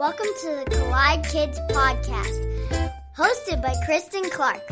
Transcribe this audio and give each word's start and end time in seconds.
Welcome 0.00 0.28
to 0.40 0.64
the 0.64 0.70
Collide 0.70 1.26
Kids 1.26 1.60
Podcast, 1.68 2.96
hosted 3.14 3.60
by 3.60 3.74
Christen 3.84 4.30
Clark. 4.30 4.66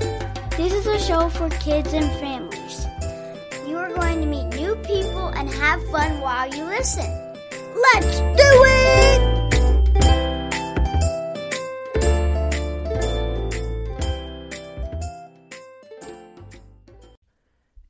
This 0.56 0.72
is 0.72 0.87
a 0.87 0.99
show 0.99 1.29
for 1.29 1.51
kids 1.51 1.92
and 1.92 2.06
families. 2.19 2.87
You 3.69 3.77
are 3.77 3.92
going 3.92 4.22
to 4.22 4.27
meet 4.27 4.46
new 4.59 4.74
people 4.77 5.27
and 5.27 5.51
have 5.51 5.87
fun 5.91 6.22
while 6.22 6.49
you 6.49 6.64
listen. 6.64 7.04
Let's 7.92 8.21
do 8.21 8.24
it! 8.38 9.38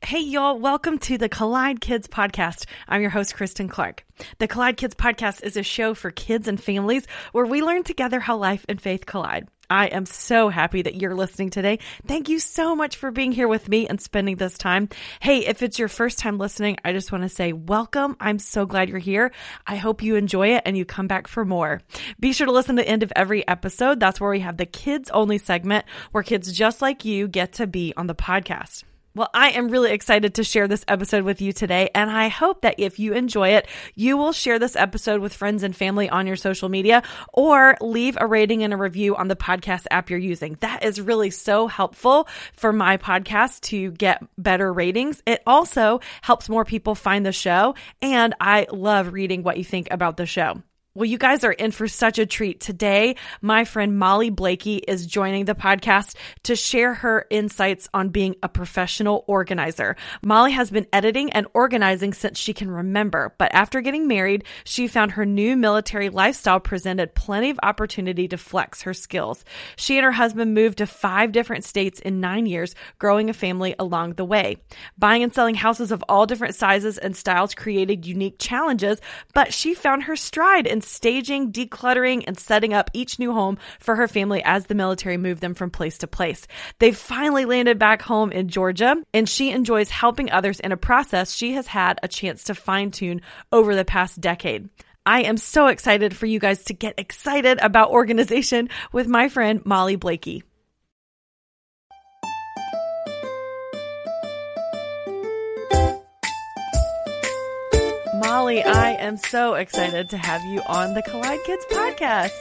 Hey, 0.09 0.21
y'all, 0.21 0.59
welcome 0.59 0.97
to 1.01 1.19
the 1.19 1.29
Collide 1.29 1.83
Kids 1.83 2.09
Podcast. 2.09 2.65
I'm 2.89 3.03
your 3.03 3.11
host, 3.11 3.35
Christen 3.35 3.69
Clark. 3.69 4.07
The 4.39 4.49
Collide 4.49 4.79
Kids 4.79 4.95
Podcast 4.95 5.43
is 5.43 5.59
a 5.59 5.63
show 5.63 5.93
for 5.93 6.11
kids 6.11 6.49
and 6.49 6.59
families 6.59 7.07
where 7.33 7.45
we 7.45 7.61
learn 7.61 7.83
together 7.83 8.19
how 8.19 8.39
life 8.39 8.65
and 8.71 8.81
faith 8.81 9.05
collide. 9.05 9.49
I 9.69 9.89
am 9.89 10.07
so 10.07 10.49
happy 10.49 10.81
that 10.81 10.95
you're 10.95 11.15
listening 11.15 11.51
today. 11.51 11.81
Thank 12.07 12.31
you 12.31 12.39
so 12.39 12.75
much 12.75 12.97
for 12.97 13.11
being 13.11 13.33
here 13.33 13.49
with 13.49 13.69
me 13.69 13.87
and 13.87 14.01
spending 14.01 14.37
this 14.37 14.57
time. 14.57 14.89
Hey, 15.21 15.41
if 15.41 15.63
it's 15.63 15.79
your 15.79 15.89
first 15.89 16.19
time 16.19 16.39
listening, 16.39 16.79
I 16.83 16.95
just 16.95 17.13
want 17.13 17.25
to 17.25 17.29
say 17.29 17.53
welcome. 17.53 18.17
I'm 18.19 18.39
so 18.39 18.65
glad 18.65 18.89
you're 18.89 18.99
here. 18.99 19.31
I 19.67 19.77
hope 19.77 20.03
you 20.03 20.17
enjoy 20.17 20.55
it 20.55 20.63
and 20.65 20.75
you 20.75 20.87
come 20.87 21.07
back 21.07 21.29
for 21.29 21.45
more. 21.45 21.83
Be 22.19 22.33
sure 22.33 22.47
to 22.47 22.53
listen 22.55 22.77
to 22.77 22.83
the 22.83 22.89
end 22.89 23.03
of 23.03 23.13
every 23.15 23.47
episode. 23.47 24.01
That's 24.01 24.23
where 24.23 24.31
we 24.31 24.41
have 24.41 24.57
the 24.57 24.65
kids 24.65 25.11
only 25.11 25.37
segment 25.37 25.85
where 26.13 26.23
kids 26.23 26.51
just 26.51 26.81
like 26.81 27.05
you 27.05 27.29
get 27.29 27.53
to 27.55 27.67
be 27.67 27.93
on 27.95 28.07
the 28.07 28.15
podcast. 28.15 28.85
Well, 29.15 29.31
I 29.35 29.51
am 29.51 29.69
really 29.69 29.91
excited 29.91 30.35
to 30.35 30.45
share 30.45 30.69
this 30.69 30.85
episode 30.87 31.25
with 31.25 31.41
you 31.41 31.53
today, 31.53 31.91
and 31.95 32.11
I 32.11 32.29
hope 32.29 32.61
that 32.61 32.77
if 32.79 32.99
you 32.99 33.15
enjoy 33.15 33.51
it, 33.51 33.67
you 33.95 34.17
will 34.17 34.33
share 34.33 34.59
this 34.59 34.77
episode 34.77 35.21
with 35.21 35.33
friends 35.33 35.63
and 35.63 35.75
family 35.75 36.09
on 36.09 36.27
your 36.27 36.37
social 36.37 36.69
media 36.69 37.03
or 37.33 37.77
leave 37.81 38.19
a 38.21 38.27
rating 38.27 38.63
and 38.63 38.73
a 38.73 38.77
review 38.77 39.17
on 39.17 39.27
the 39.27 39.35
podcast 39.35 39.87
app 39.91 40.11
you're 40.11 40.19
using. 40.19 40.57
That 40.61 40.85
is 40.85 41.01
really 41.01 41.31
so 41.31 41.67
helpful 41.67 42.29
for 42.53 42.73
my 42.73 42.97
podcast 42.99 43.63
to 43.63 43.91
get 43.93 44.23
better 44.37 44.73
ratings. 44.73 45.23
It 45.27 45.43
also 45.47 46.01
helps 46.23 46.49
more 46.49 46.65
people 46.65 46.95
find 46.95 47.25
the 47.27 47.33
show, 47.33 47.75
and 48.03 48.35
I 48.41 48.67
love 48.71 49.13
reading 49.13 49.43
what 49.43 49.57
you 49.57 49.65
think 49.65 49.89
about 49.91 50.17
the 50.17 50.27
show. 50.27 50.63
Well, 50.99 51.07
you 51.07 51.17
guys 51.17 51.45
are 51.45 51.53
in 51.53 51.71
for 51.71 51.87
such 51.87 52.19
a 52.19 52.27
treat. 52.27 52.59
Today, 52.59 53.15
my 53.41 53.65
friend 53.65 53.97
Molly 54.01 54.31
Blakey 54.31 54.79
is 54.79 55.07
joining 55.07 55.45
the 55.45 55.55
podcast 55.55 56.17
to 56.43 56.57
share 56.57 56.93
her 56.93 57.25
insights 57.31 57.89
on 57.95 58.09
being 58.09 58.35
a 58.43 58.49
professional 58.49 59.23
organizer. 59.29 59.95
Molly 60.25 60.51
has 60.51 60.73
been 60.73 60.89
editing 60.93 61.31
and 61.31 61.47
organizing 61.55 62.15
since 62.15 62.37
she 62.37 62.53
can 62.53 62.69
remember, 62.69 63.33
but 63.39 63.55
after 63.55 63.81
getting 63.81 64.09
married, 64.09 64.43
she 64.65 64.89
found 64.89 65.13
her 65.13 65.25
new 65.25 65.57
military 65.57 66.09
lifestyle 66.09 66.59
presented 66.59 67.15
plenty 67.15 67.51
of 67.51 67.61
opportunity 67.63 68.27
to 68.27 68.37
flex 68.37 68.83
her 68.83 68.93
skills. 68.93 69.45
She 69.77 69.99
and 69.99 70.05
her 70.05 70.11
husband 70.11 70.53
moved 70.53 70.79
to 70.79 70.87
five 70.89 71.31
different 71.31 71.63
states 71.63 72.01
in 72.01 72.19
nine 72.19 72.47
years, 72.47 72.75
growing 72.99 73.31
a 73.31 73.35
family 73.35 73.77
along 73.79 74.15
the 74.15 74.25
way. 74.25 74.57
Buying 74.99 75.23
and 75.23 75.33
selling 75.33 75.55
houses 75.55 75.93
of 75.93 76.03
all 76.09 76.27
different 76.27 76.57
sizes 76.57 76.99
and 76.99 77.17
styles 77.17 77.55
created 77.55 78.05
unique 78.05 78.41
challenges, 78.41 79.01
but 79.33 79.55
she 79.55 79.75
found 79.75 80.03
her 80.03 80.17
stride 80.17 80.67
in 80.67 80.83
staging, 80.89 81.53
decluttering, 81.53 82.25
and 82.27 82.39
setting 82.39 82.75
up 82.75 82.91
each 82.93 83.19
new 83.19 83.33
home 83.33 83.59
for 83.79 83.97
her 83.97 84.09
family 84.09 84.43
as 84.45 84.67
the 84.67 84.75
military 84.75 85.17
moved 85.17 85.41
them 85.41 85.55
from 85.55 85.71
place 85.71 85.99
to 85.99 86.07
place. 86.07 86.47
They 86.79 86.93
finally 86.93 87.45
landed 87.45 87.79
back 87.79 88.03
home 88.03 88.33
in 88.33 88.49
Georgia, 88.49 88.97
and 89.13 89.29
she 89.29 89.51
enjoys 89.51 89.91
helping 89.91 90.31
others 90.31 90.61
in 90.61 90.73
a 90.73 90.77
process 90.77 91.33
she 91.33 91.53
has 91.53 91.67
had 91.67 91.99
a 92.03 92.09
chance 92.09 92.45
to 92.45 92.55
fine 92.55 92.91
tune 92.91 93.21
over 93.53 93.75
the 93.75 93.85
past 93.85 94.21
decade. 94.21 94.69
I 95.07 95.23
am 95.23 95.39
so 95.39 95.69
excited 95.69 96.15
for 96.15 96.27
you 96.27 96.39
guys 96.39 96.65
to 96.65 96.75
get 96.75 96.99
excited 96.99 97.59
about 97.63 97.91
organization 97.91 98.69
with 98.93 99.09
my 99.09 99.29
friend 99.31 99.65
Molly 99.65 99.97
Blakey. 99.97 100.43
I 108.57 108.93
am 108.93 109.17
so 109.19 109.55
excited 109.55 110.09
to 110.11 110.17
have 110.17 110.43
you 110.45 110.63
on 110.67 110.95
the 110.95 111.03
Collide 111.03 111.41
Kids 111.45 111.65
podcast. 111.71 112.33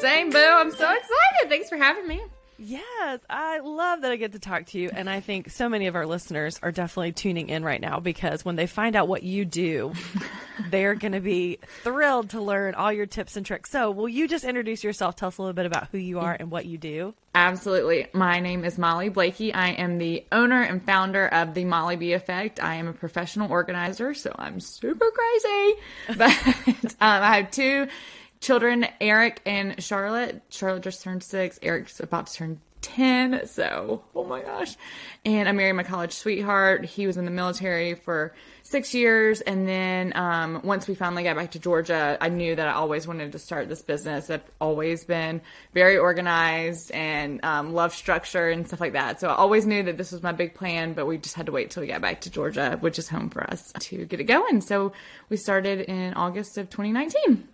Same, 0.00 0.30
boo. 0.30 0.38
I'm 0.38 0.70
so 0.70 0.84
excited. 0.84 1.48
Thanks 1.48 1.68
for 1.70 1.76
having 1.76 2.06
me. 2.06 2.20
Yes, 2.58 3.20
I 3.28 3.58
love 3.58 4.00
that 4.00 4.10
I 4.10 4.16
get 4.16 4.32
to 4.32 4.38
talk 4.38 4.66
to 4.66 4.78
you. 4.78 4.90
And 4.92 5.10
I 5.10 5.20
think 5.20 5.50
so 5.50 5.68
many 5.68 5.86
of 5.88 5.94
our 5.94 6.06
listeners 6.06 6.58
are 6.62 6.72
definitely 6.72 7.12
tuning 7.12 7.50
in 7.50 7.62
right 7.62 7.80
now 7.80 8.00
because 8.00 8.44
when 8.44 8.56
they 8.56 8.66
find 8.66 8.96
out 8.96 9.08
what 9.08 9.22
you 9.22 9.44
do, 9.44 9.92
they're 10.70 10.94
going 10.94 11.12
to 11.12 11.20
be 11.20 11.58
thrilled 11.82 12.30
to 12.30 12.40
learn 12.40 12.74
all 12.74 12.92
your 12.92 13.06
tips 13.06 13.36
and 13.36 13.44
tricks. 13.44 13.70
So, 13.70 13.90
will 13.90 14.08
you 14.08 14.26
just 14.26 14.44
introduce 14.44 14.82
yourself? 14.82 15.16
Tell 15.16 15.28
us 15.28 15.38
a 15.38 15.42
little 15.42 15.54
bit 15.54 15.66
about 15.66 15.88
who 15.92 15.98
you 15.98 16.20
are 16.20 16.34
and 16.38 16.50
what 16.50 16.64
you 16.64 16.78
do. 16.78 17.14
Absolutely. 17.34 18.06
My 18.14 18.40
name 18.40 18.64
is 18.64 18.78
Molly 18.78 19.10
Blakey. 19.10 19.52
I 19.52 19.72
am 19.72 19.98
the 19.98 20.24
owner 20.32 20.62
and 20.62 20.82
founder 20.82 21.26
of 21.26 21.52
the 21.52 21.66
Molly 21.66 21.96
B 21.96 22.14
Effect. 22.14 22.62
I 22.62 22.76
am 22.76 22.88
a 22.88 22.94
professional 22.94 23.52
organizer, 23.52 24.14
so 24.14 24.34
I'm 24.38 24.60
super 24.60 25.10
crazy. 25.10 25.74
But 26.16 26.30
um, 27.00 27.22
I 27.22 27.36
have 27.36 27.50
two 27.50 27.88
children, 28.40 28.86
Eric 29.00 29.40
and 29.46 29.82
Charlotte. 29.82 30.42
Charlotte 30.48 30.82
just 30.82 31.02
turned 31.02 31.22
six. 31.22 31.58
Eric's 31.62 32.00
about 32.00 32.28
to 32.28 32.34
turn 32.34 32.60
10. 32.86 33.46
So, 33.46 34.04
oh 34.14 34.24
my 34.24 34.42
gosh. 34.42 34.76
And 35.24 35.48
I 35.48 35.52
married 35.52 35.72
my 35.72 35.82
college 35.82 36.12
sweetheart. 36.12 36.84
He 36.84 37.06
was 37.06 37.16
in 37.16 37.24
the 37.24 37.30
military 37.32 37.94
for 37.94 38.32
six 38.62 38.94
years. 38.94 39.40
And 39.40 39.66
then 39.66 40.12
um, 40.16 40.60
once 40.62 40.86
we 40.86 40.94
finally 40.94 41.24
got 41.24 41.34
back 41.34 41.50
to 41.52 41.58
Georgia, 41.58 42.16
I 42.20 42.28
knew 42.28 42.54
that 42.54 42.68
I 42.68 42.72
always 42.72 43.06
wanted 43.06 43.32
to 43.32 43.38
start 43.38 43.68
this 43.68 43.82
business. 43.82 44.30
I've 44.30 44.44
always 44.60 45.04
been 45.04 45.40
very 45.74 45.98
organized 45.98 46.92
and 46.92 47.44
um, 47.44 47.74
love 47.74 47.92
structure 47.92 48.50
and 48.50 48.66
stuff 48.66 48.80
like 48.80 48.92
that. 48.92 49.20
So 49.20 49.28
I 49.28 49.34
always 49.34 49.66
knew 49.66 49.82
that 49.82 49.98
this 49.98 50.12
was 50.12 50.22
my 50.22 50.32
big 50.32 50.54
plan, 50.54 50.92
but 50.92 51.06
we 51.06 51.18
just 51.18 51.34
had 51.34 51.46
to 51.46 51.52
wait 51.52 51.70
till 51.70 51.80
we 51.80 51.88
got 51.88 52.00
back 52.00 52.20
to 52.22 52.30
Georgia, 52.30 52.76
which 52.80 53.00
is 53.00 53.08
home 53.08 53.30
for 53.30 53.42
us, 53.50 53.72
to 53.80 54.04
get 54.04 54.20
it 54.20 54.24
going. 54.24 54.60
So 54.60 54.92
we 55.28 55.36
started 55.36 55.80
in 55.80 56.14
August 56.14 56.56
of 56.56 56.70
2019. 56.70 57.48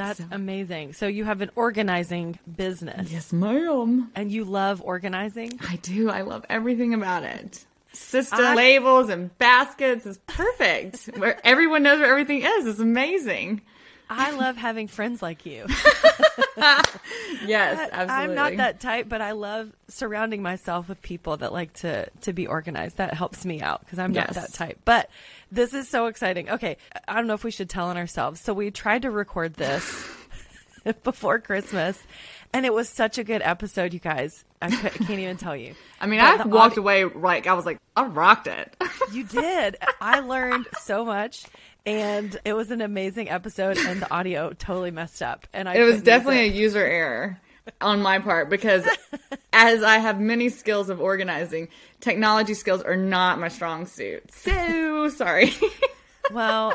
That's 0.00 0.18
so. 0.18 0.26
amazing. 0.30 0.94
So 0.94 1.06
you 1.06 1.24
have 1.24 1.42
an 1.42 1.50
organizing 1.54 2.38
business. 2.56 3.10
Yes, 3.12 3.32
ma'am. 3.32 4.10
And 4.14 4.32
you 4.32 4.44
love 4.44 4.82
organizing? 4.82 5.58
I 5.68 5.76
do. 5.76 6.10
I 6.10 6.22
love 6.22 6.44
everything 6.48 6.94
about 6.94 7.24
it. 7.24 7.64
System 7.92 8.40
I... 8.40 8.54
labels 8.54 9.08
and 9.08 9.36
baskets 9.38 10.06
is 10.06 10.18
perfect. 10.26 11.10
where 11.16 11.44
everyone 11.44 11.82
knows 11.82 12.00
where 12.00 12.10
everything 12.10 12.42
is. 12.42 12.66
It's 12.66 12.78
amazing. 12.78 13.62
I 14.10 14.32
love 14.32 14.56
having 14.56 14.88
friends 14.88 15.22
like 15.22 15.46
you. 15.46 15.66
yes, 16.56 17.88
absolutely. 17.92 18.08
I'm 18.08 18.34
not 18.34 18.56
that 18.56 18.80
type, 18.80 19.08
but 19.08 19.20
I 19.20 19.32
love 19.32 19.72
surrounding 19.86 20.42
myself 20.42 20.88
with 20.88 21.00
people 21.00 21.36
that 21.36 21.52
like 21.52 21.72
to 21.74 22.10
to 22.22 22.32
be 22.32 22.48
organized. 22.48 22.96
That 22.96 23.14
helps 23.14 23.44
me 23.44 23.62
out 23.62 23.80
because 23.80 24.00
I'm 24.00 24.12
yes. 24.12 24.34
not 24.34 24.42
that 24.42 24.52
type. 24.52 24.80
But 24.84 25.10
this 25.52 25.74
is 25.74 25.88
so 25.88 26.06
exciting. 26.06 26.50
Okay, 26.50 26.76
I 27.06 27.14
don't 27.14 27.28
know 27.28 27.34
if 27.34 27.44
we 27.44 27.52
should 27.52 27.70
tell 27.70 27.86
on 27.86 27.96
ourselves. 27.96 28.40
So 28.40 28.52
we 28.52 28.72
tried 28.72 29.02
to 29.02 29.12
record 29.12 29.54
this 29.54 30.08
before 31.04 31.38
Christmas, 31.38 31.96
and 32.52 32.66
it 32.66 32.74
was 32.74 32.88
such 32.88 33.16
a 33.16 33.24
good 33.24 33.42
episode, 33.42 33.94
you 33.94 34.00
guys. 34.00 34.44
I, 34.60 34.70
can't 34.70 35.10
even 35.10 35.36
tell 35.38 35.56
you. 35.56 35.74
I 36.00 36.06
mean, 36.06 36.20
but 36.20 36.40
I 36.40 36.44
walked 36.46 36.72
audio- 36.72 36.82
away 36.82 37.04
like 37.04 37.46
I 37.46 37.54
was 37.54 37.64
like, 37.64 37.78
I 37.96 38.06
rocked 38.06 38.48
it. 38.48 38.74
you 39.12 39.24
did. 39.24 39.76
I 40.00 40.20
learned 40.20 40.66
so 40.80 41.04
much 41.04 41.44
and 41.86 42.38
it 42.44 42.52
was 42.52 42.70
an 42.70 42.80
amazing 42.80 43.28
episode 43.28 43.78
and 43.78 44.02
the 44.02 44.10
audio 44.12 44.52
totally 44.52 44.90
messed 44.90 45.22
up 45.22 45.46
and 45.52 45.68
I 45.68 45.74
it 45.74 45.82
was 45.82 46.02
definitely 46.02 46.46
it. 46.46 46.52
a 46.52 46.56
user 46.56 46.84
error 46.84 47.40
on 47.80 48.02
my 48.02 48.18
part 48.18 48.50
because 48.50 48.86
as 49.52 49.82
I 49.82 49.98
have 49.98 50.20
many 50.20 50.48
skills 50.48 50.90
of 50.90 51.00
organizing, 51.00 51.68
technology 52.00 52.54
skills 52.54 52.82
are 52.82 52.96
not 52.96 53.38
my 53.38 53.48
strong 53.48 53.86
suit. 53.86 54.30
So 54.32 55.08
sorry. 55.10 55.52
well, 56.32 56.74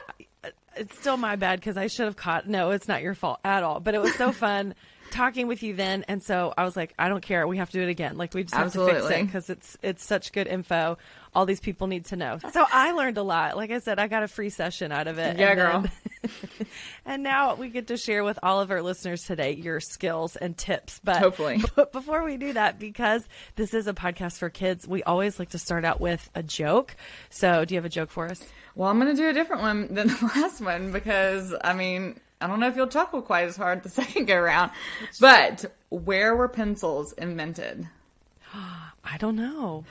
it's 0.76 0.98
still 0.98 1.18
my 1.18 1.36
bad 1.36 1.60
because 1.60 1.78
I 1.78 1.88
should 1.88 2.06
have 2.06 2.16
caught. 2.16 2.48
No, 2.48 2.72
it's 2.72 2.88
not 2.88 3.02
your 3.02 3.16
fault 3.16 3.40
at 3.44 3.64
all. 3.64 3.80
But 3.80 3.96
it 3.96 4.02
was 4.02 4.14
so 4.16 4.32
fun 4.32 4.76
talking 5.12 5.48
with 5.48 5.64
you 5.64 5.74
then, 5.76 6.04
and 6.08 6.22
so 6.22 6.54
I 6.58 6.64
was 6.66 6.76
like, 6.76 6.94
I 7.00 7.08
don't 7.08 7.22
care. 7.22 7.48
We 7.48 7.58
have 7.58 7.70
to 7.72 7.78
do 7.78 7.84
it 7.84 7.90
again. 7.90 8.18
Like 8.18 8.34
we 8.34 8.44
just 8.44 8.56
have 8.56 8.68
Absolutely. 8.68 8.94
to 8.94 9.08
fix 9.08 9.12
it 9.12 9.26
because 9.26 9.50
it's 9.50 9.78
it's 9.82 10.06
such 10.06 10.32
good 10.32 10.48
info. 10.48 10.98
All 11.36 11.46
these 11.46 11.60
people 11.60 11.88
need 11.88 12.06
to 12.06 12.16
know. 12.16 12.40
So 12.52 12.66
I 12.72 12.94
learned 12.94 13.18
a 13.18 13.24
lot. 13.24 13.58
Like 13.58 13.72
I 13.72 13.80
said, 13.80 14.00
I 14.00 14.08
got 14.08 14.24
a 14.24 14.28
free 14.28 14.50
session 14.50 14.92
out 14.92 15.08
of 15.08 15.20
it. 15.20 15.38
Yeah, 15.38 15.50
and 15.50 15.60
girl. 15.60 15.82
Then, 15.82 16.68
and 17.06 17.24
now 17.24 17.56
we 17.56 17.70
get 17.70 17.88
to 17.88 17.98
share 17.98 18.24
with 18.24 18.40
all 18.42 18.62
of 18.62 18.72
our 18.72 18.82
listeners 18.82 19.24
today 19.24 19.52
your 19.52 19.80
skills 19.80 20.36
and 20.36 20.58
tips. 20.58 21.00
But 21.04 21.18
hopefully, 21.18 21.62
but 21.76 21.92
before 21.92 22.24
we 22.24 22.38
do 22.38 22.54
that, 22.54 22.80
because 22.80 23.28
this 23.56 23.74
is 23.74 23.88
a 23.88 23.94
podcast 23.94 24.38
for 24.38 24.50
kids, 24.50 24.88
we 24.88 25.04
always 25.04 25.38
like 25.38 25.50
to 25.50 25.60
start 25.60 25.84
out 25.86 26.00
with 26.00 26.30
a 26.34 26.42
joke. 26.42 26.96
So, 27.30 27.66
do 27.66 27.76
you 27.76 27.78
have 27.78 27.86
a 27.86 27.90
joke 27.90 28.10
for 28.10 28.28
us? 28.28 28.42
Well, 28.76 28.90
I'm 28.90 29.00
going 29.00 29.16
to 29.16 29.22
do 29.22 29.30
a 29.30 29.34
different 29.34 29.62
one 29.62 29.94
than 29.94 30.08
the 30.08 30.32
last 30.36 30.62
one 30.62 30.92
because 30.92 31.54
I 31.64 31.74
mean 31.74 32.20
I 32.42 32.48
don't 32.48 32.60
know 32.60 32.68
if 32.68 32.76
you'll 32.76 32.88
chuckle 32.88 33.22
quite 33.22 33.48
as 33.48 33.58
hard 33.58 33.84
the 33.84 33.90
second 33.90 34.26
go 34.26 34.36
around. 34.36 34.72
But 35.20 35.66
where 35.90 36.36
were 36.36 36.48
pencils 36.48 37.14
invented? 37.14 37.88
I 38.54 39.18
don't 39.20 39.36
know. 39.36 39.86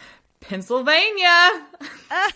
Pennsylvania. 0.49 1.67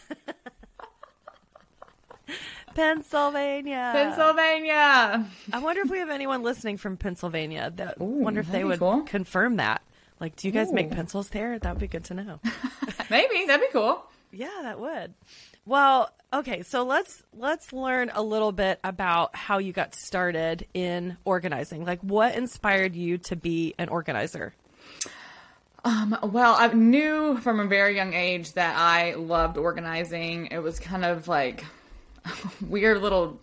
Pennsylvania. 2.75 3.91
Pennsylvania. 3.93 5.27
I 5.53 5.59
wonder 5.59 5.83
if 5.83 5.91
we 5.91 5.99
have 5.99 6.11
anyone 6.11 6.43
listening 6.43 6.77
from 6.77 6.97
Pennsylvania. 6.97 7.73
That 7.75 8.01
wonder 8.01 8.41
if 8.41 8.51
they 8.51 8.63
that'd 8.63 8.79
cool. 8.79 9.03
confirm 9.03 9.57
that. 9.57 9.83
Like, 10.21 10.37
do 10.37 10.49
you 10.49 10.53
guys 10.53 10.73
make 10.73 10.91
pencils 10.91 11.29
there? 11.31 11.59
That 11.59 11.75
would 11.75 11.81
be 11.81 11.89
good 11.89 12.05
to 12.05 12.15
know. 12.15 12.41
Maybe 13.11 13.45
that'd 13.47 13.61
be 13.61 13.73
cool. 13.73 14.05
yeah, 14.33 14.49
that 14.63 14.81
would. 14.81 15.15
Well, 15.67 16.11
okay, 16.33 16.63
so 16.63 16.85
let's 16.85 17.23
let's 17.37 17.73
learn 17.73 18.11
a 18.15 18.23
little 18.23 18.53
bit 18.53 18.81
about 18.83 19.37
how 19.37 19.59
you 19.59 19.73
got 19.73 19.95
started 19.95 20.67
in 20.73 21.17
organizing. 21.25 21.85
Like, 21.85 22.01
what 22.01 22.35
inspired 22.35 22.97
you 22.97 23.19
to 23.19 23.37
be 23.37 23.75
an 23.79 23.89
organizer? 23.89 24.55
Um, 25.85 26.19
well, 26.23 26.57
I 26.59 26.69
knew 26.69 27.39
from 27.39 27.61
a 27.61 27.67
very 27.67 27.95
young 27.95 28.13
age 28.13 28.53
that 28.55 28.77
I 28.77 29.15
loved 29.15 29.57
organizing. 29.57 30.47
It 30.47 30.59
was 30.59 30.79
kind 30.81 31.05
of 31.05 31.29
like 31.29 31.65
weird 32.61 33.01
little 33.01 33.41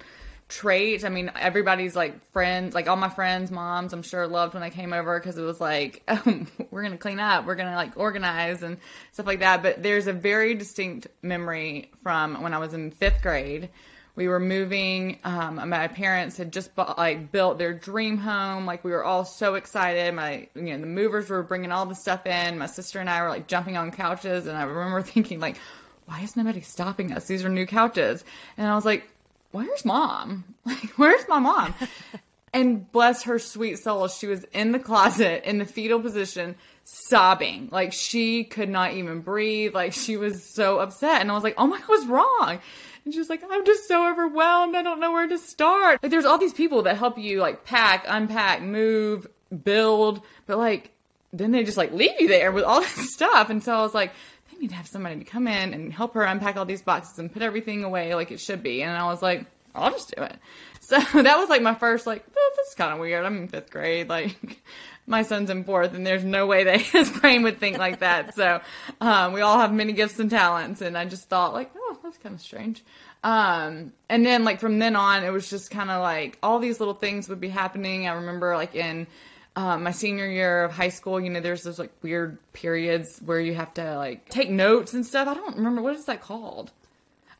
trait. 0.47 1.03
I 1.03 1.09
mean, 1.09 1.31
everybody's 1.35 1.95
like 1.95 2.31
friends, 2.31 2.75
like 2.75 2.87
all 2.87 2.97
my 2.97 3.09
friends' 3.09 3.51
moms, 3.51 3.93
I'm 3.93 4.03
sure 4.03 4.27
loved 4.27 4.53
when 4.53 4.63
I 4.63 4.69
came 4.69 4.93
over 4.93 5.19
because 5.19 5.37
it 5.37 5.41
was 5.41 5.59
like, 5.59 6.03
oh, 6.07 6.45
we're 6.71 6.81
going 6.81 6.91
to 6.91 6.97
clean 6.97 7.19
up, 7.19 7.45
we're 7.45 7.55
going 7.55 7.69
to 7.69 7.75
like 7.75 7.97
organize 7.97 8.61
and 8.61 8.77
stuff 9.11 9.25
like 9.25 9.39
that. 9.39 9.63
But 9.63 9.81
there's 9.81 10.07
a 10.07 10.13
very 10.13 10.53
distinct 10.55 11.07
memory 11.21 11.89
from 12.03 12.41
when 12.41 12.53
I 12.53 12.59
was 12.59 12.73
in 12.73 12.91
fifth 12.91 13.21
grade. 13.21 13.69
We 14.15 14.27
were 14.27 14.39
moving. 14.39 15.19
Um, 15.23 15.69
my 15.69 15.88
parents 15.88 16.38
had 16.38 16.53
just 16.53 16.73
bought, 16.75 16.97
like 16.97 17.31
built 17.31 17.57
their 17.57 17.73
dream 17.73 18.17
home. 18.17 18.65
Like 18.65 18.83
we 18.83 18.91
were 18.91 19.03
all 19.03 19.25
so 19.25 19.56
excited. 19.56 20.13
My, 20.13 20.47
you 20.56 20.63
know, 20.63 20.79
the 20.79 20.88
movers 20.88 21.29
were 21.29 21.44
bringing 21.44 21.71
all 21.71 21.85
the 21.85 21.95
stuff 21.95 22.25
in. 22.25 22.57
My 22.57 22.67
sister 22.67 23.00
and 23.00 23.09
I 23.09 23.21
were 23.21 23.29
like 23.29 23.47
jumping 23.47 23.77
on 23.77 23.91
couches, 23.91 24.47
and 24.47 24.57
I 24.57 24.63
remember 24.63 25.01
thinking 25.03 25.39
like, 25.39 25.57
why 26.06 26.21
is 26.21 26.35
nobody 26.35 26.62
stopping 26.62 27.12
us? 27.12 27.25
These 27.25 27.44
are 27.44 27.50
new 27.50 27.65
couches. 27.65 28.23
And 28.57 28.67
I 28.67 28.75
was 28.75 28.85
like, 28.85 29.09
where's 29.51 29.85
mom? 29.85 30.44
Like, 30.65 30.97
where's 30.97 31.27
my 31.27 31.38
mom? 31.38 31.75
and 32.53 32.91
bless 32.91 33.23
her 33.23 33.38
sweet 33.38 33.77
soul, 33.77 34.07
she 34.07 34.25
was 34.25 34.45
in 34.45 34.71
the 34.71 34.79
closet 34.79 35.47
in 35.47 35.59
the 35.59 35.65
fetal 35.65 36.00
position, 36.00 36.56
sobbing. 36.85 37.69
Like 37.71 37.94
she 37.94 38.45
could 38.45 38.69
not 38.69 38.94
even 38.94 39.19
breathe. 39.19 39.75
Like 39.75 39.94
she 39.94 40.18
was 40.18 40.44
so 40.44 40.79
upset. 40.79 41.21
And 41.21 41.29
I 41.29 41.35
was 41.35 41.44
like, 41.44 41.56
oh 41.57 41.68
my 41.68 41.77
God, 41.77 41.88
what's 41.88 42.06
wrong? 42.07 42.59
And 43.06 43.13
she's 43.13 43.30
like, 43.30 43.44
I'm 43.50 43.66
just 43.66 43.88
so 43.88 44.12
overwhelmed. 44.12 44.75
I 44.75 44.81
don't 44.81 45.00
know 45.00 45.12
where 45.12 45.28
to 45.28 45.38
start. 45.38 46.02
Like 46.02 46.10
there's 46.10 46.25
all 46.25 46.40
these 46.40 46.54
people 46.54 46.81
that 46.84 46.98
help 46.98 47.18
you 47.18 47.40
like 47.40 47.63
pack, 47.63 48.06
unpack, 48.07 48.62
move, 48.62 49.28
build, 49.63 50.22
but 50.48 50.57
like 50.57 50.92
then 51.31 51.52
they 51.52 51.63
just 51.63 51.78
like 51.78 51.92
leave 51.92 52.19
you 52.19 52.28
there 52.28 52.52
with 52.52 52.63
all 52.63 52.81
this 52.81 53.13
stuff. 53.13 53.50
And 53.50 53.63
so 53.63 53.75
I 53.75 53.81
was 53.81 53.94
like, 53.94 54.12
they 54.52 54.57
need 54.60 54.69
to 54.69 54.75
have 54.75 54.88
somebody 54.88 55.19
to 55.19 55.25
come 55.25 55.48
in 55.48 55.74
and 55.74 55.94
help 55.94 56.16
her 56.16 56.24
unpack 56.24 56.57
all 56.57 56.66
these 56.66 56.81
boxes 56.81 57.19
and 57.19 57.31
put 57.31 57.42
everything 57.42 57.84
away 57.84 58.16
like 58.16 58.31
it 58.31 58.40
should 58.40 58.63
be. 58.63 58.81
And 58.81 58.98
I 58.98 59.06
was 59.06 59.22
like, 59.22 59.46
I'll 59.75 59.92
just 59.92 60.13
do 60.16 60.24
it. 60.24 60.38
So 60.86 61.00
that 61.00 61.40
was 61.40 61.50
like 61.50 61.63
my 61.63 61.74
first 61.74 62.06
like, 62.06 62.24
oh, 62.38 62.54
this 62.57 62.68
is 62.68 62.75
kind 62.75 62.94
of 62.94 63.00
weird. 63.00 63.25
I'm 63.25 63.38
in 63.38 63.48
fifth 63.48 63.72
grade. 63.72 64.07
Like 64.07 64.62
my 65.07 65.22
son's 65.24 65.50
in 65.50 65.63
fourth 65.63 65.94
and 65.94 66.06
there's 66.06 66.24
no 66.24 66.46
way 66.48 66.63
that 66.66 66.81
his 66.81 67.10
brain 67.10 67.44
would 67.44 67.60
think 67.60 67.78
like 67.78 68.00
that. 68.00 68.36
So, 68.36 68.62
um, 69.02 69.34
we 69.34 69.42
all 69.42 69.60
have 69.60 69.72
many 69.74 69.94
gifts 69.94 70.19
and 70.19 70.30
talents. 70.30 70.81
And 70.81 70.98
I 70.98 71.06
just 71.06 71.30
thought 71.30 71.54
like, 71.54 71.72
oh, 71.75 71.98
that's 72.04 72.18
kind 72.18 72.34
of 72.36 72.42
strange. 72.42 72.84
Um, 73.24 73.94
and 74.10 74.25
then 74.25 74.44
like 74.46 74.60
from 74.60 74.80
then 74.80 74.96
on, 74.96 75.24
it 75.24 75.31
was 75.31 75.50
just 75.50 75.72
kind 75.72 75.90
of 75.90 76.02
like 76.02 76.38
all 76.44 76.60
these 76.60 76.80
little 76.80 76.94
things 76.94 77.28
would 77.30 77.40
be 77.42 77.50
happening. 77.50 78.07
I 78.07 78.13
remember 78.13 78.56
like 78.56 78.75
in, 78.75 79.07
um, 79.56 79.84
my 79.84 79.92
senior 79.92 80.28
year 80.28 80.66
of 80.66 80.74
high 80.74 80.90
school, 80.90 81.19
you 81.19 81.30
know, 81.30 81.40
there's 81.40 81.63
those 81.63 81.80
like 81.80 81.92
weird 82.02 82.38
periods 82.54 83.19
where 83.24 83.40
you 83.40 83.54
have 83.56 83.74
to 83.75 83.96
like 83.96 84.28
take 84.30 84.50
notes 84.50 84.94
and 84.94 85.06
stuff. 85.06 85.28
I 85.28 85.34
don't 85.34 85.56
remember 85.56 85.81
what 85.81 85.96
is 85.96 86.06
that 86.06 86.22
called. 86.22 86.72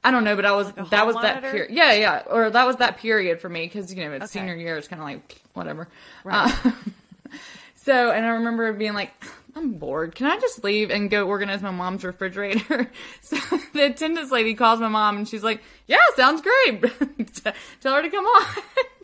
I 0.04 0.12
don't 0.12 0.24
know, 0.24 0.36
but 0.36 0.46
I 0.46 0.52
was 0.52 0.70
a 0.78 0.86
that 0.92 1.06
was 1.08 1.16
that 1.16 1.42
period. 1.42 1.72
Yeah, 1.72 1.92
yeah, 1.94 2.24
or 2.30 2.50
that 2.52 2.66
was 2.68 2.76
that 2.78 2.98
period 3.00 3.42
for 3.42 3.50
me 3.50 3.66
because 3.66 3.94
you 3.94 4.04
know 4.06 4.12
it's 4.14 4.26
Okay. 4.26 4.40
senior 4.40 4.56
year. 4.56 4.78
It's 4.78 4.88
kind 4.88 5.02
of 5.02 5.08
like 5.08 5.42
whatever. 5.54 5.88
Right. 6.24 6.56
Uh, 6.66 6.72
so, 7.76 8.12
and 8.12 8.26
I 8.26 8.30
remember 8.30 8.72
being 8.74 8.94
like, 8.94 9.12
I'm 9.56 9.74
bored. 9.74 10.16
Can 10.16 10.28
I 10.28 10.38
just 10.38 10.64
leave 10.64 10.90
and 10.92 11.10
go 11.10 11.28
organize 11.28 11.62
my 11.62 11.72
mom's 11.72 12.04
refrigerator? 12.04 12.92
So 13.22 13.38
the 13.74 13.86
attendance 13.86 14.32
lady 14.32 14.54
calls 14.54 14.80
my 14.80 14.88
mom 14.88 15.18
and 15.18 15.28
she's 15.28 15.44
like, 15.44 15.62
Yeah, 15.88 15.98
sounds 16.16 16.42
great. 16.42 16.82
Tell 17.82 17.96
her 17.96 18.02
to 18.02 18.10
come 18.10 18.26
on. 18.26 18.46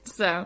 so 0.04 0.46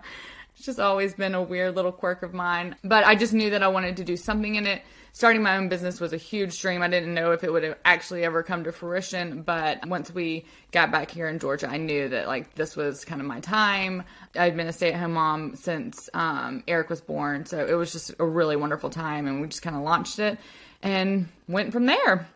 it's 0.56 0.66
just 0.66 0.80
always 0.80 1.14
been 1.14 1.36
a 1.36 1.42
weird 1.42 1.76
little 1.76 1.92
quirk 1.92 2.24
of 2.24 2.34
mine. 2.34 2.76
But 2.84 3.06
I 3.06 3.16
just 3.16 3.34
knew 3.34 3.50
that 3.50 3.64
I 3.64 3.68
wanted 3.68 3.98
to 3.98 4.04
do 4.04 4.16
something 4.16 4.56
in 4.56 4.68
it. 4.68 4.84
Starting 5.16 5.42
my 5.42 5.56
own 5.56 5.70
business 5.70 6.02
was 6.02 6.12
a 6.12 6.18
huge 6.18 6.60
dream. 6.60 6.82
I 6.82 6.90
didn't 6.90 7.14
know 7.14 7.32
if 7.32 7.46
it 7.46 7.50
would 7.50 7.64
have 7.64 7.78
actually 7.86 8.26
ever 8.26 8.44
come 8.44 8.66
to 8.66 8.74
fruition, 8.74 9.44
but 9.44 9.88
once 9.88 10.14
we 10.14 10.44
got 10.74 10.92
back 10.92 11.10
here 11.10 11.30
in 11.30 11.40
Georgia, 11.40 11.70
I 11.70 11.78
knew 11.78 12.10
that 12.10 12.28
like 12.28 12.54
this 12.56 12.76
was 12.76 13.06
kind 13.06 13.22
of 13.22 13.26
my 13.26 13.40
time. 13.40 14.04
I'd 14.38 14.58
been 14.58 14.68
a 14.68 14.74
stay-at-home 14.74 15.14
mom 15.14 15.56
since 15.56 16.10
um, 16.14 16.66
Eric 16.68 16.90
was 16.90 17.00
born, 17.00 17.46
so 17.46 17.66
it 17.66 17.76
was 17.76 17.94
just 17.94 18.14
a 18.20 18.26
really 18.26 18.58
wonderful 18.58 18.90
time, 18.90 19.26
and 19.26 19.40
we 19.40 19.48
just 19.48 19.62
kind 19.62 19.78
of 19.78 19.84
launched 19.84 20.20
it 20.20 20.38
and 20.84 21.30
went 21.48 21.72
from 21.72 21.86
there. 21.86 22.28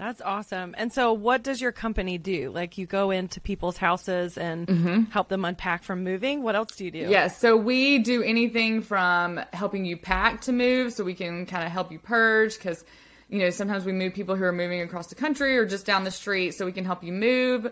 That's 0.00 0.22
awesome. 0.22 0.74
And 0.78 0.90
so, 0.90 1.12
what 1.12 1.42
does 1.42 1.60
your 1.60 1.72
company 1.72 2.16
do? 2.16 2.50
Like, 2.54 2.78
you 2.78 2.86
go 2.86 3.10
into 3.10 3.38
people's 3.38 3.76
houses 3.76 4.38
and 4.38 4.66
mm-hmm. 4.66 5.02
help 5.10 5.28
them 5.28 5.44
unpack 5.44 5.82
from 5.82 6.04
moving. 6.04 6.42
What 6.42 6.56
else 6.56 6.74
do 6.74 6.86
you 6.86 6.90
do? 6.90 7.00
Yes, 7.00 7.36
so 7.36 7.54
we 7.54 7.98
do 7.98 8.22
anything 8.22 8.80
from 8.80 9.38
helping 9.52 9.84
you 9.84 9.98
pack 9.98 10.40
to 10.42 10.52
move, 10.52 10.94
so 10.94 11.04
we 11.04 11.12
can 11.12 11.44
kind 11.44 11.66
of 11.66 11.70
help 11.70 11.92
you 11.92 11.98
purge 11.98 12.56
because, 12.56 12.82
you 13.28 13.40
know, 13.40 13.50
sometimes 13.50 13.84
we 13.84 13.92
move 13.92 14.14
people 14.14 14.36
who 14.36 14.44
are 14.44 14.52
moving 14.52 14.80
across 14.80 15.08
the 15.08 15.16
country 15.16 15.58
or 15.58 15.66
just 15.66 15.84
down 15.84 16.04
the 16.04 16.10
street, 16.10 16.52
so 16.52 16.64
we 16.64 16.72
can 16.72 16.86
help 16.86 17.04
you 17.04 17.12
move, 17.12 17.70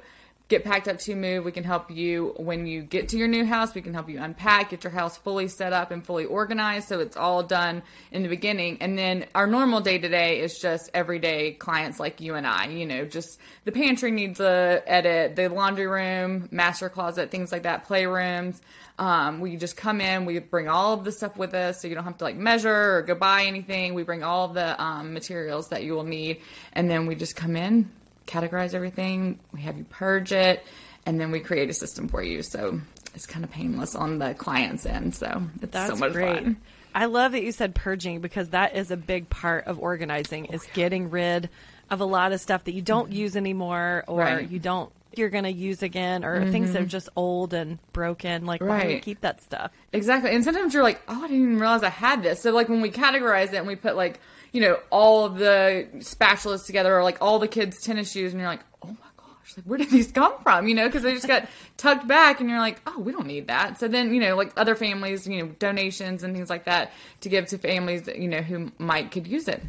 get 0.49 0.65
packed 0.65 0.89
up 0.89 0.99
to 0.99 1.15
move. 1.15 1.45
We 1.45 1.53
can 1.53 1.65
help 1.65 1.91
you 1.91 2.33
when 2.39 2.67
you 2.67 2.83
get 2.83 3.11
to 3.11 3.19
your 3.19 3.29
new 3.29 3.45
house. 3.45 3.75
We 3.75 3.83
can 3.83 3.93
help 3.93 4.09
you 4.09 4.19
unpack, 4.19 4.71
get 4.71 4.83
your 4.83 4.91
house 4.91 5.17
fully 5.17 5.49
set 5.49 5.75
up 5.75 5.91
and 5.91 6.05
fully 6.05 6.25
organized, 6.25 6.89
so 6.89 7.01
it's 7.01 7.17
all 7.17 7.43
done 7.43 7.83
in 8.11 8.23
the 8.23 8.29
beginning. 8.29 8.79
And 8.81 8.97
then 8.99 9.27
our 9.35 9.47
normal 9.47 9.81
day 9.81 9.99
to 9.99 10.09
day 10.09 10.41
is 10.41 10.59
just 10.59 10.91
everyday 10.95 11.53
clients 11.53 12.01
like 12.01 12.21
you 12.21 12.35
and 12.35 12.47
I. 12.47 12.69
You 12.69 12.87
know, 12.87 13.05
just 13.05 13.39
the 13.65 13.73
pantry 13.73 14.11
needs 14.11 14.41
a 14.41 14.83
edit, 14.87 15.37
the 15.37 15.49
laundry 15.49 15.87
room, 15.87 16.49
master 16.51 16.89
closet, 16.89 17.31
things 17.31 17.53
like 17.53 17.65
that, 17.65 17.87
playrooms. 17.87 18.61
Um, 18.99 19.41
we 19.41 19.57
just 19.57 19.77
come 19.77 20.01
in, 20.01 20.25
we 20.25 20.41
bring 20.41 20.69
all 20.69 20.95
of 20.95 21.05
the 21.05 21.13
stuff 21.13 21.37
with 21.37 21.55
us, 21.55 21.81
so 21.81 21.87
you 21.87 21.95
don't 21.95 22.03
have 22.03 22.19
to 22.19 22.25
like 22.25 22.37
measure 22.37 22.97
or 22.97 23.03
go 23.03 23.15
buy 23.15 23.45
anything. 23.45 23.95
We 23.95 24.03
bring 24.03 24.25
all 24.25 24.47
of 24.47 24.55
the 24.55 24.83
um, 24.83 25.15
materials 25.15 25.69
that 25.69 25.85
you 25.85 25.93
will 25.93 26.05
need, 26.05 26.41
and 26.73 26.91
then 26.91 27.07
we 27.07 27.15
just 27.15 27.37
come 27.37 27.55
in, 27.55 27.91
categorize 28.29 28.75
everything. 28.75 29.39
We 29.53 29.63
have 29.63 29.77
you 29.77 29.85
purge 29.85 30.33
it, 30.33 30.65
and 31.07 31.21
then 31.21 31.31
we 31.33 31.41
create 31.41 31.69
a 31.71 31.75
system 31.75 32.09
for 32.09 32.23
you. 32.23 32.43
So 32.43 32.81
it's 33.15 33.27
kind 33.27 33.45
of 33.45 33.51
painless 33.51 33.95
on 33.97 34.19
the 34.19 34.35
client's 34.35 34.87
end. 34.87 35.15
So 35.15 35.43
it's 35.63 35.73
That's 35.73 35.91
so 35.91 35.97
much 35.97 36.13
great. 36.13 36.35
fun. 36.45 36.57
I 36.95 37.07
love 37.07 37.33
that 37.33 37.43
you 37.43 37.53
said 37.53 37.75
purging 37.75 38.21
because 38.21 38.51
that 38.51 38.77
is 38.77 38.91
a 38.91 38.97
big 38.97 39.29
part 39.31 39.67
of 39.67 39.79
organizing 39.79 40.47
is 40.47 40.65
getting 40.75 41.11
rid 41.11 41.49
of 41.91 42.01
a 42.01 42.05
lot 42.05 42.33
of 42.33 42.41
stuff 42.41 42.65
that 42.65 42.73
you 42.73 42.83
don't 42.83 43.13
use 43.13 43.37
anymore 43.37 44.05
or 44.07 44.21
Mm-hmm. 44.23 44.37
Right. 44.37 44.51
you 44.51 44.59
don't 44.59 44.91
you're 45.17 45.31
going 45.31 45.45
to 45.45 45.53
use 45.53 45.83
again 45.83 46.23
or 46.25 46.51
things 46.53 46.73
that 46.75 46.83
are 46.83 46.87
just 46.87 47.09
old 47.17 47.55
and 47.55 47.79
broken 47.95 48.45
like 48.45 48.61
why 48.61 48.83
do 48.83 48.89
we 48.89 49.01
keep 49.01 49.23
that 49.23 49.41
stuff 49.43 49.71
Exactly. 49.93 50.31
And 50.35 50.45
sometimes 50.45 50.75
you're 50.75 50.83
like, 50.83 51.01
oh, 51.09 51.19
I 51.25 51.29
didn't 51.29 51.43
even 51.43 51.59
realize 51.59 51.83
I 51.83 51.89
had 51.89 52.23
this. 52.23 52.43
So 52.43 52.51
like 52.53 52.69
when 52.69 52.83
we 52.83 52.91
categorize 52.91 53.47
it 53.53 53.57
and 53.57 53.67
we 53.67 53.75
put 53.75 53.97
like, 53.97 54.21
you 54.53 54.61
know, 54.61 54.79
all 54.91 55.25
of 55.25 55.39
the 55.39 55.87
spatulas 55.97 56.67
together 56.67 56.97
or 56.97 57.03
like 57.03 57.19
all 57.21 57.39
the 57.39 57.49
kids' 57.49 57.83
tennis 57.83 58.13
shoes 58.13 58.33
and 58.33 58.41
you're 58.41 58.49
like, 58.49 58.65
oh 58.83 58.89
my 58.89 58.95
gosh, 59.17 59.57
like 59.57 59.67
where 59.67 59.79
did 59.79 59.91
these 59.91 60.11
come 60.13 60.35
from? 60.43 60.69
You 60.69 60.75
know, 60.75 60.87
because 60.87 61.03
they 61.03 61.13
just 61.13 61.27
got 61.27 61.47
tucked 61.77 62.07
back 62.07 62.41
and 62.41 62.49
you're 62.49 62.59
like, 62.59 62.81
oh, 62.87 62.99
we 62.99 63.13
don't 63.13 63.27
need 63.27 63.49
that. 63.49 63.79
So 63.79 63.89
then, 63.89 64.15
you 64.15 64.21
know, 64.21 64.37
like 64.37 64.53
other 64.57 64.75
families, 64.75 65.27
you 65.27 65.45
know, 65.45 65.53
donations 65.59 66.23
and 66.23 66.35
things 66.35 66.51
like 66.51 66.65
that 66.65 66.93
to 67.21 67.29
give 67.29 67.47
to 67.49 67.59
families 67.59 68.03
that, 68.03 68.19
you 68.19 68.29
know, 68.29 68.43
who 68.43 68.71
might 68.79 69.11
could 69.11 69.27
use 69.27 69.49
it. 69.49 69.63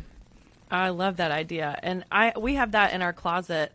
I 0.72 0.90
love 0.90 1.18
that 1.18 1.32
idea, 1.32 1.80
and 1.82 2.06
I 2.12 2.34
we 2.38 2.56
have 2.56 2.74
that 2.74 2.94
in 2.94 3.02
our 3.02 3.14
closet. 3.14 3.72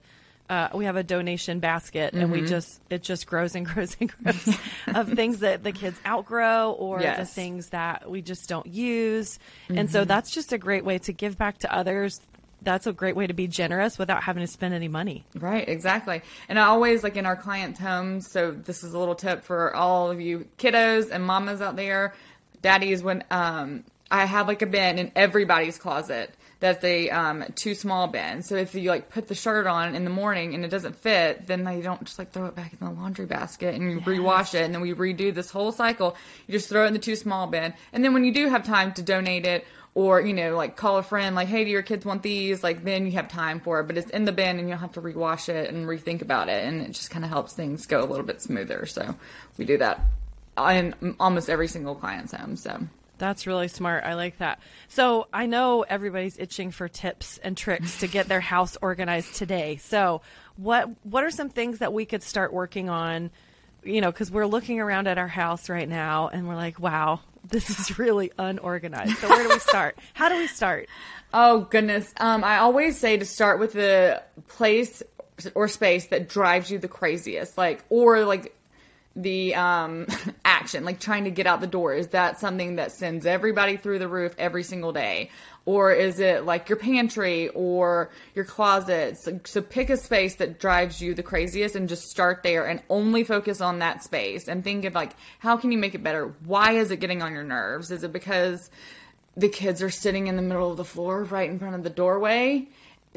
Uh, 0.54 0.68
we 0.76 0.84
have 0.84 0.96
a 0.96 1.02
donation 1.02 1.58
basket, 1.58 2.12
and 2.14 2.22
Mm-hmm. 2.24 2.32
we 2.42 2.46
just 2.46 2.80
it 2.90 3.02
just 3.02 3.26
grows 3.26 3.54
and 3.56 3.66
grows 3.70 3.96
and 4.00 4.10
grows 4.22 4.56
of 4.94 5.12
things 5.12 5.40
that 5.40 5.64
the 5.64 5.72
kids 5.72 5.98
outgrow 6.06 6.72
or 6.78 6.98
the 6.98 7.04
Yes. 7.04 7.16
Mm-hmm. 7.18 7.34
things 7.40 7.68
that 7.70 8.08
we 8.08 8.22
just 8.22 8.48
don't 8.48 8.66
use, 8.66 9.38
and 9.68 9.90
so 9.90 10.04
that's 10.04 10.30
just 10.30 10.52
a 10.52 10.58
great 10.58 10.84
way 10.84 10.98
to 10.98 11.12
give 11.12 11.36
back 11.36 11.58
to 11.58 11.74
others. 11.74 12.20
That's 12.62 12.86
a 12.86 12.92
great 12.94 13.14
way 13.16 13.26
to 13.26 13.34
be 13.34 13.46
generous 13.46 13.98
without 13.98 14.22
having 14.22 14.42
to 14.42 14.46
spend 14.46 14.72
any 14.72 14.88
money. 14.88 15.24
Right, 15.34 15.68
exactly. 15.68 16.22
And 16.48 16.58
I 16.58 16.64
always 16.66 17.02
like 17.02 17.16
in 17.16 17.26
our 17.26 17.36
clients' 17.36 17.78
homes. 17.78 18.30
So 18.30 18.52
this 18.52 18.82
is 18.82 18.94
a 18.94 18.98
little 18.98 19.14
tip 19.14 19.44
for 19.44 19.74
all 19.76 20.10
of 20.10 20.18
you 20.20 20.46
kiddos 20.56 21.10
and 21.10 21.22
mamas 21.22 21.60
out 21.60 21.76
there, 21.76 22.14
daddies. 22.62 23.02
When 23.02 23.22
um, 23.30 23.84
I 24.10 24.24
have 24.24 24.48
like 24.48 24.62
a 24.62 24.66
bin 24.66 24.98
in 24.98 25.12
everybody's 25.14 25.76
closet 25.76 26.30
that's 26.64 26.80
they 26.80 27.10
um, 27.10 27.44
too 27.56 27.74
small 27.74 28.06
bin. 28.06 28.42
So 28.42 28.56
if 28.56 28.74
you 28.74 28.88
like 28.88 29.10
put 29.10 29.28
the 29.28 29.34
shirt 29.34 29.66
on 29.66 29.94
in 29.94 30.04
the 30.04 30.10
morning 30.10 30.54
and 30.54 30.64
it 30.64 30.68
doesn't 30.68 30.96
fit, 30.96 31.46
then 31.46 31.62
they 31.62 31.82
don't 31.82 32.02
just 32.02 32.18
like 32.18 32.32
throw 32.32 32.46
it 32.46 32.54
back 32.54 32.72
in 32.72 32.78
the 32.80 32.90
laundry 32.90 33.26
basket 33.26 33.74
and 33.74 33.90
you 33.90 34.00
rewash 34.00 34.54
it. 34.54 34.62
And 34.62 34.72
then 34.72 34.80
we 34.80 34.94
redo 34.94 35.34
this 35.34 35.50
whole 35.50 35.72
cycle. 35.72 36.16
You 36.46 36.52
just 36.52 36.70
throw 36.70 36.84
it 36.84 36.86
in 36.86 36.92
the 36.94 36.98
too 36.98 37.16
small 37.16 37.48
bin. 37.48 37.74
And 37.92 38.02
then 38.02 38.14
when 38.14 38.24
you 38.24 38.32
do 38.32 38.48
have 38.48 38.64
time 38.64 38.94
to 38.94 39.02
donate 39.02 39.44
it 39.44 39.66
or 39.92 40.22
you 40.22 40.32
know 40.32 40.56
like 40.56 40.74
call 40.74 40.96
a 40.96 41.02
friend 41.02 41.36
like 41.36 41.48
hey 41.48 41.64
do 41.64 41.70
your 41.70 41.82
kids 41.82 42.06
want 42.06 42.22
these? 42.22 42.62
Like 42.62 42.82
then 42.82 43.04
you 43.04 43.12
have 43.12 43.28
time 43.28 43.60
for 43.60 43.80
it. 43.80 43.84
But 43.84 43.98
it's 43.98 44.08
in 44.08 44.24
the 44.24 44.32
bin 44.32 44.58
and 44.58 44.66
you'll 44.66 44.78
have 44.78 44.92
to 44.92 45.02
rewash 45.02 45.50
it 45.50 45.68
and 45.68 45.86
rethink 45.86 46.22
about 46.22 46.48
it. 46.48 46.64
And 46.64 46.80
it 46.80 46.92
just 46.92 47.10
kind 47.10 47.26
of 47.26 47.30
helps 47.30 47.52
things 47.52 47.84
go 47.84 48.02
a 48.02 48.06
little 48.06 48.24
bit 48.24 48.40
smoother. 48.40 48.86
So 48.86 49.14
we 49.58 49.66
do 49.66 49.76
that 49.76 50.00
in 50.56 51.14
almost 51.20 51.50
every 51.50 51.68
single 51.68 51.94
client's 51.94 52.32
home. 52.32 52.56
So 52.56 52.88
that's 53.18 53.46
really 53.46 53.68
smart. 53.68 54.04
I 54.04 54.14
like 54.14 54.38
that. 54.38 54.60
So 54.88 55.28
I 55.32 55.46
know 55.46 55.82
everybody's 55.82 56.38
itching 56.38 56.70
for 56.70 56.88
tips 56.88 57.38
and 57.38 57.56
tricks 57.56 58.00
to 58.00 58.08
get 58.08 58.28
their 58.28 58.40
house 58.40 58.76
organized 58.80 59.34
today. 59.36 59.76
So 59.76 60.22
what 60.56 60.88
what 61.04 61.24
are 61.24 61.30
some 61.30 61.48
things 61.48 61.78
that 61.78 61.92
we 61.92 62.04
could 62.04 62.22
start 62.22 62.52
working 62.52 62.88
on? 62.88 63.30
You 63.82 64.00
know, 64.00 64.10
because 64.10 64.30
we're 64.30 64.46
looking 64.46 64.80
around 64.80 65.08
at 65.08 65.18
our 65.18 65.28
house 65.28 65.68
right 65.68 65.88
now 65.88 66.28
and 66.28 66.48
we're 66.48 66.56
like, 66.56 66.80
wow, 66.80 67.20
this 67.48 67.70
is 67.70 67.98
really 67.98 68.32
unorganized. 68.38 69.18
So 69.18 69.28
where 69.28 69.42
do 69.42 69.50
we 69.50 69.58
start? 69.58 69.98
How 70.14 70.28
do 70.28 70.36
we 70.36 70.46
start? 70.46 70.88
Oh 71.32 71.60
goodness. 71.60 72.12
Um, 72.18 72.44
I 72.44 72.58
always 72.58 72.98
say 72.98 73.16
to 73.16 73.24
start 73.24 73.58
with 73.58 73.72
the 73.72 74.22
place 74.48 75.02
or 75.54 75.68
space 75.68 76.06
that 76.06 76.28
drives 76.28 76.70
you 76.70 76.78
the 76.78 76.88
craziest, 76.88 77.58
like 77.58 77.84
or 77.88 78.24
like 78.24 78.56
the 79.16 79.54
um, 79.54 80.06
action, 80.44 80.84
like 80.84 81.00
trying 81.00 81.24
to 81.24 81.30
get 81.30 81.46
out 81.46 81.60
the 81.60 81.66
door. 81.66 81.94
Is 81.94 82.08
that 82.08 82.40
something 82.40 82.76
that 82.76 82.92
sends 82.92 83.26
everybody 83.26 83.76
through 83.76 83.98
the 83.98 84.08
roof 84.08 84.34
every 84.38 84.62
single 84.62 84.92
day? 84.92 85.30
Or 85.66 85.92
is 85.92 86.20
it 86.20 86.44
like 86.44 86.68
your 86.68 86.76
pantry 86.76 87.48
or 87.48 88.10
your 88.34 88.44
closet? 88.44 89.16
So, 89.16 89.40
so 89.44 89.62
pick 89.62 89.88
a 89.88 89.96
space 89.96 90.36
that 90.36 90.60
drives 90.60 91.00
you 91.00 91.14
the 91.14 91.22
craziest 91.22 91.74
and 91.74 91.88
just 91.88 92.10
start 92.10 92.42
there 92.42 92.66
and 92.66 92.82
only 92.90 93.24
focus 93.24 93.60
on 93.60 93.78
that 93.78 94.02
space 94.02 94.46
and 94.46 94.62
think 94.62 94.84
of 94.84 94.94
like, 94.94 95.12
how 95.38 95.56
can 95.56 95.72
you 95.72 95.78
make 95.78 95.94
it 95.94 96.02
better? 96.02 96.34
Why 96.44 96.72
is 96.72 96.90
it 96.90 96.98
getting 97.00 97.22
on 97.22 97.32
your 97.32 97.44
nerves? 97.44 97.90
Is 97.90 98.04
it 98.04 98.12
because 98.12 98.70
the 99.36 99.48
kids 99.48 99.82
are 99.82 99.90
sitting 99.90 100.26
in 100.26 100.36
the 100.36 100.42
middle 100.42 100.70
of 100.70 100.76
the 100.76 100.84
floor 100.84 101.24
right 101.24 101.48
in 101.48 101.58
front 101.58 101.76
of 101.76 101.82
the 101.82 101.90
doorway? 101.90 102.68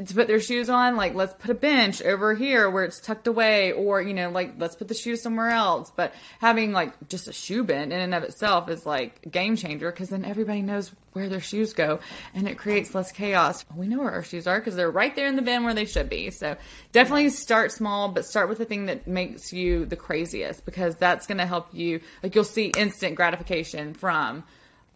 To 0.06 0.14
put 0.14 0.28
their 0.28 0.40
shoes 0.40 0.70
on, 0.70 0.96
like 0.96 1.14
let's 1.14 1.34
put 1.34 1.50
a 1.50 1.54
bench 1.54 2.00
over 2.02 2.34
here 2.34 2.70
where 2.70 2.84
it's 2.84 3.00
tucked 3.00 3.26
away, 3.26 3.72
or 3.72 4.00
you 4.00 4.14
know, 4.14 4.30
like 4.30 4.54
let's 4.58 4.76
put 4.76 4.88
the 4.88 4.94
shoes 4.94 5.22
somewhere 5.22 5.50
else. 5.50 5.92
But 5.94 6.14
having 6.40 6.72
like 6.72 7.08
just 7.08 7.26
a 7.26 7.32
shoe 7.32 7.64
bin 7.64 7.90
in 7.90 8.00
and 8.00 8.14
of 8.14 8.22
itself 8.22 8.68
is 8.68 8.86
like 8.86 9.20
a 9.26 9.28
game 9.28 9.56
changer 9.56 9.90
because 9.90 10.08
then 10.08 10.24
everybody 10.24 10.62
knows 10.62 10.92
where 11.12 11.28
their 11.28 11.40
shoes 11.40 11.72
go 11.72 11.98
and 12.32 12.46
it 12.46 12.56
creates 12.58 12.94
less 12.94 13.10
chaos. 13.10 13.64
We 13.74 13.88
know 13.88 13.98
where 13.98 14.12
our 14.12 14.22
shoes 14.22 14.46
are 14.46 14.60
because 14.60 14.76
they're 14.76 14.90
right 14.90 15.14
there 15.16 15.26
in 15.26 15.34
the 15.34 15.42
bin 15.42 15.64
where 15.64 15.74
they 15.74 15.84
should 15.84 16.08
be. 16.08 16.30
So 16.30 16.56
definitely 16.92 17.30
start 17.30 17.72
small, 17.72 18.08
but 18.08 18.24
start 18.24 18.48
with 18.48 18.58
the 18.58 18.64
thing 18.64 18.86
that 18.86 19.08
makes 19.08 19.52
you 19.52 19.84
the 19.84 19.96
craziest 19.96 20.64
because 20.64 20.96
that's 20.96 21.26
going 21.26 21.38
to 21.38 21.46
help 21.46 21.74
you. 21.74 22.00
Like 22.22 22.36
you'll 22.36 22.44
see 22.44 22.66
instant 22.66 23.16
gratification 23.16 23.94
from 23.94 24.44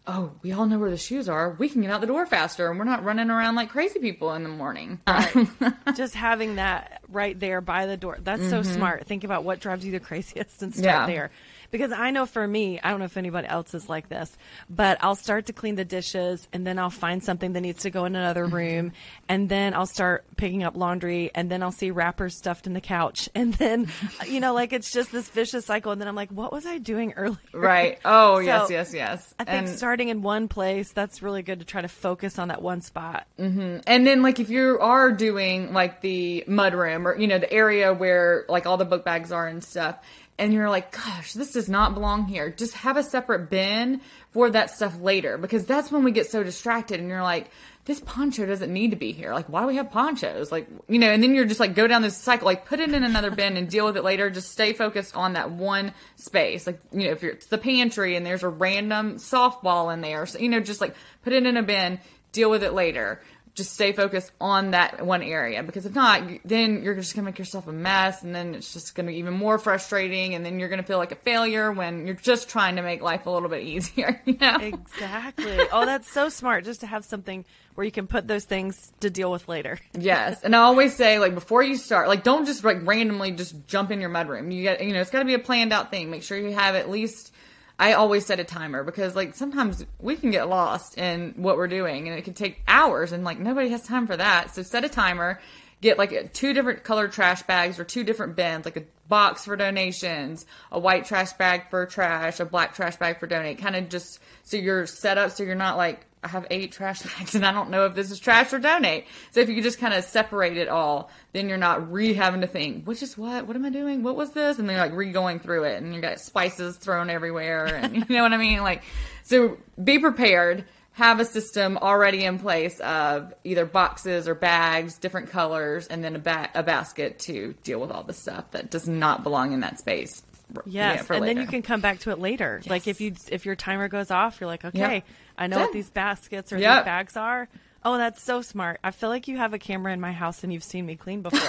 oh, 0.05 0.31
we 0.41 0.51
all 0.51 0.65
know 0.65 0.79
where 0.79 0.89
the 0.89 0.97
shoes 0.97 1.29
are. 1.29 1.55
We 1.57 1.69
can 1.69 1.81
get 1.81 1.91
out 1.91 2.01
the 2.01 2.07
door 2.07 2.25
faster 2.25 2.69
and 2.69 2.77
we're 2.77 2.85
not 2.85 3.03
running 3.03 3.29
around 3.29 3.55
like 3.55 3.69
crazy 3.69 3.99
people 3.99 4.33
in 4.33 4.43
the 4.43 4.49
morning. 4.49 4.99
Right. 5.07 5.47
Just 5.95 6.13
having 6.13 6.55
that 6.55 7.01
right 7.07 7.39
there 7.39 7.61
by 7.61 7.85
the 7.85 7.97
door. 7.97 8.17
That's 8.21 8.41
mm-hmm. 8.41 8.49
so 8.49 8.63
smart. 8.63 9.05
Think 9.07 9.23
about 9.23 9.43
what 9.43 9.59
drives 9.59 9.85
you 9.85 9.91
the 9.91 9.99
craziest 9.99 10.61
and 10.61 10.73
start 10.73 10.85
yeah. 10.85 11.07
there 11.07 11.31
because 11.73 11.91
I 11.91 12.11
know 12.11 12.27
for 12.27 12.47
me, 12.47 12.79
I 12.79 12.91
don't 12.91 12.99
know 12.99 13.05
if 13.05 13.17
anybody 13.17 13.47
else 13.47 13.73
is 13.73 13.89
like 13.89 14.07
this, 14.07 14.37
but 14.69 14.99
I'll 15.01 15.15
start 15.15 15.47
to 15.47 15.53
clean 15.53 15.73
the 15.73 15.83
dishes 15.83 16.47
and 16.53 16.67
then 16.67 16.77
I'll 16.77 16.91
find 16.91 17.23
something 17.23 17.53
that 17.53 17.61
needs 17.61 17.81
to 17.81 17.89
go 17.89 18.05
in 18.05 18.15
another 18.15 18.45
mm-hmm. 18.45 18.55
room 18.55 18.91
and 19.27 19.49
then 19.49 19.73
I'll 19.73 19.87
start 19.87 20.23
picking 20.37 20.61
up 20.61 20.77
laundry 20.77 21.31
and 21.33 21.49
then 21.49 21.63
I'll 21.63 21.71
see 21.71 21.89
wrappers 21.89 22.37
stuffed 22.37 22.67
in 22.67 22.73
the 22.73 22.79
couch 22.79 23.27
and 23.35 23.55
then 23.55 23.87
you 24.27 24.39
know 24.39 24.53
like 24.53 24.71
it's 24.71 24.91
just 24.91 25.11
this 25.11 25.27
vicious 25.29 25.65
cycle 25.65 25.91
and 25.91 25.99
then 25.99 26.07
I'm 26.07 26.15
like 26.15 26.29
what 26.29 26.51
was 26.51 26.67
I 26.67 26.77
doing 26.77 27.13
earlier? 27.17 27.39
Right. 27.51 27.99
Oh, 28.05 28.35
so 28.35 28.41
yes, 28.41 28.69
yes, 28.69 28.93
yes. 28.93 29.33
I 29.39 29.43
think 29.43 29.67
and, 29.67 29.75
starting 29.75 30.09
in 30.09 30.21
one 30.21 30.47
place 30.47 30.91
that's 30.91 31.23
really 31.23 31.41
good 31.41 31.57
to 31.57 31.65
try 31.65 31.81
to 31.81 31.87
focus 31.87 32.37
on 32.37 32.49
that 32.49 32.61
one 32.61 32.81
spot. 32.81 33.25
Mm-hmm. 33.39 33.79
And 33.87 34.05
then 34.05 34.21
like 34.21 34.39
if 34.39 34.51
you 34.51 34.77
are 34.79 35.11
doing 35.11 35.73
like 35.73 36.01
the 36.01 36.43
mud 36.45 36.75
room 36.75 37.07
or 37.07 37.17
you 37.17 37.25
know 37.25 37.39
the 37.39 37.51
area 37.51 37.95
where 37.95 38.45
like 38.47 38.67
all 38.67 38.77
the 38.77 38.85
book 38.85 39.03
bags 39.03 39.31
are 39.31 39.47
and 39.47 39.63
stuff 39.63 39.97
and 40.39 40.53
you're 40.53 40.69
like, 40.69 40.91
gosh, 40.91 41.33
this 41.33 41.53
does 41.53 41.69
not 41.69 41.93
belong 41.93 42.25
here. 42.25 42.49
Just 42.49 42.73
have 42.73 42.97
a 42.97 43.03
separate 43.03 43.49
bin 43.49 44.01
for 44.31 44.49
that 44.49 44.71
stuff 44.71 44.99
later 44.99 45.37
because 45.37 45.65
that's 45.65 45.91
when 45.91 46.03
we 46.03 46.11
get 46.11 46.29
so 46.29 46.43
distracted 46.43 46.99
and 46.99 47.09
you're 47.09 47.21
like, 47.21 47.51
this 47.85 47.99
poncho 47.99 48.45
doesn't 48.45 48.71
need 48.71 48.91
to 48.91 48.95
be 48.95 49.11
here. 49.11 49.33
Like, 49.33 49.47
why 49.49 49.61
do 49.61 49.67
we 49.67 49.75
have 49.75 49.91
ponchos? 49.91 50.51
Like, 50.51 50.67
you 50.87 50.99
know, 50.99 51.11
and 51.11 51.21
then 51.21 51.35
you're 51.35 51.45
just 51.45 51.59
like, 51.59 51.75
go 51.75 51.85
down 51.85 52.01
this 52.01 52.15
cycle, 52.15 52.45
like, 52.45 52.65
put 52.65 52.79
it 52.79 52.93
in 52.93 53.03
another 53.03 53.29
bin 53.29 53.57
and 53.57 53.69
deal 53.69 53.85
with 53.85 53.97
it 53.97 54.03
later. 54.03 54.29
Just 54.29 54.51
stay 54.51 54.73
focused 54.73 55.15
on 55.15 55.33
that 55.33 55.51
one 55.51 55.93
space. 56.15 56.65
Like, 56.65 56.79
you 56.93 57.05
know, 57.05 57.11
if 57.11 57.21
you're, 57.21 57.33
it's 57.33 57.47
the 57.47 57.57
pantry 57.57 58.15
and 58.15 58.25
there's 58.25 58.43
a 58.43 58.49
random 58.49 59.15
softball 59.15 59.93
in 59.93 60.01
there, 60.01 60.25
so, 60.25 60.39
you 60.39 60.49
know, 60.49 60.61
just 60.61 60.79
like 60.79 60.95
put 61.23 61.33
it 61.33 61.45
in 61.45 61.57
a 61.57 61.63
bin, 61.63 61.99
deal 62.31 62.49
with 62.49 62.63
it 62.63 62.73
later 62.73 63.21
just 63.55 63.73
stay 63.73 63.91
focused 63.91 64.31
on 64.41 64.71
that 64.71 65.05
one 65.05 65.21
area. 65.21 65.61
Because 65.63 65.85
if 65.85 65.93
not 65.93 66.23
then 66.43 66.83
you're 66.83 66.95
just 66.95 67.15
going 67.15 67.23
to 67.23 67.31
make 67.31 67.39
yourself 67.39 67.67
a 67.67 67.71
mess 67.71 68.23
and 68.23 68.33
then 68.33 68.55
it's 68.55 68.73
just 68.73 68.95
going 68.95 69.05
to 69.05 69.11
be 69.11 69.19
even 69.19 69.33
more 69.33 69.57
frustrating 69.57 70.33
and 70.33 70.45
then 70.45 70.59
you're 70.59 70.69
going 70.69 70.81
to 70.81 70.87
feel 70.87 70.97
like 70.97 71.11
a 71.11 71.15
failure 71.15 71.71
when 71.71 72.05
you're 72.05 72.15
just 72.15 72.49
trying 72.49 72.77
to 72.77 72.81
make 72.81 73.01
life 73.01 73.25
a 73.25 73.29
little 73.29 73.49
bit 73.49 73.63
easier 73.73 74.21
you 74.25 74.37
know? 74.39 74.57
Exactly. 74.57 75.59
Oh 75.71 75.85
that's 75.85 76.11
so 76.11 76.29
smart 76.29 76.65
just 76.65 76.81
to 76.81 76.87
have 76.87 77.05
something 77.05 77.45
where 77.75 77.85
you 77.85 77.91
can 77.91 78.07
put 78.07 78.27
those 78.27 78.45
things 78.45 78.91
to 78.99 79.09
deal 79.09 79.31
with 79.31 79.47
later. 79.47 79.79
Yes 79.99 80.41
and 80.43 80.55
i 80.55 80.59
always 80.59 80.95
say 80.95 81.19
like 81.19 81.33
before 81.33 81.63
you 81.63 81.75
start 81.75 82.07
like 82.07 82.23
don't 82.23 82.45
just 82.45 82.63
like 82.63 82.85
randomly 82.85 83.31
just 83.31 83.67
jump 83.67 83.91
in 83.91 84.01
your 84.01 84.09
mudroom. 84.09 84.53
You 84.53 84.63
get 84.63 84.83
you 84.83 84.93
know 84.93 85.01
it's 85.01 85.09
got 85.09 85.19
to 85.19 85.25
be 85.25 85.33
a 85.33 85.39
planned 85.39 85.71
out 85.71 85.91
thing. 85.91 86.09
Make 86.09 86.23
sure 86.23 86.37
you 86.37 86.51
have 86.51 86.75
at 86.75 86.89
least 86.89 87.32
I 87.79 87.93
always 87.93 88.25
set 88.25 88.39
a 88.39 88.43
timer 88.43 88.83
because 88.83 89.15
like 89.15 89.35
sometimes 89.35 89.85
we 89.99 90.15
can 90.15 90.31
get 90.31 90.47
lost 90.47 90.97
in 90.97 91.33
what 91.37 91.57
we're 91.57 91.67
doing 91.67 92.07
and 92.07 92.17
it 92.17 92.23
can 92.23 92.33
take 92.33 92.61
hours 92.67 93.11
and 93.11 93.23
like 93.23 93.39
nobody 93.39 93.69
has 93.69 93.83
time 93.83 94.07
for 94.07 94.15
that. 94.15 94.53
So 94.53 94.61
set 94.61 94.83
a 94.85 94.89
timer, 94.89 95.39
get 95.81 95.97
like 95.97 96.33
two 96.33 96.53
different 96.53 96.83
colored 96.83 97.11
trash 97.11 97.43
bags 97.43 97.79
or 97.79 97.83
two 97.83 98.03
different 98.03 98.35
bins, 98.35 98.65
like 98.65 98.77
a 98.77 98.83
box 99.07 99.45
for 99.45 99.55
donations, 99.55 100.45
a 100.71 100.79
white 100.79 101.05
trash 101.05 101.33
bag 101.33 101.69
for 101.69 101.85
trash, 101.85 102.39
a 102.39 102.45
black 102.45 102.75
trash 102.75 102.95
bag 102.97 103.19
for 103.19 103.27
donate. 103.27 103.57
Kind 103.57 103.75
of 103.75 103.89
just 103.89 104.19
so 104.43 104.55
you're 104.57 104.85
set 104.85 105.17
up 105.17 105.31
so 105.31 105.43
you're 105.43 105.55
not 105.55 105.75
like 105.75 106.05
I 106.23 106.27
have 106.29 106.47
eight 106.49 106.71
trash 106.71 107.01
bags 107.17 107.35
and 107.35 107.45
I 107.45 107.51
don't 107.51 107.69
know 107.69 107.85
if 107.85 107.95
this 107.95 108.11
is 108.11 108.19
trash 108.19 108.53
or 108.53 108.59
donate. 108.59 109.05
So 109.31 109.41
if 109.41 109.49
you 109.49 109.55
could 109.55 109.63
just 109.63 109.79
kind 109.79 109.93
of 109.93 110.03
separate 110.03 110.57
it 110.57 110.67
all, 110.67 111.09
then 111.33 111.49
you're 111.49 111.57
not 111.57 111.91
re 111.91 112.13
having 112.13 112.41
to 112.41 112.47
think, 112.47 112.85
which 112.85 113.03
is 113.03 113.17
what? 113.17 113.47
What 113.47 113.55
am 113.55 113.65
I 113.65 113.69
doing? 113.69 114.03
What 114.03 114.15
was 114.15 114.31
this? 114.31 114.59
And 114.59 114.69
then 114.69 114.75
you're 114.75 114.85
like 114.85 114.95
re 114.95 115.11
going 115.11 115.39
through 115.39 115.63
it 115.65 115.81
and 115.81 115.93
you 115.93 116.01
got 116.01 116.19
spices 116.19 116.77
thrown 116.77 117.09
everywhere 117.09 117.65
and 117.65 117.95
you 118.09 118.15
know 118.15 118.23
what 118.23 118.33
I 118.33 118.37
mean? 118.37 118.61
Like, 118.61 118.83
so 119.23 119.57
be 119.83 119.99
prepared. 119.99 120.65
Have 120.93 121.19
a 121.19 121.25
system 121.25 121.79
already 121.79 122.23
in 122.23 122.37
place 122.37 122.79
of 122.79 123.33
either 123.43 123.65
boxes 123.65 124.27
or 124.27 124.35
bags, 124.35 124.99
different 124.99 125.31
colors, 125.31 125.87
and 125.87 126.03
then 126.03 126.15
a, 126.15 126.19
ba- 126.19 126.51
a 126.53 126.61
basket 126.61 127.17
to 127.19 127.55
deal 127.63 127.79
with 127.79 127.89
all 127.89 128.03
the 128.03 128.13
stuff 128.13 128.51
that 128.51 128.69
does 128.69 128.87
not 128.87 129.23
belong 129.23 129.53
in 129.53 129.61
that 129.61 129.79
space. 129.79 130.21
Yes, 130.65 131.09
and 131.09 131.21
later. 131.21 131.25
then 131.25 131.37
you 131.37 131.47
can 131.47 131.61
come 131.61 131.81
back 131.81 131.99
to 131.99 132.11
it 132.11 132.19
later. 132.19 132.59
Yes. 132.63 132.69
Like 132.69 132.87
if 132.87 133.01
you 133.01 133.15
if 133.29 133.45
your 133.45 133.55
timer 133.55 133.87
goes 133.87 134.11
off, 134.11 134.39
you're 134.39 134.47
like, 134.47 134.65
okay, 134.65 134.95
yep. 134.95 135.05
I 135.37 135.47
know 135.47 135.59
what 135.59 135.73
these 135.73 135.89
baskets 135.89 136.51
or 136.53 136.57
these 136.57 136.65
bags 136.65 137.17
are. 137.17 137.47
Oh, 137.85 137.97
that's 137.97 138.23
so 138.23 138.41
smart. 138.41 138.79
I 138.83 138.91
feel 138.91 139.09
like 139.09 139.27
you 139.27 139.37
have 139.37 139.53
a 139.53 139.59
camera 139.59 139.91
in 139.91 139.99
my 139.99 140.13
house 140.13 140.43
and 140.43 140.53
you've 140.53 140.63
seen 140.63 140.85
me 140.85 140.95
clean 140.95 141.21
before. 141.21 141.39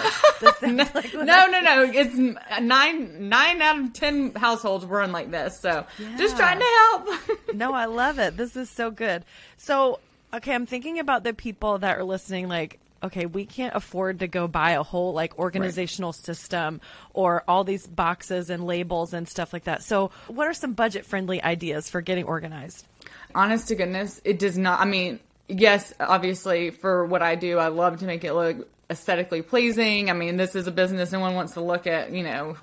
no, 0.62 0.84
like 0.94 1.14
no, 1.14 1.46
no, 1.46 1.60
no. 1.60 1.82
It's 1.92 2.18
uh, 2.50 2.60
nine 2.60 3.28
nine 3.28 3.62
out 3.62 3.78
of 3.78 3.92
ten 3.92 4.34
households 4.34 4.84
run 4.84 5.12
like 5.12 5.30
this. 5.30 5.60
So 5.60 5.86
yeah. 5.98 6.16
just 6.16 6.36
trying 6.36 6.58
to 6.58 6.64
help. 6.64 7.08
no, 7.54 7.72
I 7.72 7.84
love 7.84 8.18
it. 8.18 8.36
This 8.36 8.56
is 8.56 8.68
so 8.68 8.90
good. 8.90 9.24
So 9.58 10.00
okay, 10.32 10.52
I'm 10.52 10.66
thinking 10.66 10.98
about 10.98 11.22
the 11.22 11.34
people 11.34 11.78
that 11.78 11.98
are 11.98 12.04
listening. 12.04 12.48
Like, 12.48 12.80
okay, 13.02 13.26
we 13.26 13.46
can't 13.46 13.76
afford 13.76 14.18
to 14.18 14.26
go 14.26 14.48
buy 14.48 14.72
a 14.72 14.82
whole 14.82 15.12
like 15.12 15.38
organizational 15.38 16.10
right. 16.10 16.24
system 16.24 16.80
or 17.12 17.44
all 17.46 17.62
these 17.62 17.86
boxes 17.86 18.50
and 18.50 18.66
labels 18.66 19.14
and 19.14 19.28
stuff 19.28 19.52
like 19.52 19.64
that. 19.64 19.84
So, 19.84 20.10
what 20.26 20.48
are 20.48 20.54
some 20.54 20.72
budget 20.72 21.06
friendly 21.06 21.40
ideas 21.40 21.88
for 21.88 22.00
getting 22.00 22.24
organized? 22.24 22.86
Honest 23.34 23.68
to 23.68 23.74
goodness, 23.74 24.20
it 24.24 24.38
does 24.38 24.56
not. 24.56 24.80
I 24.80 24.84
mean, 24.84 25.20
yes, 25.48 25.92
obviously, 26.00 26.70
for 26.70 27.04
what 27.06 27.22
I 27.22 27.34
do, 27.34 27.58
I 27.58 27.68
love 27.68 27.98
to 28.00 28.06
make 28.06 28.24
it 28.24 28.34
look 28.34 28.68
aesthetically 28.90 29.42
pleasing. 29.42 30.10
I 30.10 30.12
mean, 30.12 30.36
this 30.36 30.54
is 30.54 30.66
a 30.66 30.72
business. 30.72 31.12
No 31.12 31.20
one 31.20 31.34
wants 31.34 31.54
to 31.54 31.60
look 31.60 31.86
at, 31.86 32.12
you 32.12 32.22
know, 32.22 32.56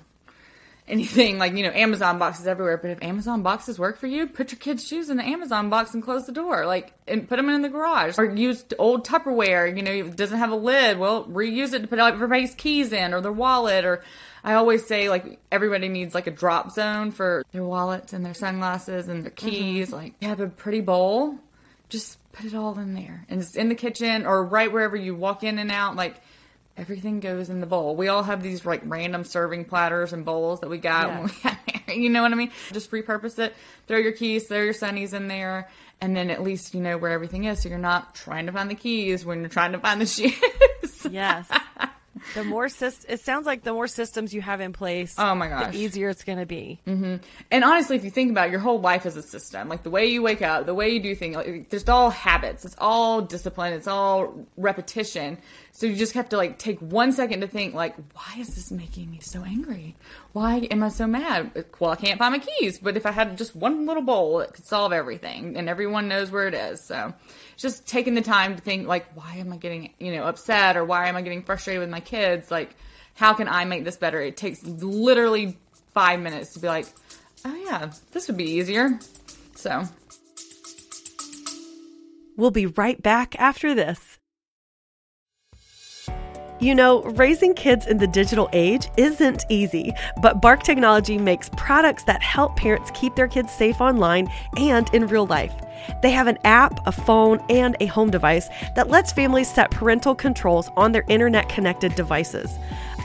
anything 0.88 1.38
like, 1.40 1.54
you 1.54 1.62
know, 1.62 1.72
Amazon 1.72 2.18
boxes 2.18 2.46
everywhere. 2.46 2.76
But 2.76 2.90
if 2.90 3.02
Amazon 3.02 3.42
boxes 3.42 3.78
work 3.78 3.98
for 3.98 4.06
you, 4.06 4.26
put 4.26 4.52
your 4.52 4.58
kids' 4.58 4.86
shoes 4.86 5.10
in 5.10 5.16
the 5.16 5.24
Amazon 5.24 5.70
box 5.70 5.94
and 5.94 6.02
close 6.02 6.26
the 6.26 6.32
door. 6.32 6.66
Like, 6.66 6.92
and 7.06 7.28
put 7.28 7.36
them 7.36 7.48
in 7.48 7.62
the 7.62 7.68
garage. 7.68 8.18
Or 8.18 8.24
use 8.24 8.64
old 8.78 9.06
Tupperware, 9.06 9.76
you 9.76 9.82
know, 9.82 9.92
it 9.92 10.16
doesn't 10.16 10.38
have 10.38 10.50
a 10.50 10.56
lid. 10.56 10.98
Well, 10.98 11.24
reuse 11.24 11.72
it 11.72 11.80
to 11.80 11.88
put 11.88 11.98
everybody's 11.98 12.54
keys 12.54 12.92
in 12.92 13.14
or 13.14 13.20
their 13.20 13.32
wallet 13.32 13.84
or 13.84 14.02
I 14.44 14.54
always 14.54 14.86
say 14.86 15.08
like 15.08 15.38
everybody 15.50 15.88
needs 15.88 16.14
like 16.14 16.26
a 16.26 16.30
drop 16.30 16.72
zone 16.72 17.12
for 17.12 17.44
their 17.52 17.64
wallets 17.64 18.12
and 18.12 18.24
their 18.24 18.34
sunglasses 18.34 19.08
and 19.08 19.24
their 19.24 19.30
keys. 19.30 19.88
Mm-hmm. 19.88 19.96
Like 19.96 20.14
you 20.20 20.28
have 20.28 20.40
a 20.40 20.48
pretty 20.48 20.80
bowl, 20.80 21.36
just 21.88 22.18
put 22.32 22.46
it 22.46 22.54
all 22.54 22.78
in 22.78 22.94
there, 22.94 23.24
and 23.28 23.40
it's 23.40 23.54
in 23.54 23.68
the 23.68 23.74
kitchen 23.74 24.26
or 24.26 24.44
right 24.44 24.72
wherever 24.72 24.96
you 24.96 25.14
walk 25.14 25.44
in 25.44 25.58
and 25.58 25.70
out. 25.70 25.94
Like 25.94 26.16
everything 26.76 27.20
goes 27.20 27.50
in 27.50 27.60
the 27.60 27.66
bowl. 27.66 27.96
We 27.96 28.08
all 28.08 28.22
have 28.22 28.42
these 28.42 28.64
like 28.64 28.82
random 28.84 29.24
serving 29.24 29.66
platters 29.66 30.12
and 30.12 30.24
bowls 30.24 30.60
that 30.60 30.68
we 30.70 30.78
got 30.78 31.08
yeah. 31.08 31.18
when 31.20 31.26
we 31.26 31.32
got 31.42 31.58
married. 31.88 32.02
you 32.02 32.08
know 32.10 32.22
what 32.22 32.32
I 32.32 32.34
mean? 32.34 32.50
Just 32.72 32.90
repurpose 32.90 33.38
it, 33.38 33.54
throw 33.86 33.98
your 33.98 34.12
keys, 34.12 34.46
throw 34.48 34.62
your 34.62 34.74
sunnies 34.74 35.12
in 35.12 35.28
there, 35.28 35.68
and 36.00 36.16
then 36.16 36.30
at 36.30 36.42
least 36.42 36.74
you 36.74 36.80
know 36.80 36.96
where 36.98 37.10
everything 37.12 37.44
is. 37.44 37.62
So 37.62 37.68
you're 37.68 37.78
not 37.78 38.14
trying 38.14 38.46
to 38.46 38.52
find 38.52 38.70
the 38.70 38.74
keys 38.74 39.24
when 39.24 39.40
you're 39.40 39.48
trying 39.48 39.72
to 39.72 39.78
find 39.78 40.00
the 40.00 40.06
shoes. 40.82 41.06
Yes. 41.10 41.48
The 42.34 42.44
more 42.44 42.66
syst- 42.66 43.06
it 43.08 43.20
sounds 43.20 43.46
like 43.46 43.62
the 43.64 43.72
more 43.72 43.88
systems 43.88 44.32
you 44.34 44.42
have 44.42 44.60
in 44.60 44.72
place, 44.72 45.14
Oh 45.18 45.34
my 45.34 45.48
gosh. 45.48 45.72
the 45.72 45.78
easier 45.78 46.08
it's 46.08 46.22
going 46.24 46.38
to 46.38 46.46
be. 46.46 46.78
Mm-hmm. 46.86 47.16
And 47.50 47.64
honestly, 47.64 47.96
if 47.96 48.04
you 48.04 48.10
think 48.10 48.30
about 48.30 48.48
it, 48.48 48.50
your 48.52 48.60
whole 48.60 48.80
life 48.80 49.06
is 49.06 49.16
a 49.16 49.22
system. 49.22 49.68
Like 49.68 49.82
the 49.82 49.90
way 49.90 50.06
you 50.06 50.22
wake 50.22 50.42
up, 50.42 50.66
the 50.66 50.74
way 50.74 50.90
you 50.90 51.00
do 51.00 51.14
things, 51.14 51.34
like, 51.36 51.70
there's 51.70 51.88
all 51.88 52.10
habits. 52.10 52.64
It's 52.66 52.76
all 52.78 53.22
discipline. 53.22 53.72
It's 53.72 53.88
all 53.88 54.46
repetition. 54.56 55.38
So 55.74 55.86
you 55.86 55.96
just 55.96 56.12
have 56.12 56.28
to 56.28 56.36
like 56.36 56.58
take 56.58 56.78
one 56.80 57.12
second 57.12 57.40
to 57.40 57.46
think 57.46 57.74
like, 57.74 57.96
why 58.14 58.38
is 58.38 58.54
this 58.54 58.70
making 58.70 59.10
me 59.10 59.20
so 59.20 59.42
angry? 59.42 59.96
Why 60.32 60.68
am 60.70 60.82
I 60.82 60.90
so 60.90 61.06
mad? 61.06 61.64
Well, 61.80 61.90
I 61.90 61.96
can't 61.96 62.18
find 62.18 62.34
my 62.34 62.38
keys, 62.40 62.78
but 62.78 62.96
if 62.96 63.06
I 63.06 63.10
had 63.10 63.38
just 63.38 63.56
one 63.56 63.86
little 63.86 64.02
bowl, 64.02 64.40
it 64.40 64.52
could 64.52 64.66
solve 64.66 64.92
everything 64.92 65.56
and 65.56 65.70
everyone 65.70 66.08
knows 66.08 66.30
where 66.30 66.46
it 66.46 66.54
is. 66.54 66.84
So 66.84 67.14
just 67.56 67.86
taking 67.86 68.14
the 68.14 68.20
time 68.20 68.54
to 68.54 68.60
think 68.60 68.86
like, 68.86 69.06
why 69.16 69.36
am 69.36 69.50
I 69.50 69.56
getting, 69.56 69.94
you 69.98 70.14
know, 70.14 70.24
upset 70.24 70.76
or 70.76 70.84
why 70.84 71.08
am 71.08 71.16
I 71.16 71.22
getting 71.22 71.42
frustrated 71.42 71.80
with 71.80 71.90
my 71.90 72.00
kids? 72.00 72.50
Like, 72.50 72.76
how 73.14 73.32
can 73.32 73.48
I 73.48 73.64
make 73.64 73.84
this 73.84 73.96
better? 73.96 74.20
It 74.20 74.36
takes 74.36 74.62
literally 74.62 75.56
five 75.94 76.20
minutes 76.20 76.52
to 76.52 76.60
be 76.60 76.68
like, 76.68 76.86
oh 77.46 77.54
yeah, 77.64 77.90
this 78.12 78.28
would 78.28 78.36
be 78.36 78.44
easier. 78.44 79.00
So 79.56 79.84
We'll 82.36 82.50
be 82.50 82.66
right 82.66 83.00
back 83.00 83.38
after 83.38 83.74
this. 83.74 84.11
You 86.62 86.76
know, 86.76 87.02
raising 87.02 87.54
kids 87.54 87.88
in 87.88 87.98
the 87.98 88.06
digital 88.06 88.48
age 88.52 88.88
isn't 88.96 89.46
easy, 89.48 89.92
but 90.20 90.40
Bark 90.40 90.62
Technology 90.62 91.18
makes 91.18 91.48
products 91.56 92.04
that 92.04 92.22
help 92.22 92.54
parents 92.54 92.92
keep 92.94 93.16
their 93.16 93.26
kids 93.26 93.50
safe 93.50 93.80
online 93.80 94.30
and 94.56 94.88
in 94.94 95.08
real 95.08 95.26
life. 95.26 95.52
They 96.02 96.12
have 96.12 96.28
an 96.28 96.38
app, 96.44 96.86
a 96.86 96.92
phone, 96.92 97.44
and 97.50 97.76
a 97.80 97.86
home 97.86 98.10
device 98.10 98.48
that 98.76 98.88
lets 98.88 99.10
families 99.10 99.52
set 99.52 99.72
parental 99.72 100.14
controls 100.14 100.70
on 100.76 100.92
their 100.92 101.04
internet 101.08 101.48
connected 101.48 101.96
devices. 101.96 102.56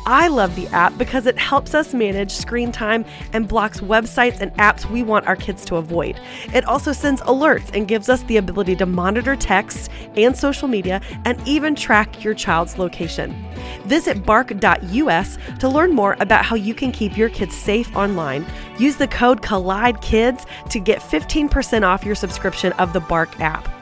I 0.07 0.29
love 0.29 0.55
the 0.55 0.67
app 0.67 0.97
because 0.97 1.25
it 1.25 1.37
helps 1.37 1.75
us 1.75 1.93
manage 1.93 2.31
screen 2.31 2.71
time 2.71 3.03
and 3.33 3.45
blocks 3.45 3.81
websites 3.81 4.39
and 4.39 4.53
apps 4.53 4.89
we 4.89 5.03
want 5.03 5.27
our 5.27 5.35
kids 5.35 5.65
to 5.65 5.75
avoid. 5.75 6.17
It 6.53 6.63
also 6.63 6.93
sends 6.93 7.19
alerts 7.23 7.75
and 7.75 7.89
gives 7.89 8.07
us 8.07 8.23
the 8.23 8.37
ability 8.37 8.77
to 8.77 8.85
monitor 8.85 9.35
texts 9.35 9.89
and 10.15 10.35
social 10.35 10.69
media 10.69 11.01
and 11.25 11.45
even 11.45 11.75
track 11.75 12.23
your 12.23 12.33
child's 12.33 12.77
location. 12.77 13.35
Visit 13.83 14.25
bark.us 14.25 15.37
to 15.59 15.67
learn 15.67 15.91
more 15.91 16.15
about 16.21 16.45
how 16.45 16.55
you 16.55 16.73
can 16.73 16.93
keep 16.93 17.17
your 17.17 17.29
kids 17.29 17.53
safe 17.53 17.93
online. 17.93 18.45
Use 18.79 18.95
the 18.95 19.09
code 19.09 19.41
COLLIDEKIDS 19.41 20.45
to 20.69 20.79
get 20.79 20.99
15% 20.99 21.83
off 21.83 22.05
your 22.05 22.15
subscription 22.15 22.71
of 22.73 22.93
the 22.93 23.01
Bark 23.01 23.37
app. 23.41 23.76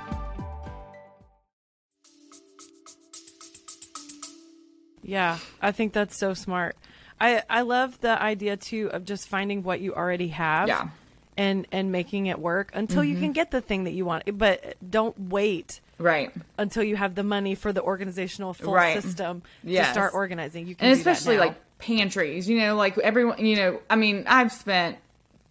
Yeah, 5.05 5.37
I 5.61 5.71
think 5.71 5.93
that's 5.93 6.17
so 6.17 6.33
smart. 6.33 6.75
I 7.19 7.43
I 7.49 7.61
love 7.61 7.99
the 8.01 8.21
idea 8.21 8.57
too 8.57 8.89
of 8.91 9.05
just 9.05 9.27
finding 9.27 9.63
what 9.63 9.79
you 9.79 9.93
already 9.93 10.29
have. 10.29 10.67
Yeah. 10.67 10.89
And 11.37 11.67
and 11.71 11.91
making 11.91 12.27
it 12.27 12.39
work 12.39 12.71
until 12.73 13.03
you 13.03 13.15
can 13.15 13.25
mm-hmm. 13.25 13.31
get 13.33 13.51
the 13.51 13.59
thing 13.59 13.83
that 13.83 13.91
you 13.91 14.05
want. 14.05 14.37
But 14.37 14.75
don't 14.89 15.19
wait 15.19 15.81
right. 15.97 16.31
until 16.57 16.81
you 16.81 16.95
have 16.95 17.13
the 17.13 17.23
money 17.23 17.55
for 17.55 17.73
the 17.73 17.81
organizational 17.81 18.53
full 18.53 18.73
Right. 18.73 19.03
system 19.03 19.43
Yes. 19.61 19.87
to 19.87 19.91
start 19.93 20.13
organizing. 20.13 20.65
You 20.65 20.75
can 20.75 20.87
and 20.87 20.97
do 20.97 21.03
that 21.03 21.11
especially 21.11 21.37
like 21.37 21.55
pantries 21.77 22.47
you 22.47 22.57
know 22.57 22.75
like 22.75 22.97
everyone 22.97 23.45
you 23.45 23.55
know 23.57 23.79
i 23.89 23.97
mean 23.97 24.23
i've 24.27 24.51
spent 24.51 24.97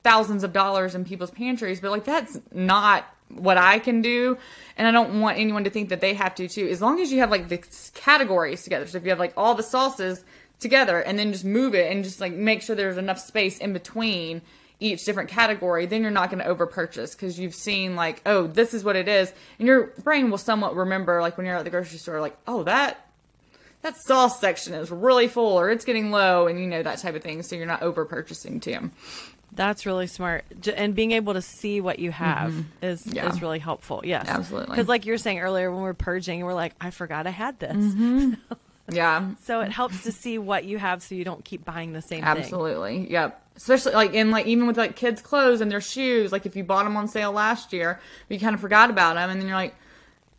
thousands 0.02 0.42
of 0.42 0.54
dollars 0.54 0.94
in 0.94 1.04
people's 1.04 1.30
pantries 1.30 1.80
but 1.80 1.90
like 1.90 2.04
that's 2.04 2.38
not 2.50 3.04
what 3.37 3.57
i 3.57 3.79
can 3.79 4.03
do 4.03 4.37
and 4.76 4.87
i 4.87 4.91
don't 4.91 5.21
want 5.21 5.38
anyone 5.38 5.64
to 5.64 5.71
think 5.71 5.88
that 5.88 6.00
they 6.00 6.14
have 6.14 6.35
to 6.35 6.49
too. 6.49 6.69
As 6.69 6.81
long 6.81 7.00
as 7.00 7.12
you 7.12 7.19
have 7.21 7.31
like 7.31 7.49
the 7.49 7.62
categories 7.95 8.62
together. 8.62 8.87
So 8.87 8.99
if 8.99 9.05
you 9.05 9.11
have 9.11 9.19
like 9.19 9.35
all 9.37 9.55
the 9.55 9.62
sauces 9.62 10.25
together 10.61 11.00
and 11.00 11.19
then 11.19 11.33
just 11.33 11.45
move 11.45 11.75
it 11.75 11.91
and 11.91 12.05
just 12.05 12.21
like 12.21 12.33
make 12.33 12.62
sure 12.62 12.76
there's 12.76 12.97
enough 12.97 13.19
space 13.19 13.58
in 13.58 13.73
between 13.73 14.43
each 14.80 15.04
different 15.04 15.30
category, 15.30 15.87
then 15.87 16.02
you're 16.02 16.11
not 16.11 16.30
going 16.30 16.43
to 16.43 16.49
over 16.49 16.67
purchase 16.67 17.15
because 17.15 17.39
you've 17.39 17.54
seen 17.54 17.97
like, 17.97 18.21
oh, 18.26 18.47
this 18.47 18.75
is 18.75 18.85
what 18.85 18.97
it 18.97 19.08
is, 19.08 19.32
and 19.58 19.69
your 19.69 19.87
brain 20.02 20.30
will 20.30 20.39
somewhat 20.39 20.76
remember 20.76 21.21
like 21.21 21.37
when 21.37 21.47
you're 21.47 21.56
at 21.56 21.65
the 21.65 21.71
grocery 21.71 21.99
store, 21.99 22.21
like, 22.21 22.37
oh, 22.47 22.65
that 22.65 23.00
that 23.82 23.97
sauce 23.99 24.41
section 24.41 24.73
is 24.73 24.91
really 24.91 25.28
full 25.28 25.58
or 25.58 25.71
it's 25.71 25.85
getting 25.85 26.11
low, 26.11 26.47
and 26.47 26.58
you 26.58 26.67
know 26.67 26.82
that 26.82 26.99
type 26.99 27.15
of 27.15 27.23
thing, 27.23 27.43
so 27.43 27.56
you're 27.56 27.67
not 27.67 27.82
over 27.82 28.04
purchasing 28.04 28.61
too. 28.61 28.91
That's 29.54 29.86
really 29.86 30.06
smart, 30.06 30.45
and 30.76 30.95
being 30.95 31.12
able 31.12 31.34
to 31.34 31.43
see 31.43 31.80
what 31.80 31.99
you 31.99 32.10
have 32.10 32.52
is 32.82 33.02
Mm-hmm. 33.04 33.17
Yeah. 33.17 33.28
is 33.30 33.40
really 33.43 33.58
helpful. 33.60 34.02
Yes, 34.04 34.26
Absolutely. 34.28 34.75
Because 34.75 34.88
like 34.88 35.06
you 35.06 35.12
were 35.12 35.19
saying 35.19 35.38
earlier, 35.40 35.71
when 35.71 35.82
we're 35.82 35.95
purging, 35.95 36.45
we're 36.45 36.54
like, 36.54 36.75
I 36.80 36.90
forgot 36.90 37.26
I 37.26 37.30
had 37.30 37.58
this. 37.60 37.76
Mm-hmm. 37.76 38.34
Yeah, 38.93 39.30
So 39.45 39.60
it 39.62 39.73
helps 39.73 40.02
to 40.02 40.12
see 40.12 40.36
what 40.36 40.67
you 40.67 40.76
have, 40.76 41.02
so 41.02 41.14
you 41.14 41.25
don't 41.25 41.43
keep 41.43 41.64
buying 41.64 41.95
the 41.95 42.02
same 42.02 42.21
thing. 42.21 42.25
Absolutely. 42.25 43.10
Yep. 43.10 43.40
Especially 43.56 43.93
like 43.95 44.12
in 44.12 44.30
like 44.30 44.45
even 44.45 44.67
with 44.67 44.76
like 44.76 44.95
kids' 44.95 45.23
clothes 45.23 45.62
and 45.62 45.73
their 45.73 45.80
shoes. 45.80 46.32
Like 46.32 46.45
if 46.45 46.54
you 46.54 46.64
bought 46.64 46.84
them 46.84 46.95
on 46.99 47.08
sale 47.08 47.32
last 47.32 47.73
year, 47.73 47.99
but 48.28 48.34
you 48.34 48.38
kind 48.40 48.54
of 48.54 48.60
forgot 48.60 48.90
about 48.90 49.14
them, 49.14 49.30
and 49.30 49.40
then 49.40 49.49
you're 49.49 49.56
like, 49.56 49.75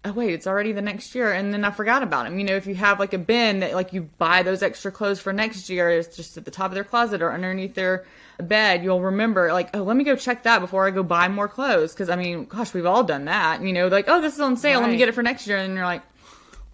oh 0.06 0.12
wait, 0.13 0.34
it's 0.34 0.48
already 0.48 0.72
the 0.72 0.82
next 0.82 1.15
year, 1.15 1.32
and 1.32 1.54
then 1.54 1.65
I 1.65 1.72
forgot 1.72 2.04
about 2.04 2.26
them. 2.26 2.38
You 2.38 2.46
know, 2.46 2.56
if 2.56 2.68
you 2.68 2.76
have 2.76 3.00
like 3.00 3.13
a 3.13 3.18
bin 3.18 3.60
that 3.60 3.74
like 3.74 3.94
you 3.94 4.04
buy 4.18 4.44
those 4.44 4.62
extra 4.63 4.91
clothes 4.91 5.20
for 5.20 5.34
next 5.34 5.70
year, 5.70 5.89
it's 5.89 6.15
just 6.15 6.38
at 6.38 6.46
the 6.46 6.52
top 6.52 6.72
of 6.72 6.76
their 6.76 6.84
closet 6.84 7.22
or 7.22 7.34
underneath 7.34 7.74
their 7.76 8.06
bed. 8.39 8.84
You'll 8.84 9.02
remember 9.02 9.52
like, 9.52 9.76
oh, 9.76 9.84
let 9.84 9.98
me 9.98 10.04
go 10.04 10.15
check 10.15 10.44
that 10.44 10.60
before 10.60 10.88
I 10.88 10.91
go 10.91 11.04
buy 11.04 11.28
more 11.28 11.48
clothes. 11.48 11.94
Because 11.94 12.10
I 12.10 12.15
mean, 12.15 12.46
gosh, 12.46 12.74
we've 12.74 12.86
all 12.86 13.04
done 13.04 13.26
that. 13.26 13.62
You 13.62 13.74
know, 13.74 13.88
like 13.88 14.06
oh, 14.08 14.22
this 14.22 14.34
is 14.34 14.39
on 14.39 14.58
sale, 14.58 14.80
let 14.82 14.89
me 14.89 14.98
get 14.98 15.10
it 15.10 15.15
for 15.15 15.24
next 15.24 15.48
year, 15.48 15.58
and 15.58 15.74
you're 15.74 15.86
like. 15.86 16.04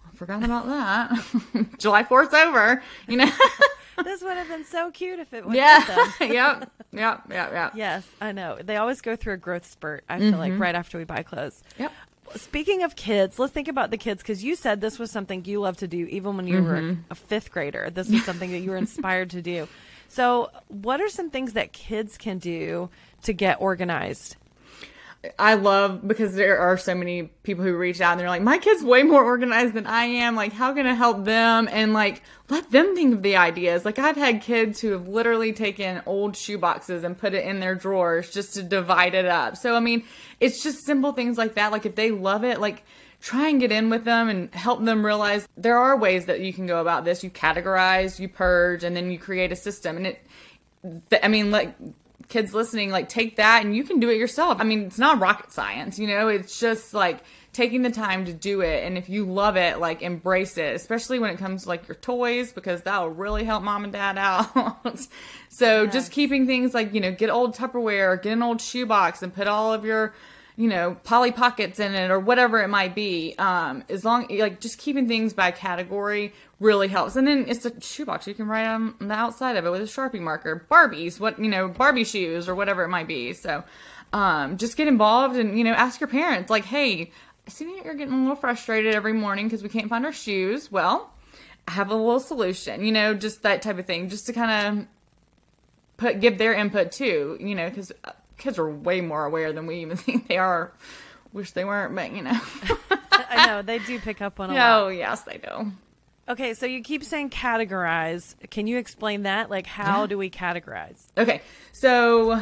I 0.04 0.16
Forgot 0.16 0.44
about 0.44 0.66
that. 0.66 1.78
July 1.78 2.04
4th's 2.04 2.32
over, 2.32 2.80
you 3.08 3.16
know? 3.16 3.28
This 4.04 4.22
would 4.22 4.36
have 4.36 4.48
been 4.48 4.64
so 4.64 4.90
cute 4.90 5.18
if 5.18 5.32
it 5.32 5.44
was. 5.44 5.54
Yeah. 5.54 5.78
yep. 6.20 6.70
Yep. 6.92 7.22
Yep. 7.30 7.52
Yep. 7.52 7.72
Yes, 7.74 8.06
I 8.20 8.32
know. 8.32 8.58
They 8.62 8.76
always 8.76 9.00
go 9.00 9.16
through 9.16 9.34
a 9.34 9.38
growth 9.38 9.70
spurt. 9.70 10.04
I 10.08 10.18
feel 10.18 10.38
like 10.38 10.58
right 10.58 10.74
after 10.74 10.98
we 10.98 11.04
buy 11.04 11.22
clothes. 11.22 11.62
Mm-hmm. 11.74 11.82
Yep. 11.82 11.92
Speaking 12.36 12.82
of 12.82 12.96
kids, 12.96 13.38
let's 13.38 13.52
think 13.52 13.68
about 13.68 13.90
the 13.90 13.96
kids 13.96 14.22
because 14.22 14.42
you 14.44 14.54
said 14.56 14.80
this 14.80 14.98
was 14.98 15.10
something 15.10 15.44
you 15.44 15.60
love 15.60 15.76
to 15.78 15.88
do 15.88 16.06
even 16.06 16.36
when 16.36 16.46
you 16.46 16.62
were 16.62 16.76
Mm-hmm. 16.80 17.00
a 17.10 17.14
fifth 17.14 17.50
grader. 17.52 17.90
This 17.90 18.08
was 18.08 18.24
something 18.24 18.50
that 18.52 18.60
you 18.60 18.70
were 18.70 18.76
inspired 18.76 19.30
to 19.30 19.42
do. 19.42 19.68
So, 20.08 20.50
what 20.68 21.00
are 21.00 21.08
some 21.08 21.30
things 21.30 21.54
that 21.54 21.72
kids 21.72 22.18
can 22.18 22.38
do 22.38 22.90
to 23.22 23.32
get 23.32 23.60
organized? 23.60 24.36
I 25.38 25.54
love 25.54 26.06
because 26.06 26.34
there 26.34 26.58
are 26.58 26.76
so 26.76 26.96
many 26.96 27.24
people 27.44 27.64
who 27.64 27.76
reach 27.76 28.00
out 28.00 28.12
and 28.12 28.20
they're 28.20 28.28
like, 28.28 28.42
my 28.42 28.58
kid's 28.58 28.82
way 28.82 29.04
more 29.04 29.22
organized 29.22 29.74
than 29.74 29.86
I 29.86 30.04
am. 30.04 30.34
Like, 30.34 30.52
how 30.52 30.74
can 30.74 30.84
I 30.84 30.94
help 30.94 31.24
them? 31.24 31.68
And 31.70 31.92
like, 31.92 32.22
let 32.48 32.70
them 32.72 32.96
think 32.96 33.14
of 33.14 33.22
the 33.22 33.36
ideas. 33.36 33.84
Like, 33.84 34.00
I've 34.00 34.16
had 34.16 34.42
kids 34.42 34.80
who 34.80 34.90
have 34.90 35.06
literally 35.06 35.52
taken 35.52 36.02
old 36.06 36.36
shoe 36.36 36.58
boxes 36.58 37.04
and 37.04 37.16
put 37.16 37.34
it 37.34 37.44
in 37.44 37.60
their 37.60 37.76
drawers 37.76 38.30
just 38.30 38.54
to 38.54 38.64
divide 38.64 39.14
it 39.14 39.26
up. 39.26 39.56
So, 39.56 39.76
I 39.76 39.80
mean, 39.80 40.04
it's 40.40 40.60
just 40.62 40.84
simple 40.84 41.12
things 41.12 41.38
like 41.38 41.54
that. 41.54 41.70
Like, 41.70 41.86
if 41.86 41.94
they 41.94 42.10
love 42.10 42.42
it, 42.42 42.60
like, 42.60 42.82
try 43.20 43.48
and 43.48 43.60
get 43.60 43.70
in 43.70 43.90
with 43.90 44.04
them 44.04 44.28
and 44.28 44.52
help 44.52 44.84
them 44.84 45.06
realize 45.06 45.46
there 45.56 45.78
are 45.78 45.96
ways 45.96 46.26
that 46.26 46.40
you 46.40 46.52
can 46.52 46.66
go 46.66 46.80
about 46.80 47.04
this. 47.04 47.22
You 47.22 47.30
categorize, 47.30 48.18
you 48.18 48.28
purge, 48.28 48.82
and 48.82 48.96
then 48.96 49.10
you 49.12 49.18
create 49.20 49.52
a 49.52 49.56
system. 49.56 49.96
And 49.96 50.06
it, 50.08 50.20
I 51.22 51.28
mean, 51.28 51.52
like 51.52 51.76
kids 52.32 52.54
listening, 52.54 52.90
like 52.90 53.08
take 53.08 53.36
that 53.36 53.62
and 53.62 53.76
you 53.76 53.84
can 53.84 54.00
do 54.00 54.08
it 54.08 54.16
yourself. 54.16 54.58
I 54.58 54.64
mean, 54.64 54.84
it's 54.84 54.98
not 54.98 55.20
rocket 55.20 55.52
science, 55.52 55.98
you 55.98 56.06
know, 56.06 56.28
it's 56.28 56.58
just 56.58 56.94
like 56.94 57.18
taking 57.52 57.82
the 57.82 57.90
time 57.90 58.24
to 58.24 58.32
do 58.32 58.62
it. 58.62 58.84
And 58.84 58.96
if 58.96 59.10
you 59.10 59.26
love 59.26 59.56
it, 59.56 59.78
like 59.78 60.00
embrace 60.00 60.56
it, 60.56 60.74
especially 60.74 61.18
when 61.18 61.30
it 61.30 61.36
comes 61.36 61.64
to 61.64 61.68
like 61.68 61.86
your 61.86 61.96
toys, 61.96 62.50
because 62.50 62.82
that 62.82 62.98
will 63.00 63.10
really 63.10 63.44
help 63.44 63.62
mom 63.62 63.84
and 63.84 63.92
dad 63.92 64.16
out. 64.16 64.98
so 65.50 65.86
just 65.86 66.10
keeping 66.10 66.46
things 66.46 66.72
like, 66.72 66.94
you 66.94 67.00
know, 67.00 67.12
get 67.12 67.28
old 67.28 67.54
Tupperware, 67.54 68.20
get 68.20 68.32
an 68.32 68.42
old 68.42 68.62
shoebox 68.62 69.22
and 69.22 69.34
put 69.34 69.46
all 69.46 69.74
of 69.74 69.84
your, 69.84 70.14
you 70.56 70.68
know, 70.68 70.96
Polly 71.04 71.32
Pockets 71.32 71.78
in 71.78 71.94
it 71.94 72.10
or 72.10 72.18
whatever 72.18 72.62
it 72.62 72.68
might 72.68 72.94
be. 72.94 73.34
Um, 73.36 73.84
as 73.90 74.06
long 74.06 74.26
like 74.30 74.60
just 74.60 74.78
keeping 74.78 75.06
things 75.06 75.34
by 75.34 75.50
category 75.50 76.32
really 76.62 76.88
helps. 76.88 77.16
And 77.16 77.26
then 77.26 77.44
it's 77.48 77.64
a 77.66 77.80
shoebox. 77.80 78.26
You 78.26 78.34
can 78.34 78.46
write 78.46 78.66
on 78.66 78.94
the 79.00 79.12
outside 79.12 79.56
of 79.56 79.66
it 79.66 79.70
with 79.70 79.82
a 79.82 79.84
Sharpie 79.84 80.20
marker. 80.20 80.66
Barbies, 80.70 81.18
what 81.20 81.38
you 81.38 81.48
know, 81.48 81.68
Barbie 81.68 82.04
shoes 82.04 82.48
or 82.48 82.54
whatever 82.54 82.84
it 82.84 82.88
might 82.88 83.08
be. 83.08 83.32
So 83.32 83.64
um, 84.12 84.56
just 84.56 84.76
get 84.76 84.88
involved 84.88 85.36
and 85.36 85.58
you 85.58 85.64
know, 85.64 85.72
ask 85.72 86.00
your 86.00 86.08
parents 86.08 86.50
like, 86.50 86.64
hey, 86.64 87.10
I 87.46 87.50
see 87.50 87.64
that 87.64 87.84
you're 87.84 87.94
getting 87.94 88.14
a 88.14 88.20
little 88.20 88.36
frustrated 88.36 88.94
every 88.94 89.12
morning 89.12 89.46
because 89.46 89.62
we 89.62 89.68
can't 89.68 89.88
find 89.88 90.06
our 90.06 90.12
shoes. 90.12 90.70
Well, 90.70 91.12
I 91.66 91.72
have 91.72 91.90
a 91.90 91.94
little 91.94 92.20
solution. 92.20 92.84
You 92.84 92.92
know, 92.92 93.14
just 93.14 93.42
that 93.42 93.62
type 93.62 93.78
of 93.78 93.86
thing, 93.86 94.08
just 94.08 94.26
to 94.26 94.32
kind 94.32 94.78
of 94.78 94.86
put 95.96 96.20
give 96.20 96.38
their 96.38 96.54
input 96.54 96.92
too. 96.92 97.36
You 97.40 97.54
know, 97.54 97.68
because 97.68 97.92
kids 98.38 98.58
are 98.58 98.70
way 98.70 99.00
more 99.00 99.24
aware 99.24 99.52
than 99.52 99.66
we 99.66 99.80
even 99.80 99.96
think 100.06 100.28
they 100.28 100.38
are. 100.38 100.72
Wish 101.32 101.52
they 101.52 101.64
weren't, 101.64 101.94
but 101.94 102.12
you 102.12 102.22
know. 102.22 102.38
I 103.10 103.46
know 103.46 103.62
they 103.62 103.78
do 103.78 103.98
pick 103.98 104.20
up 104.20 104.38
on 104.38 104.50
a 104.50 104.54
lot. 104.54 104.82
oh 104.82 104.88
yes, 104.88 105.22
they 105.22 105.38
do. 105.38 105.72
Okay, 106.28 106.54
so 106.54 106.66
you 106.66 106.82
keep 106.82 107.02
saying 107.02 107.30
categorize. 107.30 108.34
Can 108.50 108.66
you 108.66 108.78
explain 108.78 109.22
that? 109.22 109.50
Like, 109.50 109.66
how 109.66 110.02
Yeah. 110.02 110.06
do 110.08 110.18
we 110.18 110.30
categorize? 110.30 111.06
Okay, 111.18 111.42
so 111.72 112.40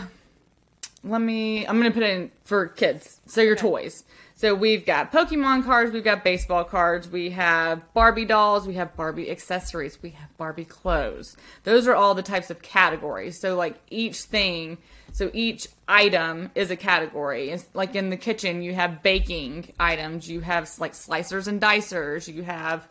let 1.02 1.20
me. 1.20 1.66
I'm 1.66 1.78
gonna 1.78 1.90
put 1.90 2.02
it 2.02 2.10
in 2.10 2.30
for 2.44 2.68
kids. 2.68 3.20
So 3.26 3.40
your 3.40 3.52
Okay. 3.54 3.62
toys. 3.62 4.04
So 4.34 4.54
we've 4.54 4.86
got 4.86 5.12
Pokemon 5.12 5.64
cards, 5.66 5.92
we've 5.92 6.04
got 6.04 6.24
baseball 6.24 6.64
cards, 6.64 7.06
we 7.08 7.28
have 7.30 7.82
Barbie 7.92 8.24
dolls, 8.24 8.66
we 8.66 8.72
have 8.74 8.96
Barbie 8.96 9.30
accessories, 9.30 9.98
we 10.02 10.10
have 10.10 10.34
Barbie 10.38 10.64
clothes. 10.64 11.36
Those 11.64 11.86
are 11.86 11.94
all 11.94 12.14
the 12.14 12.22
types 12.22 12.48
of 12.48 12.62
categories. 12.62 13.38
So 13.38 13.54
like 13.54 13.76
each 13.90 14.22
thing, 14.22 14.78
so 15.12 15.30
each 15.34 15.68
item 15.88 16.50
is 16.54 16.70
a 16.70 16.76
category. 16.76 17.50
It's 17.50 17.66
like 17.74 17.94
in 17.94 18.08
the 18.08 18.16
kitchen, 18.16 18.62
you 18.62 18.74
have 18.74 19.02
baking 19.02 19.74
items, 19.78 20.30
you 20.30 20.40
have 20.40 20.70
like 20.78 20.92
slicers 20.92 21.46
and 21.46 21.60
dicers, 21.60 22.26
you 22.32 22.42
have 22.42 22.88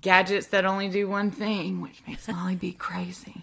gadgets 0.00 0.48
that 0.48 0.64
only 0.64 0.88
do 0.88 1.08
one 1.08 1.30
thing, 1.30 1.80
which 1.80 2.02
makes 2.06 2.28
Molly 2.28 2.56
be 2.56 2.72
crazy. 2.72 3.42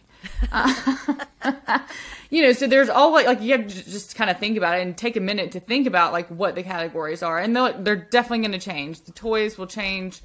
Uh, 0.51 1.15
you 2.29 2.41
know, 2.41 2.51
so 2.53 2.67
there's 2.67 2.89
all 2.89 3.12
like, 3.13 3.41
you 3.41 3.51
have 3.58 3.67
to 3.67 3.84
just 3.86 4.15
kind 4.15 4.29
of 4.29 4.38
think 4.38 4.58
about 4.58 4.77
it 4.77 4.81
and 4.81 4.97
take 4.97 5.15
a 5.15 5.19
minute 5.19 5.51
to 5.51 5.60
think 5.60 5.88
about 5.88 6.12
like 6.12 6.27
what 6.29 6.55
the 6.55 6.63
categories 6.63 7.21
are, 7.23 7.39
and 7.39 7.55
they'll, 7.55 7.73
they're 7.81 7.95
definitely 7.95 8.39
going 8.39 8.60
to 8.60 8.65
change. 8.65 9.01
The 9.01 9.12
toys 9.12 9.58
will 9.58 9.67
change 9.67 10.21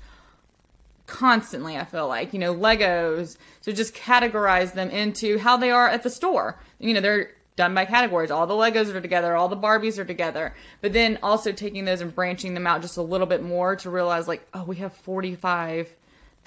constantly. 1.07 1.77
I 1.77 1.85
feel 1.85 2.09
like 2.09 2.33
you 2.33 2.39
know 2.39 2.55
Legos, 2.55 3.37
so 3.61 3.73
just 3.73 3.95
categorize 3.95 4.73
them 4.73 4.91
into 4.91 5.39
how 5.39 5.57
they 5.57 5.71
are 5.71 5.89
at 5.89 6.03
the 6.03 6.11
store. 6.11 6.59
You 6.79 6.95
know, 6.95 7.01
they're 7.01 7.33
done 7.57 7.75
by 7.75 7.85
categories. 7.85 8.31
All 8.31 8.47
the 8.47 8.55
Legos 8.55 8.95
are 8.95 9.01
together, 9.01 9.37
all 9.37 9.49
the 9.49 9.57
Barbies 9.57 9.99
are 9.99 10.05
together, 10.05 10.55
but 10.81 10.93
then 10.93 11.19
also 11.23 11.53
taking 11.53 11.85
those 11.85 12.01
and 12.01 12.15
branching 12.15 12.55
them 12.55 12.67
out 12.67 12.81
just 12.81 12.97
a 12.97 13.03
little 13.03 13.27
bit 13.27 13.43
more 13.43 13.77
to 13.77 13.91
realize 13.91 14.29
like, 14.29 14.47
oh, 14.55 14.65
we 14.65 14.77
have 14.77 14.95
45 14.95 15.95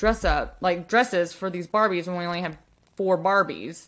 dress 0.04 0.26
up 0.26 0.58
like 0.60 0.90
dresses 0.90 1.32
for 1.32 1.50
these 1.50 1.66
Barbies 1.66 2.08
when 2.08 2.18
we 2.18 2.26
only 2.26 2.42
have 2.42 2.58
four 2.98 3.18
Barbies. 3.18 3.88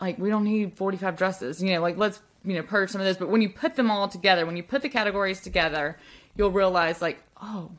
Like 0.00 0.18
we 0.18 0.28
don't 0.28 0.42
need 0.42 0.74
45 0.74 1.16
dresses. 1.16 1.62
You 1.62 1.74
know, 1.74 1.80
like 1.80 1.96
let's, 1.96 2.20
you 2.44 2.54
know, 2.54 2.64
purge 2.64 2.90
some 2.90 3.00
of 3.00 3.04
those, 3.04 3.16
but 3.16 3.28
when 3.28 3.42
you 3.42 3.48
put 3.48 3.76
them 3.76 3.88
all 3.88 4.08
together, 4.08 4.44
when 4.44 4.56
you 4.56 4.64
put 4.64 4.82
the 4.82 4.88
categories 4.88 5.40
together, 5.40 5.96
you'll 6.34 6.50
realize 6.50 7.00
like, 7.00 7.22
oh, 7.40 7.70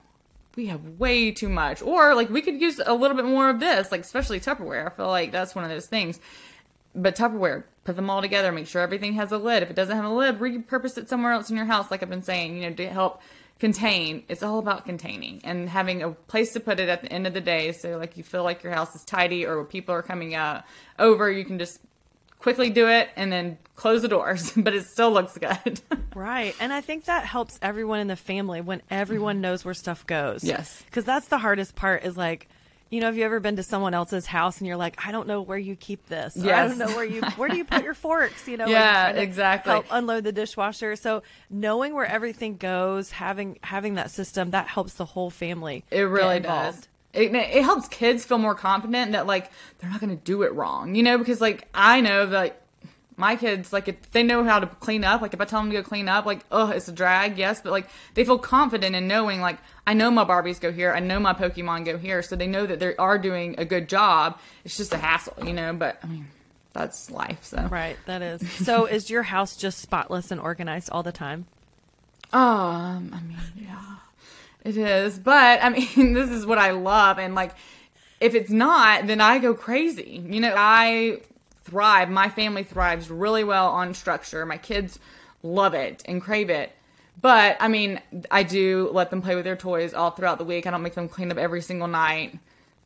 we 0.55 0.67
have 0.67 0.97
way 0.97 1.31
too 1.31 1.49
much. 1.49 1.81
Or 1.81 2.15
like 2.15 2.29
we 2.29 2.41
could 2.41 2.61
use 2.61 2.79
a 2.79 2.93
little 2.93 3.17
bit 3.17 3.25
more 3.25 3.49
of 3.49 3.59
this, 3.59 3.91
like 3.91 3.99
especially 3.99 4.39
Tupperware. 4.39 4.89
I 4.89 4.95
feel 4.95 5.07
like 5.07 5.33
that's 5.33 5.53
one 5.53 5.65
of 5.65 5.69
those 5.69 5.87
things. 5.87 6.21
But 6.95 7.17
Tupperware, 7.17 7.65
put 7.83 7.97
them 7.97 8.09
all 8.09 8.21
together, 8.21 8.53
make 8.53 8.67
sure 8.67 8.81
everything 8.81 9.11
has 9.15 9.33
a 9.33 9.37
lid. 9.37 9.61
If 9.61 9.69
it 9.69 9.75
doesn't 9.75 9.93
have 9.97 10.05
a 10.05 10.13
lid, 10.13 10.39
repurpose 10.39 10.97
it 10.97 11.09
somewhere 11.09 11.33
else 11.33 11.49
in 11.49 11.57
your 11.57 11.65
house, 11.65 11.91
like 11.91 12.01
I've 12.01 12.09
been 12.09 12.23
saying, 12.23 12.55
you 12.55 12.69
know, 12.69 12.75
to 12.75 12.87
help 12.87 13.21
contain. 13.59 14.23
It's 14.27 14.43
all 14.43 14.59
about 14.59 14.85
containing 14.85 15.41
and 15.43 15.69
having 15.69 16.03
a 16.03 16.11
place 16.11 16.53
to 16.53 16.59
put 16.59 16.79
it 16.79 16.89
at 16.89 17.01
the 17.01 17.11
end 17.11 17.27
of 17.27 17.33
the 17.33 17.41
day. 17.41 17.71
So 17.71 17.97
like 17.97 18.17
you 18.17 18.23
feel 18.23 18.43
like 18.43 18.63
your 18.63 18.73
house 18.73 18.95
is 18.95 19.03
tidy 19.03 19.45
or 19.45 19.57
when 19.57 19.67
people 19.67 19.95
are 19.95 20.01
coming 20.01 20.35
uh, 20.35 20.63
over, 20.99 21.31
you 21.31 21.45
can 21.45 21.59
just 21.59 21.79
quickly 22.39 22.69
do 22.69 22.89
it 22.89 23.09
and 23.15 23.31
then 23.31 23.57
close 23.75 24.01
the 24.01 24.07
doors, 24.09 24.51
but 24.57 24.73
it 24.73 24.85
still 24.85 25.11
looks 25.11 25.37
good. 25.37 25.81
Right. 26.15 26.55
And 26.59 26.71
I 26.71 26.81
think 26.81 27.05
that 27.05 27.25
helps 27.25 27.57
everyone 27.59 27.99
in 27.99 28.07
the 28.07 28.15
family 28.15 28.61
when 28.61 28.83
everyone 28.91 29.41
knows 29.41 29.65
where 29.65 29.73
stuff 29.73 30.05
goes. 30.05 30.43
Yes. 30.43 30.83
Because 30.85 31.05
that's 31.05 31.27
the 31.27 31.39
hardest 31.39 31.73
part 31.73 32.03
is 32.03 32.15
like, 32.15 32.47
you 32.93 32.99
know, 32.99 33.07
have 33.07 33.17
you 33.17 33.25
ever 33.25 33.39
been 33.39 33.55
to 33.55 33.63
someone 33.63 33.95
else's 33.95 34.27
house 34.27 34.59
and 34.59 34.67
you're 34.67 34.77
like, 34.77 35.03
I 35.03 35.11
don't 35.11 35.27
know 35.27 35.41
where 35.41 35.57
you 35.57 35.75
keep 35.75 36.07
this. 36.09 36.37
Or, 36.37 36.53
I 36.53 36.67
don't 36.67 36.77
know 36.77 36.95
where 36.95 37.03
you, 37.03 37.23
where 37.37 37.49
do 37.49 37.57
you 37.57 37.65
put 37.65 37.83
your 37.83 37.93
forks? 37.95 38.47
You 38.47 38.55
know, 38.55 38.67
Yeah, 38.67 39.09
exactly. 39.09 39.71
Help 39.71 39.87
unload 39.89 40.25
the 40.25 40.31
dishwasher. 40.31 40.95
So 40.95 41.23
knowing 41.49 41.95
where 41.95 42.05
everything 42.05 42.57
goes, 42.57 43.09
having, 43.09 43.57
having 43.63 43.95
that 43.95 44.11
system, 44.11 44.51
that 44.51 44.67
helps 44.67 44.93
the 44.93 45.05
whole 45.05 45.31
family. 45.31 45.83
It 45.89 46.01
really 46.01 46.39
does. 46.39 46.87
It, 47.13 47.33
it 47.33 47.63
helps 47.63 47.87
kids 47.87 48.25
feel 48.25 48.37
more 48.37 48.53
confident 48.53 49.13
that 49.13 49.25
like 49.25 49.49
they're 49.79 49.89
not 49.89 49.99
going 49.99 50.15
to 50.15 50.23
do 50.23 50.43
it 50.43 50.53
wrong, 50.53 50.93
you 50.93 51.01
know, 51.01 51.17
because 51.17 51.41
like 51.41 51.67
I 51.73 52.01
know 52.01 52.27
that 52.27 52.61
my 53.17 53.35
kids 53.35 53.71
like 53.71 53.87
if 53.87 54.11
they 54.11 54.23
know 54.23 54.43
how 54.43 54.59
to 54.59 54.67
clean 54.67 55.03
up, 55.03 55.21
like 55.21 55.33
if 55.33 55.41
I 55.41 55.45
tell 55.45 55.61
them 55.61 55.69
to 55.71 55.77
go 55.77 55.83
clean 55.83 56.09
up, 56.09 56.25
like 56.25 56.45
oh 56.51 56.69
it's 56.69 56.87
a 56.87 56.91
drag, 56.91 57.37
yes, 57.37 57.61
but 57.61 57.71
like 57.71 57.87
they 58.13 58.23
feel 58.25 58.39
confident 58.39 58.95
in 58.95 59.07
knowing 59.07 59.41
like 59.41 59.57
I 59.85 59.93
know 59.93 60.09
my 60.11 60.25
Barbies 60.25 60.59
go 60.59 60.71
here, 60.71 60.93
I 60.93 60.99
know 60.99 61.19
my 61.19 61.33
Pokemon 61.33 61.85
go 61.85 61.97
here, 61.97 62.21
so 62.21 62.35
they 62.35 62.47
know 62.47 62.65
that 62.65 62.79
they 62.79 62.95
are 62.95 63.17
doing 63.17 63.55
a 63.57 63.65
good 63.65 63.89
job. 63.89 64.39
It's 64.63 64.77
just 64.77 64.93
a 64.93 64.97
hassle, 64.97 65.35
you 65.45 65.53
know, 65.53 65.73
but 65.73 65.99
I 66.03 66.07
mean 66.07 66.27
that's 66.73 67.11
life, 67.11 67.43
so 67.43 67.67
Right. 67.67 67.97
That 68.07 68.21
is. 68.21 68.51
So 68.65 68.85
is 68.97 69.09
your 69.09 69.23
house 69.23 69.55
just 69.55 69.79
spotless 69.79 70.31
and 70.31 70.41
organized 70.41 70.89
all 70.89 71.03
the 71.03 71.11
time? 71.11 71.45
Um, 72.33 73.11
I 73.13 73.21
mean, 73.21 73.37
yeah, 73.55 73.97
it 74.65 74.75
is. 74.75 75.19
But 75.19 75.63
I 75.63 75.69
mean, 75.69 76.13
this 76.13 76.31
is 76.31 76.45
what 76.45 76.57
I 76.57 76.71
love, 76.71 77.19
and 77.19 77.35
like, 77.35 77.53
if 78.19 78.33
it's 78.33 78.49
not, 78.49 79.05
then 79.05 79.21
I 79.21 79.37
go 79.37 79.53
crazy. 79.53 80.23
You 80.25 80.39
know, 80.39 80.55
I 80.57 81.21
thrive. 81.63 82.09
My 82.09 82.29
family 82.29 82.63
thrives 82.63 83.09
really 83.09 83.43
well 83.43 83.69
on 83.69 83.93
structure. 83.93 84.45
My 84.45 84.57
kids 84.57 84.99
love 85.41 85.73
it 85.73 86.03
and 86.05 86.21
crave 86.21 86.49
it. 86.49 86.71
But 87.21 87.57
I 87.59 87.67
mean, 87.67 88.01
I 88.31 88.43
do 88.43 88.89
let 88.91 89.09
them 89.09 89.21
play 89.21 89.35
with 89.35 89.45
their 89.45 89.55
toys 89.55 89.93
all 89.93 90.11
throughout 90.11 90.37
the 90.37 90.43
week. 90.43 90.65
I 90.65 90.71
don't 90.71 90.81
make 90.81 90.95
them 90.95 91.09
clean 91.09 91.31
up 91.31 91.37
every 91.37 91.61
single 91.61 91.87
night. 91.87 92.37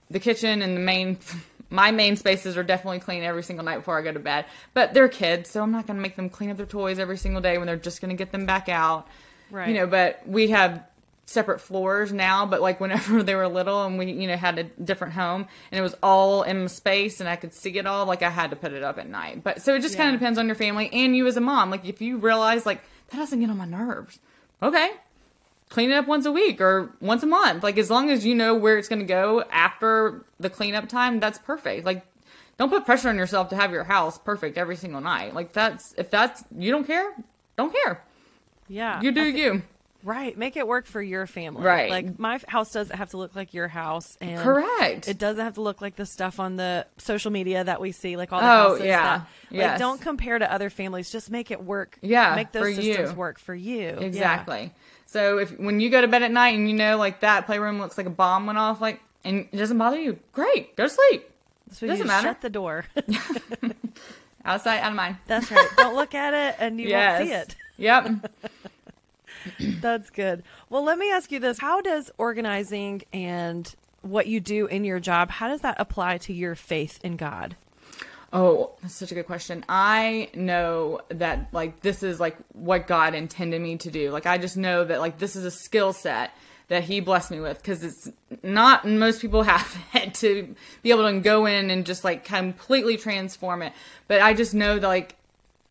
The 0.09 0.19
kitchen 0.19 0.61
and 0.61 0.75
the 0.75 0.81
main, 0.81 1.17
my 1.69 1.91
main 1.91 2.15
spaces 2.17 2.57
are 2.57 2.63
definitely 2.63 2.99
clean 2.99 3.23
every 3.23 3.43
single 3.43 3.65
night 3.65 3.77
before 3.77 3.97
I 3.97 4.01
go 4.01 4.11
to 4.11 4.19
bed. 4.19 4.45
But 4.73 4.93
they're 4.93 5.07
kids, 5.07 5.49
so 5.49 5.63
I'm 5.63 5.71
not 5.71 5.87
going 5.87 5.97
to 5.97 6.01
make 6.01 6.15
them 6.15 6.29
clean 6.29 6.49
up 6.49 6.57
their 6.57 6.65
toys 6.65 6.99
every 6.99 7.17
single 7.17 7.41
day 7.41 7.57
when 7.57 7.67
they're 7.67 7.77
just 7.77 8.01
going 8.01 8.09
to 8.09 8.15
get 8.15 8.31
them 8.31 8.45
back 8.45 8.69
out. 8.69 9.07
Right. 9.49 9.69
You 9.69 9.75
know, 9.75 9.87
but 9.87 10.21
we 10.27 10.49
have 10.49 10.83
separate 11.27 11.59
floors 11.59 12.11
now, 12.13 12.45
but 12.45 12.61
like 12.61 12.79
whenever 12.79 13.21
they 13.23 13.35
were 13.35 13.47
little 13.47 13.83
and 13.85 13.99
we, 13.99 14.11
you 14.11 14.27
know, 14.27 14.37
had 14.37 14.57
a 14.57 14.63
different 14.63 15.13
home 15.13 15.45
and 15.71 15.77
it 15.77 15.81
was 15.81 15.95
all 16.01 16.41
in 16.43 16.67
space 16.69 17.19
and 17.19 17.29
I 17.29 17.35
could 17.35 17.53
see 17.53 17.77
it 17.77 17.85
all, 17.85 18.05
like 18.05 18.23
I 18.23 18.29
had 18.29 18.49
to 18.49 18.55
put 18.55 18.71
it 18.71 18.81
up 18.81 18.97
at 18.97 19.07
night. 19.07 19.43
But 19.43 19.61
so 19.61 19.75
it 19.75 19.81
just 19.81 19.97
kind 19.97 20.13
of 20.15 20.19
depends 20.19 20.39
on 20.39 20.47
your 20.47 20.55
family 20.55 20.89
and 20.91 21.15
you 21.15 21.27
as 21.27 21.37
a 21.37 21.41
mom. 21.41 21.69
Like 21.69 21.85
if 21.85 22.01
you 22.01 22.17
realize 22.17 22.65
like 22.65 22.81
that 23.09 23.17
doesn't 23.17 23.39
get 23.39 23.49
on 23.49 23.57
my 23.57 23.65
nerves, 23.65 24.19
okay, 24.63 24.89
clean 25.69 25.91
it 25.91 25.95
up 25.95 26.07
once 26.07 26.25
a 26.25 26.31
week 26.31 26.61
or 26.61 26.91
once 27.01 27.23
a 27.23 27.27
month. 27.27 27.61
Like 27.61 27.77
as 27.77 27.91
long 27.91 28.09
as 28.09 28.25
you 28.25 28.33
know 28.33 28.55
where 28.55 28.77
it's 28.77 28.87
going 28.87 28.99
to 29.01 29.05
go 29.05 29.43
after 29.51 30.25
the 30.39 30.49
cleanup 30.49 30.87
time, 30.87 31.19
that's 31.19 31.37
perfect. 31.39 31.85
Like 31.85 32.05
don't 32.57 32.69
put 32.69 32.85
pressure 32.85 33.09
on 33.09 33.17
yourself 33.17 33.49
to 33.49 33.55
have 33.57 33.71
your 33.71 33.83
house 33.83 34.17
perfect 34.17 34.57
every 34.57 34.77
single 34.77 35.01
night. 35.01 35.33
Like 35.33 35.51
that's 35.51 35.93
if 35.97 36.09
that's 36.09 36.43
you 36.57 36.71
don't 36.71 36.87
care, 36.87 37.13
don't 37.57 37.73
care. 37.73 38.01
Yeah. 38.69 39.01
You 39.01 39.11
do 39.11 39.21
I 39.21 39.31
thi- 39.33 39.39
you. 39.41 39.61
Right. 40.03 40.38
Make 40.38 40.55
it 40.57 40.67
work 40.67 40.86
for 40.86 41.01
your 41.01 41.27
family. 41.27 41.63
Right. 41.63 41.89
Like 41.89 42.17
my 42.19 42.39
house 42.47 42.71
doesn't 42.71 42.95
have 42.95 43.10
to 43.10 43.17
look 43.17 43.36
like 43.36 43.53
your 43.53 43.67
house 43.67 44.17
and 44.21 44.39
Correct. 44.39 45.07
It 45.07 45.17
doesn't 45.17 45.43
have 45.43 45.55
to 45.55 45.62
look 45.62 45.81
like 45.81 45.95
the 45.95 46.05
stuff 46.05 46.39
on 46.39 46.55
the 46.55 46.86
social 46.97 47.31
media 47.31 47.63
that 47.63 47.81
we 47.81 47.91
see, 47.91 48.15
like 48.15 48.31
all 48.31 48.39
the 48.39 48.45
Oh, 48.45 48.49
houses. 48.69 48.86
yeah. 48.86 49.01
That, 49.03 49.19
like 49.51 49.60
Yes. 49.60 49.79
don't 49.79 49.99
compare 49.99 50.38
to 50.39 50.51
other 50.51 50.69
families. 50.69 51.12
Just 51.12 51.29
make 51.31 51.51
it 51.51 51.63
work. 51.63 51.97
Yeah, 52.01 52.36
Make 52.36 52.51
those 52.51 52.75
for 52.75 52.81
systems 52.81 53.10
you. 53.12 53.15
work 53.17 53.39
for 53.39 53.55
you. 53.55 53.79
Yeah. 53.99 54.05
Exactly. 54.05 54.71
So 55.07 55.39
if 55.39 55.57
when 55.60 55.79
you 55.79 55.89
go 55.89 56.01
to 56.01 56.07
bed 56.07 56.21
at 56.23 56.31
night 56.31 56.55
and 56.55 56.69
you 56.69 56.75
know 56.75 56.97
like 56.97 57.21
that 57.21 57.45
playroom 57.45 57.79
looks 57.79 57.97
like 57.97 58.07
a 58.07 58.12
bomb 58.12 58.45
went 58.45 58.57
off, 58.57 58.79
like 58.79 59.01
and 59.23 59.47
it 59.51 59.57
doesn't 59.57 59.77
bother 59.77 59.99
you, 59.99 60.19
great, 60.31 60.75
go 60.75 60.83
to 60.83 60.89
sleep. 60.89 61.29
So 61.71 61.86
you 61.86 61.91
Doesn't 61.91 62.07
matter. 62.07 62.27
shut 62.27 62.41
the 62.41 62.49
door. 62.49 62.86
Outside, 64.45 64.79
out 64.79 64.91
of 64.91 64.95
mind. 64.95 65.17
That's 65.27 65.51
right. 65.51 65.67
Don't 65.75 65.95
look 65.95 66.15
at 66.15 66.33
it 66.33 66.55
and 66.60 66.79
you 66.79 66.93
won't 66.93 67.25
see 67.27 67.33
it. 67.33 67.55
Yep. 67.77 68.31
That's 69.60 70.10
good. 70.10 70.43
Well, 70.69 70.84
let 70.84 70.97
me 70.97 71.12
ask 71.12 71.32
you 71.32 71.39
this. 71.39 71.60
How 71.60 71.82
does 71.82 72.12
organizing 72.17 73.04
and 73.13 73.73
what 74.02 74.28
you 74.28 74.39
do 74.39 74.67
in 74.67 74.84
your 74.84 75.00
job, 75.00 75.30
how 75.30 75.47
does 75.47 75.62
that 75.62 75.76
apply 75.80 76.17
to 76.19 76.34
your 76.34 76.56
faith 76.56 77.00
in 77.04 77.17
God? 77.17 77.56
Oh, 78.34 78.71
that's 78.82 78.93
such 78.93 79.12
a 79.12 79.15
good 79.15 79.26
question. 79.26 79.63
I 79.69 80.30
know 80.34 81.00
that 81.10 81.47
like 81.54 81.80
this 81.80 82.04
is 82.04 82.19
like 82.19 82.38
what 82.54 82.86
God 82.88 83.13
intended 83.13 83.62
me 83.62 83.78
to 83.78 83.89
do. 83.89 84.12
Like 84.12 84.26
I 84.26 84.38
just 84.38 84.58
know 84.58 84.84
that 84.84 85.00
like 85.00 85.17
this 85.17 85.36
is 85.36 85.45
a 85.45 85.52
skill 85.52 85.93
set 85.93 86.32
that 86.67 86.84
he 86.84 87.00
blessed 87.00 87.32
me 87.32 87.39
with 87.39 87.58
because 87.58 87.84
it's 87.84 88.10
not 88.43 88.86
most 88.86 89.21
people 89.21 89.43
have 89.43 89.78
it 89.93 90.13
to 90.15 90.56
be 90.84 90.91
able 90.91 91.10
to 91.10 91.19
go 91.21 91.45
in 91.45 91.69
and 91.69 91.86
just 91.86 92.04
like 92.04 92.26
completely 92.26 92.97
transform 92.97 93.62
it. 93.62 93.71
But 94.08 94.21
I 94.21 94.34
just 94.34 94.54
know 94.54 94.78
that 94.78 94.88
like 94.88 95.15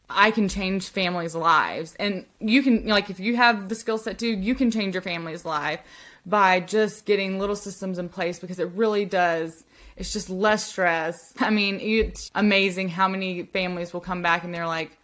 I 0.08 0.30
can 0.30 0.48
change 0.48 0.88
families' 0.88 1.34
lives. 1.34 1.96
And 1.98 2.24
you 2.40 2.62
can, 2.62 2.86
like, 2.86 3.10
if 3.10 3.18
you 3.18 3.36
have 3.36 3.68
the 3.68 3.74
skill 3.74 3.98
set 3.98 4.18
too, 4.18 4.28
you 4.28 4.54
can 4.54 4.70
change 4.70 4.94
your 4.94 5.02
family's 5.02 5.44
life 5.44 5.80
by 6.24 6.60
just 6.60 7.06
getting 7.06 7.38
little 7.38 7.56
systems 7.56 7.98
in 7.98 8.08
place 8.08 8.38
because 8.38 8.58
it 8.58 8.70
really 8.74 9.04
does. 9.04 9.64
It's 9.96 10.12
just 10.12 10.28
less 10.28 10.64
stress. 10.64 11.32
I 11.40 11.50
mean, 11.50 11.80
it's 11.80 12.30
amazing 12.34 12.88
how 12.88 13.08
many 13.08 13.44
families 13.44 13.92
will 13.92 14.00
come 14.00 14.22
back 14.22 14.44
and 14.44 14.54
they're 14.54 14.66
like, 14.66 14.96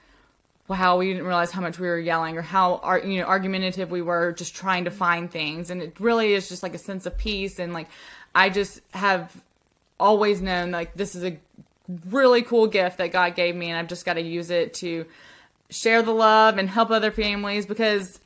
wow, 0.69 0.97
we 0.97 1.09
didn't 1.09 1.27
realize 1.27 1.51
how 1.51 1.61
much 1.61 1.79
we 1.79 1.87
were 1.87 1.99
yelling 1.99 2.37
or 2.37 2.43
how 2.43 2.81
you 3.05 3.21
know 3.21 3.27
argumentative 3.27 3.91
we 3.91 4.01
were 4.01 4.33
just 4.33 4.55
trying 4.55 4.85
to 4.85 4.91
find 4.91 5.31
things 5.31 5.71
and 5.71 5.83
it 5.83 5.99
really 6.01 6.33
is 6.33 6.49
just 6.49 6.63
like 6.63 6.75
a 6.75 6.79
sense 6.79 7.05
of 7.05 7.19
peace 7.19 7.59
and 7.59 7.75
like 7.75 7.89
I 8.35 8.49
just 8.49 8.81
have 8.93 9.43
always 10.01 10.41
known 10.41 10.71
like 10.71 10.95
this 10.95 11.15
is 11.15 11.25
a 11.25 11.37
really 12.09 12.43
cool 12.43 12.67
gift 12.67 12.99
that 12.99 13.13
God 13.13 13.35
gave 13.35 13.55
me 13.55 13.69
and 13.71 13.79
I've 13.79 13.89
just 13.89 14.05
got 14.05 14.15
to 14.15 14.23
use 14.23 14.51
it 14.51 14.75
to 14.75 15.07
share 15.71 16.03
the 16.03 16.13
love 16.13 16.59
and 16.59 16.69
help 16.69 16.91
other 16.91 17.11
families 17.11 17.67
because 17.67 18.21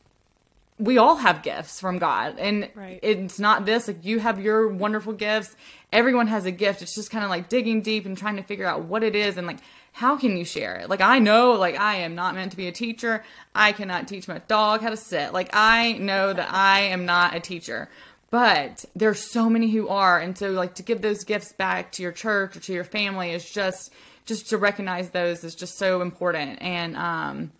we 0.78 0.98
all 0.98 1.16
have 1.16 1.42
gifts 1.42 1.80
from 1.80 1.98
God. 1.98 2.38
And 2.38 2.68
Right. 2.74 3.00
it's 3.02 3.38
not 3.38 3.64
this, 3.64 3.88
like 3.88 4.04
you 4.04 4.18
have 4.18 4.40
your 4.40 4.68
wonderful 4.68 5.12
gifts. 5.14 5.56
Everyone 5.92 6.26
has 6.26 6.44
a 6.44 6.50
gift. 6.50 6.82
It's 6.82 6.94
just 6.94 7.10
kind 7.10 7.24
of 7.24 7.30
like 7.30 7.48
digging 7.48 7.80
deep 7.80 8.04
and 8.04 8.16
trying 8.16 8.36
to 8.36 8.42
figure 8.42 8.66
out 8.66 8.82
what 8.84 9.02
it 9.02 9.14
is 9.14 9.36
and 9.38 9.46
like 9.46 9.58
how 9.92 10.18
can 10.18 10.36
you 10.36 10.44
share 10.44 10.76
it? 10.76 10.90
Like 10.90 11.00
I 11.00 11.18
know 11.20 11.52
like 11.52 11.78
I 11.80 11.96
am 11.96 12.14
not 12.14 12.34
meant 12.34 12.50
to 12.50 12.56
be 12.58 12.68
a 12.68 12.72
teacher. 12.72 13.24
I 13.54 13.72
cannot 13.72 14.06
teach 14.06 14.28
my 14.28 14.38
dog 14.46 14.82
how 14.82 14.90
to 14.90 14.96
sit. 14.96 15.32
Like 15.32 15.48
I 15.54 15.92
know 15.92 16.34
that 16.34 16.52
I 16.52 16.80
am 16.80 17.06
not 17.06 17.34
a 17.34 17.40
teacher. 17.40 17.88
But 18.30 18.84
there's 18.94 19.20
so 19.20 19.48
many 19.48 19.70
who 19.70 19.88
are 19.88 20.18
and 20.18 20.36
so 20.36 20.50
like 20.50 20.74
to 20.76 20.82
give 20.82 21.00
those 21.00 21.24
gifts 21.24 21.52
back 21.52 21.92
to 21.92 22.02
your 22.02 22.12
church 22.12 22.56
or 22.56 22.60
to 22.60 22.72
your 22.72 22.84
family 22.84 23.30
is 23.30 23.48
just 23.48 23.92
just 24.24 24.48
to 24.50 24.58
recognize 24.58 25.10
those 25.10 25.44
is 25.44 25.54
just 25.54 25.78
so 25.78 26.02
important. 26.02 26.60
And 26.60 26.96
um 26.96 27.52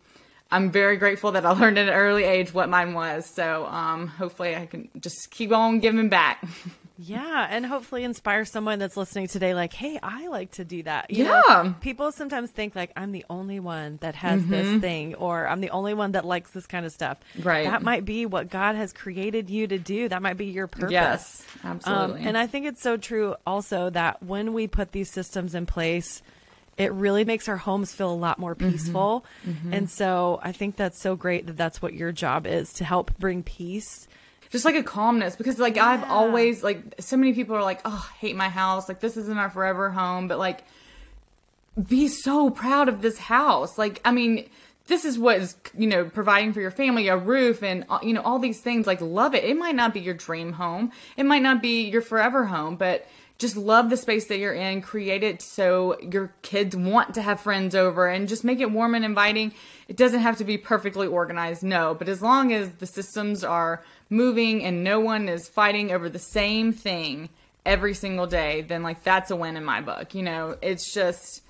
I'm 0.50 0.70
very 0.70 0.96
grateful 0.96 1.32
that 1.32 1.44
I 1.44 1.52
learned 1.58 1.78
at 1.78 1.88
an 1.88 1.94
early 1.94 2.24
age 2.24 2.52
what 2.54 2.68
mine 2.68 2.94
was. 2.94 3.26
So 3.26 3.66
um, 3.66 4.06
hopefully 4.06 4.54
I 4.54 4.66
can 4.66 4.88
just 5.00 5.30
keep 5.30 5.52
on 5.52 5.80
giving 5.80 6.08
back. 6.08 6.44
Yeah, 6.98 7.46
and 7.50 7.66
hopefully 7.66 8.04
inspire 8.04 8.44
someone 8.44 8.78
that's 8.78 8.96
listening 8.96 9.28
today 9.28 9.54
like, 9.54 9.72
"Hey, 9.72 9.98
I 10.02 10.28
like 10.28 10.52
to 10.52 10.64
do 10.64 10.82
that." 10.84 11.10
You 11.10 11.24
Yeah. 11.24 11.42
know, 11.46 11.74
people 11.80 12.10
sometimes 12.12 12.50
think 12.50 12.74
like 12.74 12.90
I'm 12.96 13.12
the 13.12 13.24
only 13.28 13.60
one 13.60 13.98
that 14.00 14.14
has 14.14 14.40
Mm-hmm. 14.42 14.50
this 14.50 14.80
thing 14.80 15.14
or 15.14 15.46
I'm 15.46 15.60
the 15.60 15.70
only 15.70 15.92
one 15.94 16.12
that 16.12 16.24
likes 16.24 16.50
this 16.52 16.66
kind 16.66 16.86
of 16.86 16.92
stuff. 16.92 17.18
Right. 17.38 17.64
That 17.64 17.82
might 17.82 18.04
be 18.04 18.24
what 18.26 18.48
God 18.48 18.76
has 18.76 18.92
created 18.92 19.50
you 19.50 19.66
to 19.66 19.78
do. 19.78 20.08
That 20.08 20.22
might 20.22 20.36
be 20.38 20.46
your 20.46 20.66
purpose. 20.68 20.90
Yes, 20.92 21.44
Um, 21.62 21.70
absolutely. 21.72 22.22
and 22.22 22.38
I 22.38 22.46
think 22.46 22.66
it's 22.66 22.82
so 22.82 22.96
true 22.96 23.34
also 23.46 23.90
that 23.90 24.22
when 24.22 24.54
we 24.54 24.66
put 24.66 24.92
these 24.92 25.10
systems 25.10 25.54
in 25.54 25.66
place, 25.66 26.22
it 26.78 26.92
really 26.92 27.24
makes 27.24 27.48
our 27.48 27.56
homes 27.56 27.92
feel 27.92 28.10
a 28.10 28.14
lot 28.14 28.38
more 28.38 28.54
Mm-hmm. 28.54 28.70
peaceful. 28.70 29.24
And 29.70 29.90
so 29.90 30.40
I 30.42 30.52
think 30.52 30.76
that's 30.76 31.00
so 31.00 31.16
great 31.16 31.46
that 31.46 31.56
that's 31.56 31.80
what 31.82 31.94
your 31.94 32.12
job 32.12 32.46
is 32.46 32.72
to 32.74 32.84
help 32.84 33.16
bring 33.18 33.42
peace. 33.42 34.08
Just 34.50 34.64
like 34.64 34.74
a 34.74 34.82
calmness 34.82 35.36
because 35.36 35.58
like 35.58 35.76
I've 35.76 36.08
always 36.10 36.62
like 36.62 36.94
so 37.00 37.16
many 37.16 37.32
people 37.32 37.56
are 37.56 37.62
like, 37.62 37.80
oh, 37.84 38.10
I 38.10 38.16
hate 38.18 38.36
my 38.36 38.48
house. 38.48 38.88
Like 38.88 39.00
this 39.00 39.16
isn't 39.16 39.38
our 39.38 39.50
forever 39.50 39.90
home, 39.90 40.28
but 40.28 40.38
like 40.38 40.64
be 41.88 42.08
so 42.08 42.50
proud 42.50 42.88
of 42.88 43.02
this 43.02 43.18
house. 43.18 43.76
Like 43.76 44.00
I 44.04 44.12
mean, 44.12 44.48
this 44.86 45.04
is 45.04 45.18
what 45.18 45.38
is 45.38 45.56
you 45.76 45.86
know 45.86 46.04
providing 46.04 46.52
for 46.52 46.60
your 46.60 46.70
family 46.70 47.08
a 47.08 47.16
roof 47.16 47.62
and 47.62 47.84
uh, 47.88 47.98
you 48.02 48.12
know 48.12 48.22
all 48.22 48.38
these 48.38 48.60
things. 48.60 48.86
Like 48.86 49.00
love 49.00 49.34
it. 49.34 49.44
It 49.44 49.56
might 49.56 49.74
not 49.74 49.92
be 49.92 50.00
your 50.00 50.14
dream 50.14 50.52
home. 50.52 50.92
It 51.16 51.26
might 51.26 51.42
not 51.42 51.60
be 51.62 51.88
your 51.88 52.02
forever 52.02 52.44
home, 52.44 52.76
but 52.76 53.06
just 53.38 53.56
love 53.56 53.90
the 53.90 53.96
space 53.96 54.26
that 54.26 54.38
you're 54.38 54.54
in. 54.54 54.80
Create 54.80 55.22
it 55.22 55.42
so 55.42 56.00
your 56.00 56.32
kids 56.42 56.74
want 56.74 57.14
to 57.14 57.22
have 57.22 57.40
friends 57.40 57.74
over 57.74 58.08
and 58.08 58.28
just 58.28 58.44
make 58.44 58.60
it 58.60 58.70
warm 58.70 58.94
and 58.94 59.04
inviting. 59.04 59.52
It 59.88 59.96
doesn't 59.96 60.20
have 60.20 60.38
to 60.38 60.44
be 60.44 60.58
perfectly 60.58 61.06
organized, 61.06 61.62
no, 61.62 61.94
but 61.94 62.08
as 62.08 62.22
long 62.22 62.52
as 62.52 62.70
the 62.72 62.86
systems 62.86 63.44
are 63.44 63.82
moving 64.08 64.64
and 64.64 64.82
no 64.82 65.00
one 65.00 65.28
is 65.28 65.48
fighting 65.48 65.92
over 65.92 66.08
the 66.08 66.18
same 66.18 66.72
thing 66.72 67.28
every 67.64 67.94
single 67.94 68.26
day, 68.26 68.62
then 68.62 68.82
like 68.82 69.02
that's 69.02 69.30
a 69.30 69.36
win 69.36 69.56
in 69.56 69.64
my 69.64 69.80
book. 69.80 70.14
You 70.14 70.22
know, 70.22 70.56
it's 70.62 70.92
just 70.92 71.42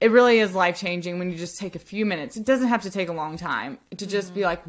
it 0.00 0.10
really 0.10 0.38
is 0.38 0.54
life 0.54 0.78
changing 0.78 1.18
when 1.18 1.30
you 1.30 1.36
just 1.36 1.58
take 1.58 1.74
a 1.74 1.78
few 1.80 2.04
minutes. 2.04 2.36
It 2.36 2.44
doesn't 2.44 2.68
have 2.68 2.82
to 2.82 2.90
take 2.90 3.08
a 3.08 3.12
long 3.12 3.36
time 3.36 3.78
to 3.96 4.06
just 4.06 4.34
be 4.34 4.40
mm-hmm. 4.40 4.48
like, 4.48 4.62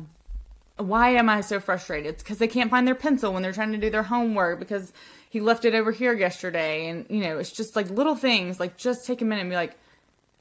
why 0.78 1.10
am 1.12 1.30
I 1.30 1.42
so 1.42 1.60
frustrated? 1.60 2.14
It's 2.14 2.24
because 2.24 2.38
they 2.38 2.48
can't 2.48 2.72
find 2.72 2.88
their 2.88 2.96
pencil 2.96 3.34
when 3.34 3.44
they're 3.44 3.54
trying 3.54 3.72
to 3.74 3.78
do 3.78 3.90
their 3.90 4.04
homework 4.04 4.60
because 4.60 4.92
he 5.36 5.42
left 5.42 5.66
it 5.66 5.76
over 5.76 5.92
here 5.92 6.14
yesterday. 6.14 6.88
And, 6.88 7.06
you 7.10 7.20
know, 7.20 7.40
it's 7.40 7.52
just 7.52 7.76
like 7.76 7.90
little 7.90 8.16
things, 8.16 8.58
like 8.58 8.78
just 8.78 9.06
take 9.06 9.22
a 9.22 9.26
minute 9.26 9.42
and 9.42 9.50
be 9.50 9.58
like, 9.58 9.76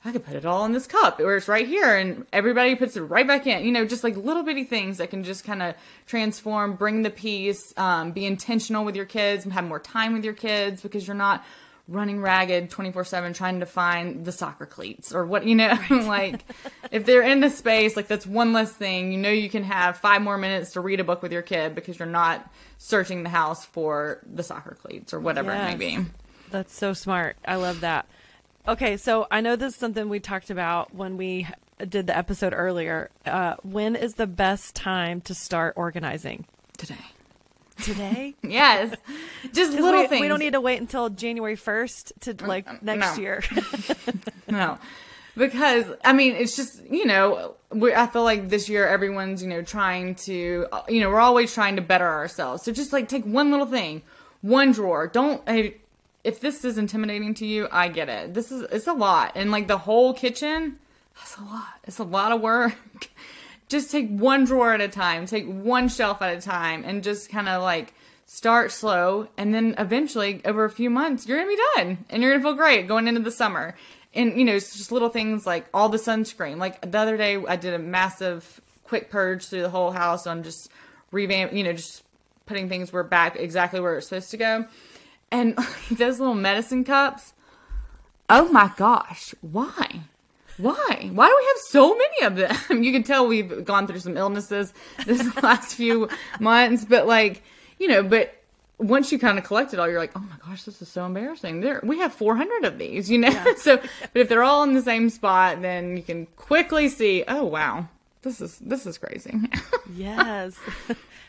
I 0.04 0.12
could 0.12 0.24
put 0.24 0.37
it 0.37 0.46
all 0.46 0.64
in 0.66 0.70
this 0.70 0.87
cup 0.87 1.18
or 1.18 1.35
it's 1.35 1.48
right 1.48 1.66
here 1.66 1.96
and 1.96 2.24
everybody 2.33 2.76
puts 2.76 2.94
it 2.96 3.00
right 3.00 3.26
back 3.26 3.44
in. 3.48 3.64
You 3.64 3.72
know, 3.72 3.85
just 3.87 4.04
like 4.04 4.16
little 4.16 4.44
bitty 4.44 4.62
things 4.62 4.98
that 4.98 5.11
can 5.11 5.24
just 5.24 5.42
kind 5.42 5.64
of 5.64 5.74
transform, 6.07 6.76
bring 6.76 7.02
the 7.02 7.11
peace, 7.11 7.74
um, 7.76 8.12
be 8.12 8.24
intentional 8.24 8.85
with 8.85 8.94
your 8.94 9.04
kids 9.04 9.42
and 9.44 9.52
have 9.52 9.64
more 9.64 9.80
time 9.80 10.12
with 10.12 10.24
your 10.24 10.33
kids 10.33 10.80
because 10.80 11.09
you're 11.09 11.16
not 11.16 11.44
running 11.86 12.20
ragged 12.20 12.70
24 12.70 13.04
7 13.04 13.32
trying 13.34 13.60
to 13.60 13.66
find 13.66 14.24
the 14.24 14.32
soccer 14.32 14.66
cleats 14.66 15.14
or 15.14 15.24
what, 15.24 15.46
you 15.46 15.54
know, 15.54 15.78
like 15.90 16.44
if 16.90 17.04
they're 17.04 17.22
in 17.22 17.42
a 17.44 17.50
space, 17.50 17.96
like 17.96 18.08
that's 18.08 18.26
one 18.26 18.52
less 18.52 18.72
thing. 18.72 19.12
You 19.12 19.18
know, 19.18 19.30
you 19.30 19.50
can 19.50 19.64
have 19.64 19.98
five 19.98 20.22
more 20.22 20.38
minutes 20.38 20.72
to 20.72 20.80
read 20.80 21.00
a 21.00 21.04
book 21.04 21.22
with 21.22 21.32
your 21.32 21.42
kid 21.42 21.74
because 21.74 21.98
you're 21.98 22.08
not 22.08 22.50
searching 22.78 23.22
the 23.22 23.28
house 23.28 23.64
for 23.64 24.20
the 24.32 24.42
soccer 24.42 24.76
cleats 24.80 25.12
or 25.12 25.20
whatever 25.20 25.52
it 25.52 25.58
may 25.58 25.76
be. 25.76 25.98
That's 26.50 26.74
so 26.74 26.92
smart. 26.92 27.36
I 27.44 27.56
love 27.56 27.80
that. 27.80 28.06
Okay, 28.66 28.96
so 28.96 29.26
I 29.30 29.42
know 29.42 29.56
this 29.56 29.74
is 29.74 29.78
something 29.78 30.08
we 30.08 30.20
talked 30.20 30.48
about 30.48 30.94
when 30.94 31.18
we 31.18 31.46
did 31.88 32.06
the 32.06 32.16
episode 32.16 32.54
earlier. 32.54 33.10
Uh, 33.26 33.56
when 33.62 33.94
is 33.96 34.14
the 34.14 34.26
best 34.26 34.74
time 34.74 35.20
to 35.22 35.34
start 35.34 35.74
organizing? 35.76 36.46
Today. 36.78 36.96
Today? 37.82 38.34
Yes. 38.42 38.94
Just 39.52 39.72
little 39.72 40.02
we, 40.02 40.06
things. 40.06 40.20
we 40.20 40.28
don't 40.28 40.38
need 40.38 40.52
to 40.52 40.60
wait 40.60 40.80
until 40.80 41.10
January 41.10 41.56
1st 41.56 42.12
to 42.20 42.34
mm, 42.34 42.46
like 42.46 42.66
mm, 42.66 42.82
next 42.82 43.16
no. 43.16 43.22
year. 43.22 43.42
no 44.48 44.78
because 45.37 45.87
i 46.04 46.12
mean 46.12 46.34
it's 46.34 46.56
just 46.56 46.82
you 46.90 47.04
know 47.04 47.54
we, 47.70 47.92
i 47.94 48.06
feel 48.06 48.22
like 48.22 48.48
this 48.48 48.68
year 48.68 48.87
everyone's 48.87 49.42
you 49.42 49.48
know 49.48 49.62
trying 49.62 50.14
to 50.14 50.66
you 50.88 51.00
know 51.00 51.08
we're 51.08 51.20
always 51.20 51.52
trying 51.52 51.76
to 51.76 51.82
better 51.82 52.06
ourselves 52.06 52.62
so 52.62 52.72
just 52.72 52.92
like 52.92 53.08
take 53.08 53.24
one 53.24 53.50
little 53.50 53.66
thing 53.66 54.02
one 54.42 54.72
drawer 54.72 55.06
don't 55.06 55.42
if 56.22 56.40
this 56.40 56.64
is 56.64 56.78
intimidating 56.78 57.34
to 57.34 57.46
you 57.46 57.68
i 57.72 57.88
get 57.88 58.08
it 58.08 58.34
this 58.34 58.52
is 58.52 58.62
it's 58.70 58.87
a 58.87 58.92
lot 58.92 59.32
and 59.34 59.50
like 59.50 59.66
the 59.66 59.78
whole 59.78 60.14
kitchen 60.14 60.78
that's 61.16 61.37
a 61.38 61.42
lot 61.42 61.74
it's 61.84 61.98
a 61.98 62.04
lot 62.04 62.32
of 62.32 62.40
work 62.40 62.74
just 63.68 63.90
take 63.90 64.09
one 64.09 64.44
drawer 64.44 64.72
at 64.72 64.81
a 64.81 64.88
time 64.88 65.27
take 65.27 65.46
one 65.46 65.88
shelf 65.88 66.22
at 66.22 66.37
a 66.37 66.40
time 66.40 66.85
and 66.85 67.03
just 67.03 67.31
kind 67.31 67.48
of 67.48 67.62
like 67.62 67.94
start 68.27 68.72
slow. 68.72 69.29
And 69.37 69.55
then 69.55 69.74
eventually 69.79 70.40
over 70.44 70.64
a 70.64 70.70
few 70.70 70.90
months 70.90 71.27
you're 71.27 71.38
gonna 71.38 71.48
be 71.48 71.62
done 71.77 72.05
and 72.11 72.22
you're 72.22 72.33
gonna 72.33 72.42
feel 72.42 72.55
great 72.55 72.88
going 72.88 73.09
into 73.09 73.20
the 73.20 73.31
summer. 73.31 73.77
And 74.14 74.38
you 74.38 74.44
know 74.44 74.55
it's 74.55 74.77
just 74.77 74.92
little 74.92 75.09
things 75.09 75.46
like 75.46 75.66
all 75.74 75.88
the 75.88 75.98
sunscreen. 75.98 76.57
Like 76.59 76.90
the 76.90 76.98
other 76.98 77.16
day 77.16 77.37
i 77.48 77.57
did 77.57 77.74
a 77.74 77.79
massive 77.79 78.61
quick 78.85 79.11
purge 79.11 79.46
through 79.46 79.62
the 79.62 79.70
whole 79.70 79.90
house 79.90 80.27
on 80.27 80.42
just 80.42 80.70
revamp 81.11 81.53
you 81.53 81.64
know 81.64 81.72
just 81.72 82.03
putting 82.46 82.68
things 82.68 82.92
were 82.92 83.03
back 83.03 83.37
exactly 83.37 83.81
where 83.81 83.96
it's 83.96 84.09
supposed 84.09 84.31
to 84.31 84.37
go. 84.37 84.66
And 85.31 85.59
those 85.90 86.20
little 86.20 86.35
medicine 86.35 86.85
cups 86.85 87.33
oh 88.31 88.48
my 88.50 88.70
gosh 88.77 89.35
why 89.42 90.00
why? 90.58 91.10
Why 91.12 91.28
do 91.28 91.36
we 91.36 91.46
have 91.46 91.56
so 91.68 91.96
many 91.96 92.22
of 92.22 92.36
them? 92.36 92.82
You 92.84 92.92
can 92.92 93.02
tell 93.02 93.26
we've 93.26 93.64
gone 93.64 93.86
through 93.86 94.00
some 94.00 94.16
illnesses 94.16 94.74
this 95.06 95.42
last 95.42 95.74
few 95.74 96.08
months, 96.38 96.84
but 96.84 97.06
like, 97.06 97.42
you 97.78 97.88
know, 97.88 98.02
but 98.02 98.34
once 98.78 99.12
you 99.12 99.18
kind 99.18 99.38
of 99.38 99.44
collect 99.44 99.72
it 99.72 99.80
all, 99.80 99.88
you're 99.88 99.98
like, 99.98 100.12
oh 100.16 100.20
my 100.20 100.36
gosh, 100.44 100.64
this 100.64 100.82
is 100.82 100.88
so 100.88 101.06
embarrassing. 101.06 101.60
There, 101.60 101.80
we 101.82 101.98
have 102.00 102.12
400 102.12 102.64
of 102.64 102.78
these, 102.78 103.10
you 103.10 103.18
know. 103.18 103.54
so, 103.56 103.76
but 103.76 104.20
if 104.20 104.28
they're 104.28 104.42
all 104.42 104.62
in 104.64 104.74
the 104.74 104.82
same 104.82 105.08
spot, 105.10 105.62
then 105.62 105.96
you 105.96 106.02
can 106.02 106.26
quickly 106.36 106.88
see, 106.88 107.24
oh 107.26 107.44
wow, 107.44 107.88
this 108.22 108.40
is 108.40 108.58
this 108.58 108.86
is 108.86 108.98
crazy. 108.98 109.34
yes. 109.94 110.58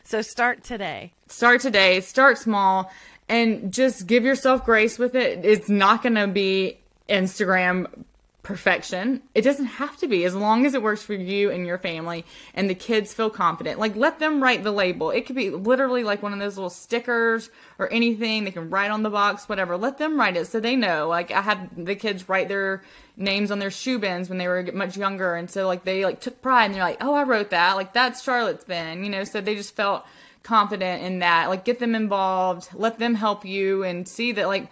so 0.04 0.22
start 0.22 0.64
today. 0.64 1.14
start 1.28 1.62
today, 1.62 2.02
start 2.02 2.38
small, 2.38 2.92
and 3.30 3.72
just 3.72 4.08
give 4.08 4.24
yourself 4.24 4.66
grace 4.66 4.98
with 4.98 5.16
it. 5.16 5.46
It's 5.46 5.70
not 5.70 6.02
going 6.04 6.16
to 6.16 6.28
be 6.28 6.80
Instagram 7.10 7.88
perfection. 8.46 9.24
It 9.34 9.42
doesn't 9.42 9.66
have 9.66 9.98
to 9.98 10.08
be 10.08 10.24
as 10.24 10.36
long 10.36 10.68
as 10.68 10.76
it 10.76 10.84
works 10.84 11.02
for 11.02 11.16
you 11.16 11.50
and 11.50 11.66
your 11.66 11.80
family 11.80 12.26
and 12.54 12.70
the 12.70 12.76
kids 12.76 13.12
feel 13.12 13.32
confident. 13.32 13.80
Like 13.80 13.96
let 13.96 14.20
them 14.20 14.42
write 14.42 14.64
the 14.64 14.72
label. 14.72 15.10
It 15.10 15.26
could 15.26 15.36
be 15.36 15.50
literally 15.50 16.04
like 16.04 16.22
one 16.22 16.32
of 16.32 16.38
those 16.38 16.56
little 16.56 16.70
stickers 16.70 17.50
or 17.80 17.92
anything 17.92 18.44
they 18.44 18.52
can 18.52 18.70
write 18.70 18.92
on 18.92 19.02
the 19.02 19.10
box, 19.10 19.50
whatever. 19.50 19.76
Let 19.78 19.98
them 19.98 20.18
write 20.18 20.38
it 20.38 20.46
so 20.46 20.60
they 20.60 20.76
know. 20.76 21.08
Like 21.10 21.32
I 21.32 21.42
had 21.42 21.72
the 21.76 21.96
kids 21.96 22.30
write 22.30 22.48
their 22.48 22.84
names 23.18 23.50
on 23.50 23.58
their 23.58 23.72
shoe 23.72 23.98
bins 23.98 24.30
when 24.30 24.38
they 24.38 24.48
were 24.48 24.64
much 24.74 24.96
younger 24.96 25.36
and 25.36 25.50
so 25.50 25.66
like 25.66 25.84
they 25.84 26.06
like 26.06 26.22
took 26.22 26.40
pride 26.44 26.66
and 26.66 26.76
they're 26.76 26.84
like, 26.84 27.02
"Oh, 27.02 27.16
I 27.16 27.24
wrote 27.24 27.50
that." 27.50 27.76
Like 27.76 27.94
that's 27.94 28.22
Charlotte's 28.22 28.64
bin, 28.64 29.04
you 29.04 29.10
know, 29.10 29.24
so 29.24 29.42
they 29.42 29.56
just 29.56 29.76
felt 29.76 30.06
confident 30.44 31.04
in 31.04 31.20
that. 31.20 31.50
Like 31.50 31.66
get 31.66 31.80
them 31.80 31.96
involved, 31.96 32.70
let 32.74 33.00
them 33.00 33.16
help 33.16 33.44
you 33.44 33.84
and 33.84 34.08
see 34.08 34.34
that 34.34 34.46
like 34.46 34.70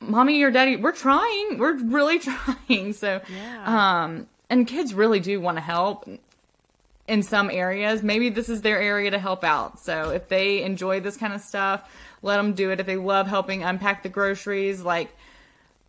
mommy 0.00 0.42
or 0.42 0.50
daddy, 0.50 0.76
we're 0.76 0.92
trying. 0.92 1.58
We're 1.58 1.74
really 1.76 2.18
trying. 2.68 2.92
So 2.92 3.20
Yeah. 3.28 4.02
um 4.04 4.26
and 4.50 4.66
kids 4.66 4.94
really 4.94 5.20
do 5.20 5.40
want 5.40 5.56
to 5.56 5.60
help 5.62 6.08
in 7.08 7.22
some 7.22 7.50
areas. 7.50 8.02
Maybe 8.02 8.30
this 8.30 8.48
is 8.48 8.62
their 8.62 8.80
area 8.80 9.10
to 9.10 9.18
help 9.18 9.42
out. 9.44 9.80
So 9.80 10.10
if 10.10 10.28
they 10.28 10.62
enjoy 10.62 11.00
this 11.00 11.16
kind 11.16 11.32
of 11.32 11.40
stuff, 11.40 11.88
let 12.22 12.36
them 12.36 12.52
do 12.54 12.70
it. 12.70 12.80
If 12.80 12.86
they 12.86 12.96
love 12.96 13.26
helping 13.26 13.62
unpack 13.62 14.02
the 14.02 14.08
groceries, 14.08 14.82
like 14.82 15.14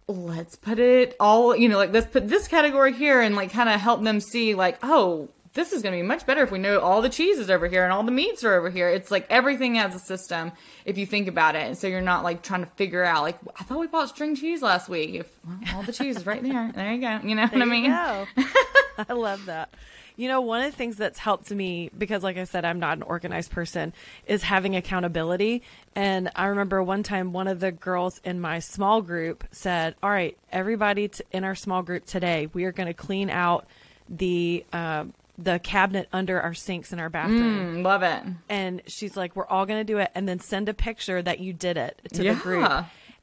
let's 0.08 0.56
put 0.56 0.80
it 0.80 1.15
all, 1.20 1.56
you 1.56 1.67
know, 1.70 1.78
like 1.78 1.91
let's 1.91 2.08
put 2.08 2.28
this 2.28 2.48
category 2.48 2.93
here 2.93 3.20
and 3.22 3.36
like 3.36 3.52
kind 3.52 3.67
of 3.70 3.80
help 3.80 4.02
them 4.04 4.20
see 4.22 4.56
like, 4.56 4.78
oh, 4.84 5.28
this 5.58 5.74
is 5.74 5.82
going 5.82 5.91
to 5.91 5.98
be 5.98 6.08
much 6.08 6.24
better 6.28 6.43
if 6.43 6.52
we 6.52 6.60
know 6.60 6.80
all 6.80 7.02
the 7.02 7.10
cheeses 7.10 7.46
is 7.46 7.50
over 7.50 7.67
here 7.67 7.84
and 7.84 7.91
all 7.91 8.04
the 8.04 8.12
meats 8.12 8.43
are 8.43 8.54
over 8.54 8.70
here. 8.70 8.89
It's 8.89 9.10
like 9.10 9.26
everything 9.28 9.74
has 9.76 9.96
a 9.96 10.00
system 10.00 10.52
if 10.86 11.00
you 11.00 11.08
think 11.08 11.28
about 11.28 11.56
it. 11.56 11.63
And 11.63 11.76
so 11.76 11.88
you're 11.88 12.00
not 12.00 12.24
like 12.24 12.43
trying 12.43 12.63
to 12.63 12.70
figure 12.76 13.04
out, 13.04 13.24
like, 13.24 13.39
I 13.60 13.63
thought 13.63 13.80
we 13.80 13.88
bought 13.88 14.08
string 14.08 14.36
cheese 14.36 14.62
last 14.62 14.88
week. 14.88 15.15
If 15.15 15.39
well, 15.43 15.58
all 15.74 15.82
the 15.82 15.91
cheese 15.91 16.15
is 16.15 16.26
right 16.28 16.43
there. 16.43 16.72
There 16.76 16.93
you 16.93 17.02
go. 17.02 17.20
You 17.28 17.34
know 17.34 17.48
There 17.48 17.60
what 17.60 17.62
I 17.62 17.65
mean? 17.65 17.91
I 17.91 19.13
love 19.13 19.48
that. 19.48 19.74
You 20.15 20.28
know, 20.28 20.41
one 20.41 20.62
of 20.62 20.72
the 20.72 20.78
things 20.78 20.96
that's 20.96 21.17
helped 21.17 21.50
me 21.50 21.89
because, 21.98 22.22
like 22.22 22.38
I 22.38 22.43
said, 22.43 22.63
I'm 22.63 22.80
not 22.80 22.98
an 22.98 23.04
organized 23.04 23.50
person, 23.50 23.93
is 24.28 24.43
having 24.43 24.76
accountability. 24.76 25.63
And 25.96 26.30
I 26.36 26.46
remember 26.48 26.84
one 26.84 27.02
time 27.02 27.34
one 27.34 27.48
of 27.48 27.60
the 27.60 27.72
girls 27.72 28.22
in 28.24 28.39
my 28.39 28.60
small 28.60 29.02
group 29.02 29.43
said, 29.52 29.96
"All 30.04 30.10
right, 30.10 30.38
everybody 30.52 31.08
t- 31.08 31.24
in 31.32 31.43
our 31.43 31.56
small 31.56 31.82
group 31.82 32.06
today, 32.06 32.48
we 32.54 32.65
are 32.65 32.72
going 32.72 32.88
to 32.88 32.93
clean 32.93 33.30
out 33.30 33.67
the 34.10 34.65
uh, 34.74 35.06
the 35.38 35.60
cabinet 35.60 36.08
under 36.12 36.41
our 36.41 36.54
sinks 36.54 36.91
in 36.93 37.00
our 37.00 37.10
bathroom." 37.10 37.78
Mm, 37.78 37.84
love 37.84 38.04
it. 38.04 38.23
and 38.50 38.82
she's 38.88 39.15
like, 39.17 39.36
"We're 39.36 39.47
all 39.47 39.65
going 39.65 39.80
to 39.80 39.84
do 39.93 39.97
it, 40.00 40.12
and 40.15 40.28
then 40.28 40.39
send 40.39 40.69
a 40.69 40.73
picture 40.73 41.21
that 41.21 41.39
you 41.39 41.54
did 41.54 41.78
it 41.78 42.02
to 42.13 42.23
Yeah. 42.23 42.34
the 42.34 42.39
group." 42.39 42.71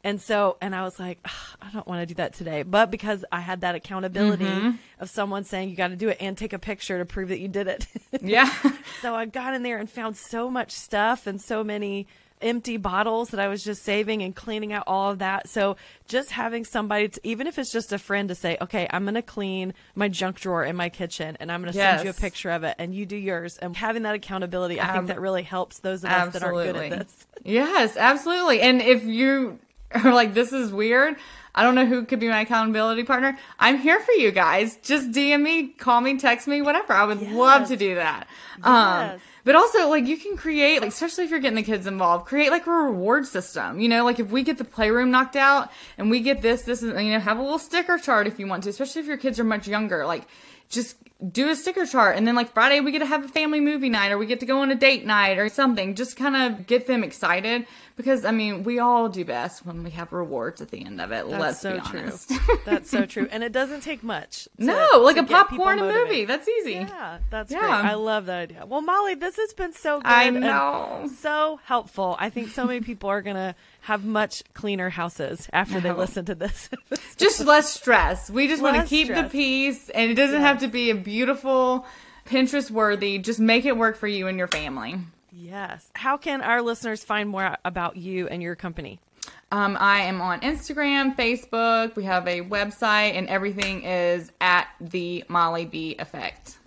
And 0.06 0.20
so, 0.20 0.58
and 0.60 0.74
I 0.76 0.82
was 0.82 1.00
like, 1.00 1.18
I 1.62 1.70
don't 1.72 1.86
want 1.86 2.02
to 2.02 2.06
do 2.06 2.12
that 2.16 2.34
today, 2.34 2.62
but 2.62 2.90
because 2.90 3.24
I 3.32 3.40
had 3.40 3.62
that 3.62 3.74
accountability 3.74 4.44
Mm-hmm. 4.44 4.76
of 5.00 5.08
someone 5.08 5.44
saying 5.44 5.70
you 5.70 5.76
got 5.76 5.88
to 5.88 5.96
do 5.96 6.10
it 6.10 6.18
and 6.20 6.36
take 6.36 6.52
a 6.52 6.58
picture 6.58 6.98
to 6.98 7.06
prove 7.06 7.30
that 7.30 7.40
you 7.40 7.48
did 7.48 7.68
it, 7.68 7.86
Yeah. 8.20 8.52
so 9.00 9.14
I 9.14 9.24
got 9.24 9.54
in 9.54 9.62
there 9.62 9.78
and 9.78 9.88
found 9.88 10.18
so 10.18 10.50
much 10.50 10.72
stuff 10.72 11.26
and 11.26 11.40
so 11.40 11.64
many 11.64 12.06
empty 12.44 12.76
bottles 12.76 13.30
that 13.30 13.40
I 13.40 13.48
was 13.48 13.64
just 13.64 13.82
saving 13.82 14.22
and 14.22 14.36
cleaning 14.36 14.72
out 14.72 14.84
all 14.86 15.10
of 15.10 15.18
that. 15.18 15.48
So 15.48 15.76
just 16.06 16.30
having 16.30 16.64
somebody, 16.64 17.08
to, 17.08 17.20
even 17.24 17.46
if 17.46 17.58
it's 17.58 17.72
just 17.72 17.92
a 17.92 17.98
friend, 17.98 18.28
to 18.28 18.34
say, 18.34 18.56
okay, 18.60 18.86
I'm 18.90 19.04
going 19.04 19.14
to 19.14 19.22
clean 19.22 19.74
my 19.94 20.08
junk 20.08 20.38
drawer 20.38 20.62
in 20.64 20.76
my 20.76 20.88
kitchen 20.90 21.36
and 21.40 21.50
I'm 21.50 21.62
going 21.62 21.72
to 21.72 21.78
send 21.96 22.04
you 22.04 22.10
a 22.10 22.14
picture 22.14 22.50
of 22.50 22.62
it 22.62 22.76
and 22.78 22.94
you 22.94 23.06
do 23.06 23.16
yours. 23.16 23.56
And 23.58 23.76
having 23.76 24.02
that 24.02 24.14
accountability, 24.14 24.80
I 24.80 24.92
think 24.92 25.06
that 25.08 25.20
really 25.20 25.42
helps 25.42 25.80
those 25.80 26.04
of 26.04 26.10
us 26.10 26.32
that 26.34 26.42
aren't 26.42 26.72
good 26.72 26.76
at 26.92 26.98
this. 27.00 27.26
Yes, 27.42 27.96
absolutely. 27.96 28.60
And 28.60 28.80
if 28.82 29.04
you 29.04 29.58
are 29.94 30.12
like, 30.12 30.34
this 30.34 30.52
is 30.52 30.72
weird, 30.72 31.16
I 31.54 31.62
don't 31.62 31.74
know 31.76 31.86
who 31.86 32.04
could 32.04 32.18
be 32.20 32.28
my 32.28 32.40
accountability 32.40 33.04
partner. 33.04 33.38
I'm 33.58 33.78
here 33.78 34.00
for 34.00 34.12
you 34.12 34.32
guys. 34.32 34.76
Just 34.82 35.12
DM 35.12 35.42
me, 35.42 35.68
call 35.68 36.00
me, 36.00 36.18
text 36.18 36.48
me, 36.48 36.62
whatever. 36.62 36.92
I 36.92 37.04
would 37.04 37.22
love 37.22 37.68
to 37.68 37.76
do 37.76 37.94
that. 37.94 38.26
Yes. 38.58 38.66
Um, 38.66 39.20
but 39.44 39.54
also, 39.54 39.88
like, 39.88 40.06
you 40.06 40.16
can 40.16 40.36
create, 40.36 40.80
like, 40.80 40.88
especially 40.88 41.24
if 41.24 41.30
you're 41.30 41.38
getting 41.38 41.56
the 41.56 41.62
kids 41.62 41.86
involved, 41.86 42.26
create 42.26 42.50
like 42.50 42.66
a 42.66 42.70
reward 42.70 43.26
system. 43.26 43.78
You 43.78 43.88
know, 43.88 44.04
like 44.04 44.18
if 44.18 44.30
we 44.30 44.42
get 44.42 44.58
the 44.58 44.64
playroom 44.64 45.10
knocked 45.10 45.36
out 45.36 45.70
and 45.98 46.10
we 46.10 46.20
get 46.20 46.40
this, 46.42 46.62
this, 46.62 46.82
and 46.82 46.98
you 47.06 47.12
know, 47.12 47.20
have 47.20 47.38
a 47.38 47.42
little 47.42 47.58
sticker 47.58 47.98
chart 47.98 48.26
if 48.26 48.38
you 48.38 48.46
want 48.46 48.64
to, 48.64 48.70
especially 48.70 49.02
if 49.02 49.06
your 49.06 49.18
kids 49.18 49.38
are 49.38 49.44
much 49.44 49.68
younger. 49.68 50.06
Like, 50.06 50.26
just 50.70 50.96
do 51.30 51.48
a 51.48 51.54
sticker 51.56 51.86
chart 51.86 52.16
and 52.16 52.26
then 52.26 52.34
like 52.34 52.52
Friday 52.52 52.80
we 52.80 52.90
get 52.92 52.98
to 52.98 53.06
have 53.06 53.24
a 53.24 53.28
family 53.28 53.60
movie 53.60 53.88
night 53.88 54.10
or 54.12 54.18
we 54.18 54.26
get 54.26 54.40
to 54.40 54.46
go 54.46 54.60
on 54.60 54.70
a 54.70 54.74
date 54.74 55.06
night 55.06 55.38
or 55.38 55.48
something. 55.48 55.94
Just 55.94 56.16
kind 56.16 56.36
of 56.36 56.66
get 56.66 56.86
them 56.86 57.02
excited 57.04 57.66
because 57.96 58.24
I 58.24 58.30
mean 58.32 58.64
we 58.64 58.78
all 58.80 59.08
do 59.08 59.24
best 59.24 59.64
when 59.64 59.84
we 59.84 59.90
have 59.92 60.12
rewards 60.12 60.60
at 60.60 60.70
the 60.70 60.84
end 60.84 61.00
of 61.00 61.12
it. 61.12 61.26
That's 61.28 61.40
let's 61.40 61.60
so 61.60 61.74
be 61.74 61.80
true. 61.88 62.00
honest. 62.00 62.32
That's 62.66 62.90
so 62.90 63.06
true. 63.06 63.28
And 63.30 63.42
it 63.44 63.52
doesn't 63.60 63.82
take 63.82 64.02
much. 64.02 64.44
to- 64.58 64.64
no, 64.64 64.88
like 65.02 65.16
a 65.16 65.22
popcorn 65.22 65.78
and 65.78 65.88
movie. 65.88 66.24
That's 66.24 66.48
easy. 66.48 66.72
Yeah, 66.72 67.18
that's 67.30 67.50
Yeah. 67.50 67.60
great. 67.60 67.70
I 67.70 67.94
love 67.94 68.26
that 68.26 68.40
idea. 68.40 68.66
Well, 68.66 68.82
Molly, 68.82 69.14
this 69.14 69.36
has 69.36 69.54
been 69.54 69.72
so 69.72 69.98
good. 70.00 70.06
I 70.06 70.24
and 70.24 70.40
know. 70.40 71.08
so 71.20 71.60
helpful. 71.64 72.16
I 72.18 72.28
think 72.28 72.48
so 72.48 72.66
many 72.66 72.80
people 72.80 73.08
are 73.08 73.22
going 73.22 73.36
to 73.36 73.54
have 73.84 74.04
much 74.04 74.42
cleaner 74.54 74.88
houses 74.88 75.48
after 75.52 75.78
they 75.80 75.92
listen 75.92 76.24
to 76.24 76.34
this. 76.34 76.70
Just 77.16 77.44
less 77.44 77.72
stress. 77.72 78.30
We 78.30 78.48
just 78.48 78.62
want 78.62 78.76
to 78.80 78.86
keep 78.86 79.08
the 79.08 79.24
peace 79.24 79.90
and 79.90 80.10
it 80.10 80.14
doesn't 80.14 80.40
have 80.40 80.60
to 80.60 80.68
be 80.68 80.90
a 80.90 80.94
beautiful 80.94 81.86
Pinterest 82.26 82.70
worthy. 82.70 83.18
Just 83.18 83.38
make 83.38 83.66
it 83.66 83.76
work 83.76 83.96
for 83.96 84.06
you 84.08 84.26
and 84.26 84.38
your 84.38 84.48
family. 84.48 84.96
yes. 85.30 85.86
How 85.94 86.16
can 86.16 86.40
our 86.40 86.62
listeners 86.62 87.04
find 87.04 87.28
more 87.28 87.56
about 87.64 87.96
you 87.96 88.26
and 88.28 88.42
your 88.42 88.56
company? 88.56 88.98
Um, 89.52 89.76
I 89.78 90.00
am 90.00 90.20
on 90.22 90.40
Instagram, 90.40 91.14
Facebook. 91.16 91.94
We 91.94 92.04
have 92.04 92.26
a 92.26 92.40
website, 92.40 93.14
and 93.16 93.28
everything 93.28 93.84
is 93.84 94.32
at 94.40 94.66
the 94.80 95.24
Molly 95.28 95.64
B 95.66 95.94
Effect. 95.98 96.58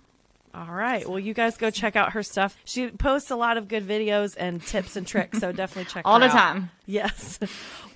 All 0.58 0.74
right. 0.74 1.08
Well, 1.08 1.20
you 1.20 1.34
guys 1.34 1.56
go 1.56 1.70
check 1.70 1.94
out 1.94 2.12
her 2.14 2.22
stuff. 2.24 2.56
She 2.64 2.88
posts 2.90 3.30
a 3.30 3.36
lot 3.36 3.56
of 3.58 3.68
good 3.68 3.86
videos 3.86 4.34
and 4.36 4.60
tips 4.60 4.96
and 4.96 5.06
tricks, 5.06 5.38
so 5.38 5.52
definitely 5.52 5.84
check 5.88 6.02
out 6.04 6.10
All 6.10 6.18
the 6.18 6.26
out. 6.26 6.32
time. 6.32 6.70
Yes. 6.84 7.38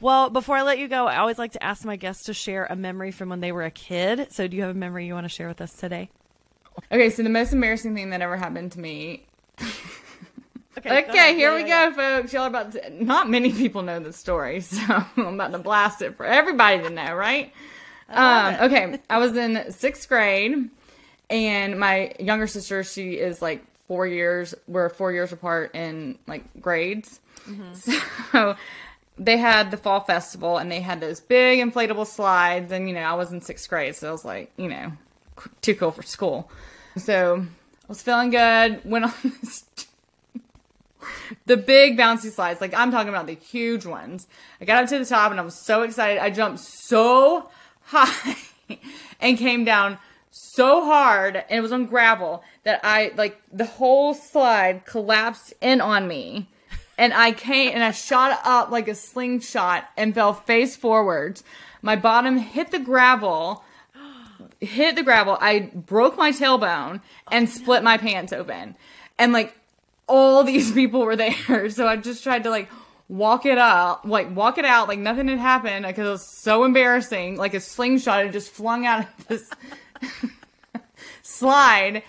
Well, 0.01 0.31
before 0.31 0.57
I 0.57 0.63
let 0.63 0.79
you 0.79 0.87
go, 0.87 1.07
I 1.09 1.17
always 1.17 1.39
like 1.39 1.53
to 1.53 1.63
ask 1.65 1.85
my 1.85 1.97
guests 1.97 2.25
to 2.25 2.35
share 2.35 2.67
a 2.71 2.77
memory 2.77 3.11
from 3.11 3.31
when 3.31 3.41
they 3.41 3.51
were 3.51 3.65
a 3.65 3.71
kid. 3.71 4.29
So, 4.33 4.47
do 4.47 4.57
you 4.57 4.63
have 4.63 4.71
a 4.71 4.79
memory 4.79 5.07
you 5.07 5.15
want 5.15 5.25
to 5.25 5.29
share 5.29 5.49
with 5.49 5.61
us 5.61 5.73
today? 5.73 6.09
Okay, 6.93 7.11
so 7.11 7.23
the 7.25 7.29
most 7.29 7.53
embarrassing 7.53 7.95
thing 7.97 8.11
that 8.11 8.21
ever 8.23 8.37
happened 8.37 8.73
to 8.73 8.81
me. 8.81 9.27
Okay, 10.79 11.05
Okay, 11.09 11.35
here 11.35 11.51
Yeah, 11.57 11.63
we 11.63 11.69
yeah, 11.69 11.91
go, 11.91 11.97
folks. 11.97 12.33
Y'all 12.33 12.45
are 12.45 12.49
about 12.49 12.73
to. 12.73 13.05
Not 13.05 13.29
many 13.29 13.53
people 13.53 13.83
know 13.83 13.99
this 14.01 14.17
story, 14.17 14.61
so 14.63 14.81
I'm 15.17 15.27
about 15.35 15.53
to 15.53 15.59
blast 15.59 16.01
it 16.01 16.17
for 16.17 16.25
everybody 16.25 16.81
to 16.83 16.91
know, 16.91 17.15
right? 17.15 17.53
Um, 18.09 18.55
okay, 18.63 18.99
I 19.11 19.19
was 19.19 19.37
in 19.37 19.71
sixth 19.73 20.09
grade, 20.09 20.71
and 21.33 21.79
my 21.79 22.15
younger 22.21 22.47
sister, 22.47 22.85
she 22.85 23.15
is 23.15 23.41
like 23.41 23.65
four 23.89 24.07
years. 24.07 24.55
We're 24.69 24.91
four 24.91 25.13
years 25.13 25.33
apart 25.33 25.75
in 25.75 26.19
like 26.27 26.45
grades. 26.61 27.21
Mm-hmm. 27.49 27.73
So 28.33 28.57
they 29.19 29.37
had 29.37 29.71
the 29.71 29.77
fall 29.77 30.01
festival, 30.01 30.57
and 30.57 30.73
they 30.73 30.81
had 30.81 31.01
those 31.01 31.21
big 31.21 31.59
inflatable 31.59 32.07
slides. 32.07 32.73
And 32.73 32.89
you 32.89 32.95
know, 32.95 33.03
I 33.03 33.15
was 33.15 33.31
in 33.31 33.41
sixth 33.43 33.69
grade, 33.69 33.95
so 33.95 34.09
I 34.09 34.13
was 34.13 34.25
like, 34.25 34.51
you 34.57 34.69
know, 34.69 34.93
too 35.61 35.75
cool 35.75 35.91
for 35.91 36.03
school. 36.03 36.51
So 36.97 37.45
I 37.45 37.89
was 37.89 38.01
feeling 38.01 38.31
good. 38.31 38.81
Went 38.85 39.05
on 39.05 39.13
this 39.43 39.65
the 41.47 41.57
big 41.57 41.99
bouncy 41.99 42.31
slides. 42.31 42.61
Like 42.61 42.75
I'm 42.75 42.91
talking 42.91 43.09
about 43.09 43.27
the 43.27 43.35
huge 43.35 43.87
ones. 43.87 44.27
I 44.61 44.65
got 44.65 44.83
up 44.83 44.89
to 44.91 44.99
the 44.99 45.05
top 45.05 45.31
and 45.31 45.41
I 45.41 45.43
was 45.43 45.55
so 45.55 45.83
excited. 45.83 46.19
I 46.19 46.31
jumped 46.31 46.61
so 46.61 47.51
high 47.83 48.37
and 49.21 49.39
came 49.39 49.65
down 49.65 49.99
so 50.33 50.83
hard 50.85 51.37
and 51.37 51.59
it 51.59 51.61
was 51.61 51.73
on 51.73 51.87
gravel 51.87 52.43
that 52.65 52.81
I 52.83 53.13
like 53.17 53.41
the 53.53 53.67
whole 53.67 54.15
slide 54.15 54.85
collapsed 54.87 55.53
in 55.61 55.81
on 55.81 56.09
me. 56.09 56.49
And 56.99 57.13
I 57.13 57.33
came 57.33 57.73
and 57.75 57.85
I 57.85 57.91
shot 57.91 58.41
up 58.45 58.71
like 58.71 58.89
a 58.89 58.95
slingshot 58.95 59.89
and 59.97 60.15
fell 60.15 60.33
face 60.33 60.75
forwards. 60.75 61.45
My 61.83 61.97
bottom 61.97 62.39
hit 62.39 62.71
the 62.71 62.79
gravel, 62.79 63.63
hit 64.61 64.97
the 64.97 65.03
gravel. 65.03 65.37
I 65.41 65.71
broke 65.75 66.17
my 66.17 66.31
tailbone 66.33 67.01
and 67.31 67.47
oh, 67.47 67.51
split 67.51 67.83
my 67.83 67.99
pants 67.99 68.33
open. 68.33 68.75
And 69.19 69.33
like 69.33 69.55
all 70.07 70.45
these 70.45 70.73
people 70.73 71.03
were 71.03 71.17
there. 71.17 71.69
So 71.71 71.87
I 71.87 71.97
just 71.97 72.23
tried 72.23 72.45
to 72.45 72.51
like 72.51 72.71
walk 73.09 73.45
it 73.45 73.59
up, 73.59 74.07
like 74.07 74.35
walk 74.35 74.57
it 74.57 74.65
out 74.65 74.89
like 74.89 74.99
nothing 74.99 75.29
had 75.29 75.39
happened 75.39 75.85
because 75.87 76.07
it 76.07 76.11
was 76.11 76.27
so 76.27 76.65
embarrassing. 76.65 77.37
Like 77.37 77.53
a 77.53 77.61
slingshot 77.61 78.25
had 78.25 78.33
just 78.33 78.51
flung 78.51 78.87
out 78.87 79.01
of 79.01 79.27
this 79.29 79.51
slide 81.23 82.03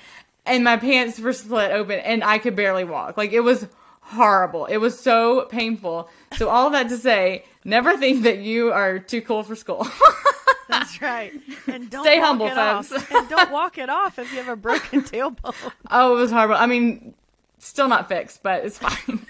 and 0.46 0.64
my 0.64 0.78
pants 0.78 1.20
were 1.20 1.34
split 1.34 1.72
open 1.72 2.00
and 2.00 2.24
I 2.24 2.38
could 2.38 2.56
barely 2.56 2.84
walk. 2.84 3.18
Like 3.18 3.32
it 3.32 3.42
was 3.42 3.68
horrible. 4.02 4.66
It 4.66 4.78
was 4.78 5.00
so 5.00 5.46
painful. 5.46 6.10
So 6.38 6.50
all 6.50 6.70
that 6.72 6.90
to 6.90 6.98
say, 6.98 7.46
never 7.64 7.98
think 7.98 8.24
that 8.24 8.40
you 8.40 8.72
are 8.72 9.00
too 9.00 9.22
cool 9.22 9.44
for 9.44 9.56
school. 9.56 9.88
That's 10.70 11.02
right. 11.02 11.34
And 11.68 11.90
don't 11.90 12.04
Stay 12.04 12.20
humble, 12.20 12.50
folks. 12.50 12.92
and 12.92 13.30
don't 13.30 13.52
walk 13.52 13.78
it 13.78 13.90
off 13.90 14.20
if 14.20 14.32
you 14.32 14.40
have 14.40 14.50
a 14.50 14.56
broken 14.56 15.02
tailbone. 15.02 15.54
oh, 15.90 16.18
it 16.18 16.20
was 16.20 16.32
horrible. 16.32 16.56
I 16.56 16.66
mean, 16.66 17.14
still 17.58 17.88
not 17.88 18.10
fixed, 18.10 18.44
but 18.44 18.66
it's 18.66 18.78
fine. 18.78 19.26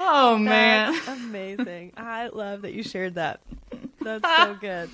oh 0.00 0.38
man. 0.38 0.92
That's 0.92 1.08
amazing. 1.08 1.92
I 1.96 2.28
love 2.28 2.62
that 2.62 2.72
you 2.72 2.82
shared 2.82 3.16
that. 3.16 3.40
That's 4.00 4.24
so 4.36 4.56
good. 4.60 4.90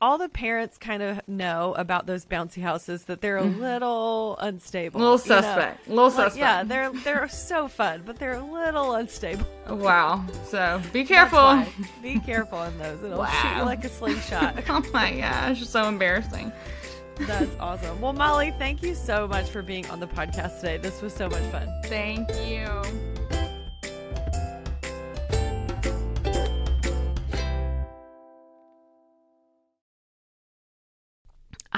All 0.00 0.18
the 0.18 0.28
parents 0.28 0.76
kind 0.76 1.02
of 1.02 1.26
know 1.26 1.74
about 1.76 2.06
those 2.06 2.26
bouncy 2.26 2.60
houses 2.60 3.04
that 3.04 3.20
they're 3.20 3.38
a 3.38 3.42
mm-hmm. 3.42 3.60
little 3.60 4.36
unstable. 4.38 5.00
Little 5.00 5.14
you 5.14 5.30
know? 5.30 5.40
suspect. 5.40 5.88
Little 5.88 6.04
Like, 6.04 6.14
suspect. 6.14 6.36
Yeah, 6.36 6.64
they're 6.64 6.92
they're 6.92 7.28
so 7.28 7.66
fun, 7.66 8.02
but 8.04 8.18
they're 8.18 8.34
a 8.34 8.44
little 8.44 8.94
unstable. 8.94 9.46
Wow. 9.68 10.24
So 10.44 10.82
be 10.92 11.04
careful. 11.04 11.64
Be 12.02 12.20
careful 12.20 12.62
in 12.62 12.78
those. 12.78 13.02
It'll 13.02 13.24
shoot 13.24 13.56
you 13.56 13.62
like 13.62 13.84
a 13.84 13.88
slingshot. 13.88 14.62
oh 14.68 14.84
my 14.92 15.12
gosh, 15.18 15.66
so 15.66 15.88
embarrassing. 15.88 16.52
That's 17.20 17.56
awesome. 17.58 18.00
Well, 18.00 18.12
Molly, 18.12 18.52
thank 18.58 18.82
you 18.82 18.94
so 18.94 19.26
much 19.26 19.48
for 19.48 19.62
being 19.62 19.86
on 19.86 20.00
the 20.00 20.06
podcast 20.06 20.60
today. 20.60 20.76
This 20.76 21.00
was 21.00 21.14
so 21.14 21.28
much 21.28 21.42
fun. 21.44 21.68
Thank 21.84 22.28
you. 22.46 23.15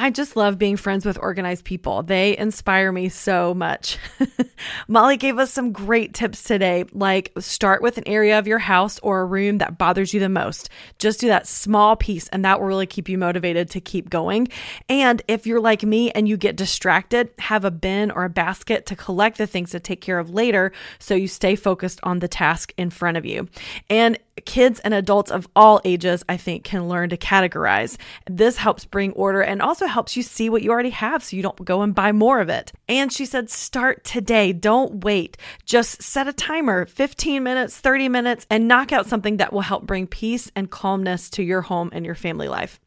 I 0.01 0.11
just 0.11 0.37
love 0.37 0.59
being 0.59 0.77
friends 0.77 1.05
with 1.05 1.19
organized 1.19 1.65
people. 1.65 2.05
They 2.05 2.39
inspire 2.39 2.93
me 2.93 3.09
so 3.09 3.53
much. 3.53 3.99
Molly 4.89 5.17
gave 5.17 5.39
us 5.39 5.53
some 5.53 5.73
great 5.73 6.15
tips 6.15 6.45
today, 6.45 6.85
like 6.93 7.33
start 7.41 7.83
with 7.83 7.99
an 7.99 8.07
area 8.07 8.39
of 8.39 8.47
your 8.47 8.61
house 8.61 9.01
or 9.01 9.21
a 9.21 9.25
room 9.25 9.59
that 9.59 9.77
bothers 9.77 10.15
you 10.15 10.21
the 10.21 10.29
most. 10.29 10.71
Just 11.01 11.19
do 11.19 11.27
that 11.27 11.49
small 11.49 11.97
piece, 11.97 12.29
and 12.29 12.45
that 12.45 12.61
will 12.61 12.69
really 12.69 12.87
keep 12.87 13.09
you 13.09 13.19
motivated 13.19 13.71
to 13.71 13.81
keep 13.81 14.09
going. 14.09 14.47
And 14.89 15.21
if 15.27 15.49
you're 15.49 15.61
like 15.61 15.83
me 15.83 16.13
and 16.13 16.29
you 16.29 16.37
get 16.37 16.55
distracted, 16.55 17.31
have 17.41 17.65
a 17.65 17.73
bin 17.73 18.13
or 18.13 18.23
a 18.23 18.31
basket 18.31 18.87
to 18.87 18.95
collect 18.95 19.37
the 19.37 19.49
things 19.49 19.73
to 19.73 19.81
take 19.81 20.01
care 20.01 20.21
of 20.21 20.31
later 20.31 20.71
so 21.01 21.17
you 21.17 21.27
stay 21.27 21.57
focused 21.57 21.99
on 22.05 22.21
the 22.21 22.29
task 22.29 22.73
in 22.77 22.91
front 22.91 23.17
of 23.17 23.27
you. 23.27 23.49
And 23.91 24.17
kids 24.45 24.79
and 24.81 24.95
adults 24.95 25.33
of 25.33 25.49
all 25.57 25.81
ages, 25.85 26.25
I 26.29 26.37
think, 26.37 26.63
can 26.63 26.89
learn 26.89 27.11
to 27.11 27.17
categorize. 27.17 27.97
This 28.31 28.57
helps 28.57 28.85
bring 28.85 29.13
order 29.13 29.43
and 29.43 29.61
also 29.61 29.88
helps 29.89 30.17
you 30.17 30.23
see 30.23 30.49
what 30.49 30.63
you 30.63 30.71
already 30.71 30.91
have 30.91 31.23
so 31.23 31.37
you 31.37 31.43
don't 31.43 31.65
go 31.65 31.83
and 31.83 31.95
buy 31.95 32.13
more 32.13 32.41
of 32.41 32.49
it. 32.49 32.73
And 32.89 33.13
she 33.13 33.27
said, 33.27 33.51
start 33.51 34.05
today. 34.05 34.53
Don't 34.53 35.05
wait. 35.05 35.37
Just 35.65 36.03
set 36.03 36.29
a 36.29 36.33
timer 36.33 36.87
15 36.87 37.43
minutes, 37.43 37.79
30 37.79 38.09
minutes, 38.09 38.47
and 38.51 38.69
knock 38.69 38.93
out 38.93 39.07
something 39.07 39.39
that 39.39 39.53
will 39.53 39.63
help 39.63 39.87
bring 39.87 40.07
peace 40.07 40.51
and 40.55 40.71
calmness 40.71 41.31
to 41.31 41.43
your 41.43 41.63
home 41.63 41.91
and 41.93 42.05
your 42.05 42.15
family 42.15 42.49
life. 42.49 42.81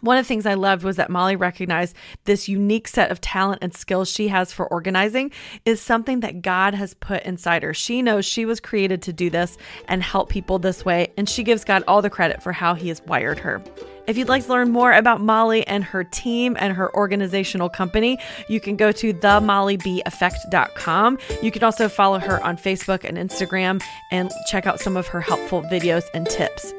One 0.00 0.16
of 0.16 0.24
the 0.24 0.28
things 0.28 0.46
I 0.46 0.54
loved 0.54 0.84
was 0.84 0.96
that 0.96 1.10
Molly 1.10 1.34
recognized 1.34 1.96
this 2.24 2.48
unique 2.48 2.86
set 2.86 3.10
of 3.10 3.20
talent 3.20 3.58
and 3.62 3.74
skills 3.74 4.08
she 4.08 4.28
has 4.28 4.52
for 4.52 4.66
organizing 4.66 5.32
is 5.64 5.80
something 5.80 6.20
that 6.20 6.40
God 6.40 6.74
has 6.74 6.94
put 6.94 7.24
inside 7.24 7.64
her. 7.64 7.74
She 7.74 8.00
knows 8.00 8.24
she 8.24 8.44
was 8.44 8.60
created 8.60 9.02
to 9.02 9.12
do 9.12 9.28
this 9.28 9.58
and 9.88 10.02
help 10.02 10.28
people 10.28 10.58
this 10.58 10.84
way, 10.84 11.12
and 11.16 11.28
she 11.28 11.42
gives 11.42 11.64
God 11.64 11.82
all 11.88 12.00
the 12.00 12.10
credit 12.10 12.42
for 12.42 12.52
how 12.52 12.74
He 12.74 12.88
has 12.88 13.02
wired 13.02 13.40
her. 13.40 13.62
If 14.08 14.16
you'd 14.16 14.28
like 14.28 14.44
to 14.44 14.48
learn 14.48 14.70
more 14.70 14.92
about 14.92 15.20
Molly 15.20 15.66
and 15.66 15.84
her 15.84 16.02
team 16.02 16.56
and 16.58 16.74
her 16.74 16.94
organizational 16.96 17.68
company, 17.68 18.18
you 18.48 18.58
can 18.58 18.74
go 18.74 18.90
to 18.90 19.12
themollybeffect.com. 19.12 21.18
You 21.42 21.50
can 21.50 21.62
also 21.62 21.90
follow 21.90 22.18
her 22.18 22.42
on 22.42 22.56
Facebook 22.56 23.04
and 23.04 23.18
Instagram 23.18 23.82
and 24.10 24.30
check 24.46 24.66
out 24.66 24.80
some 24.80 24.96
of 24.96 25.08
her 25.08 25.20
helpful 25.20 25.60
videos 25.62 26.04
and 26.14 26.26
tips. 26.26 26.72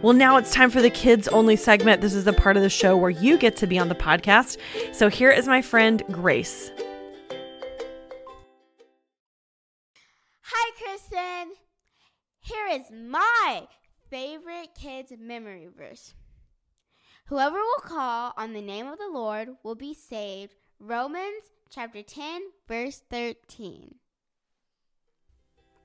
Well, 0.00 0.14
now 0.14 0.38
it's 0.38 0.52
time 0.52 0.70
for 0.70 0.80
the 0.80 0.90
kids 0.90 1.28
only 1.28 1.56
segment. 1.56 2.00
This 2.00 2.14
is 2.14 2.24
the 2.24 2.32
part 2.32 2.56
of 2.56 2.62
the 2.62 2.70
show 2.70 2.96
where 2.96 3.10
you 3.10 3.36
get 3.36 3.56
to 3.56 3.66
be 3.66 3.78
on 3.78 3.88
the 3.88 3.96
podcast. 3.96 4.56
So 4.92 5.08
here 5.08 5.30
is 5.30 5.46
my 5.46 5.60
friend 5.60 6.02
Grace. 6.10 6.70
Here 12.48 12.80
is 12.80 12.90
my 12.90 13.68
favorite 14.10 14.70
kids' 14.74 15.12
memory 15.18 15.68
verse. 15.76 16.14
Whoever 17.26 17.58
will 17.58 17.82
call 17.82 18.32
on 18.38 18.54
the 18.54 18.62
name 18.62 18.86
of 18.86 18.96
the 18.96 19.10
Lord 19.12 19.50
will 19.62 19.74
be 19.74 19.92
saved. 19.92 20.54
Romans 20.80 21.42
chapter 21.68 22.02
10, 22.02 22.40
verse 22.66 23.02
13. 23.10 23.96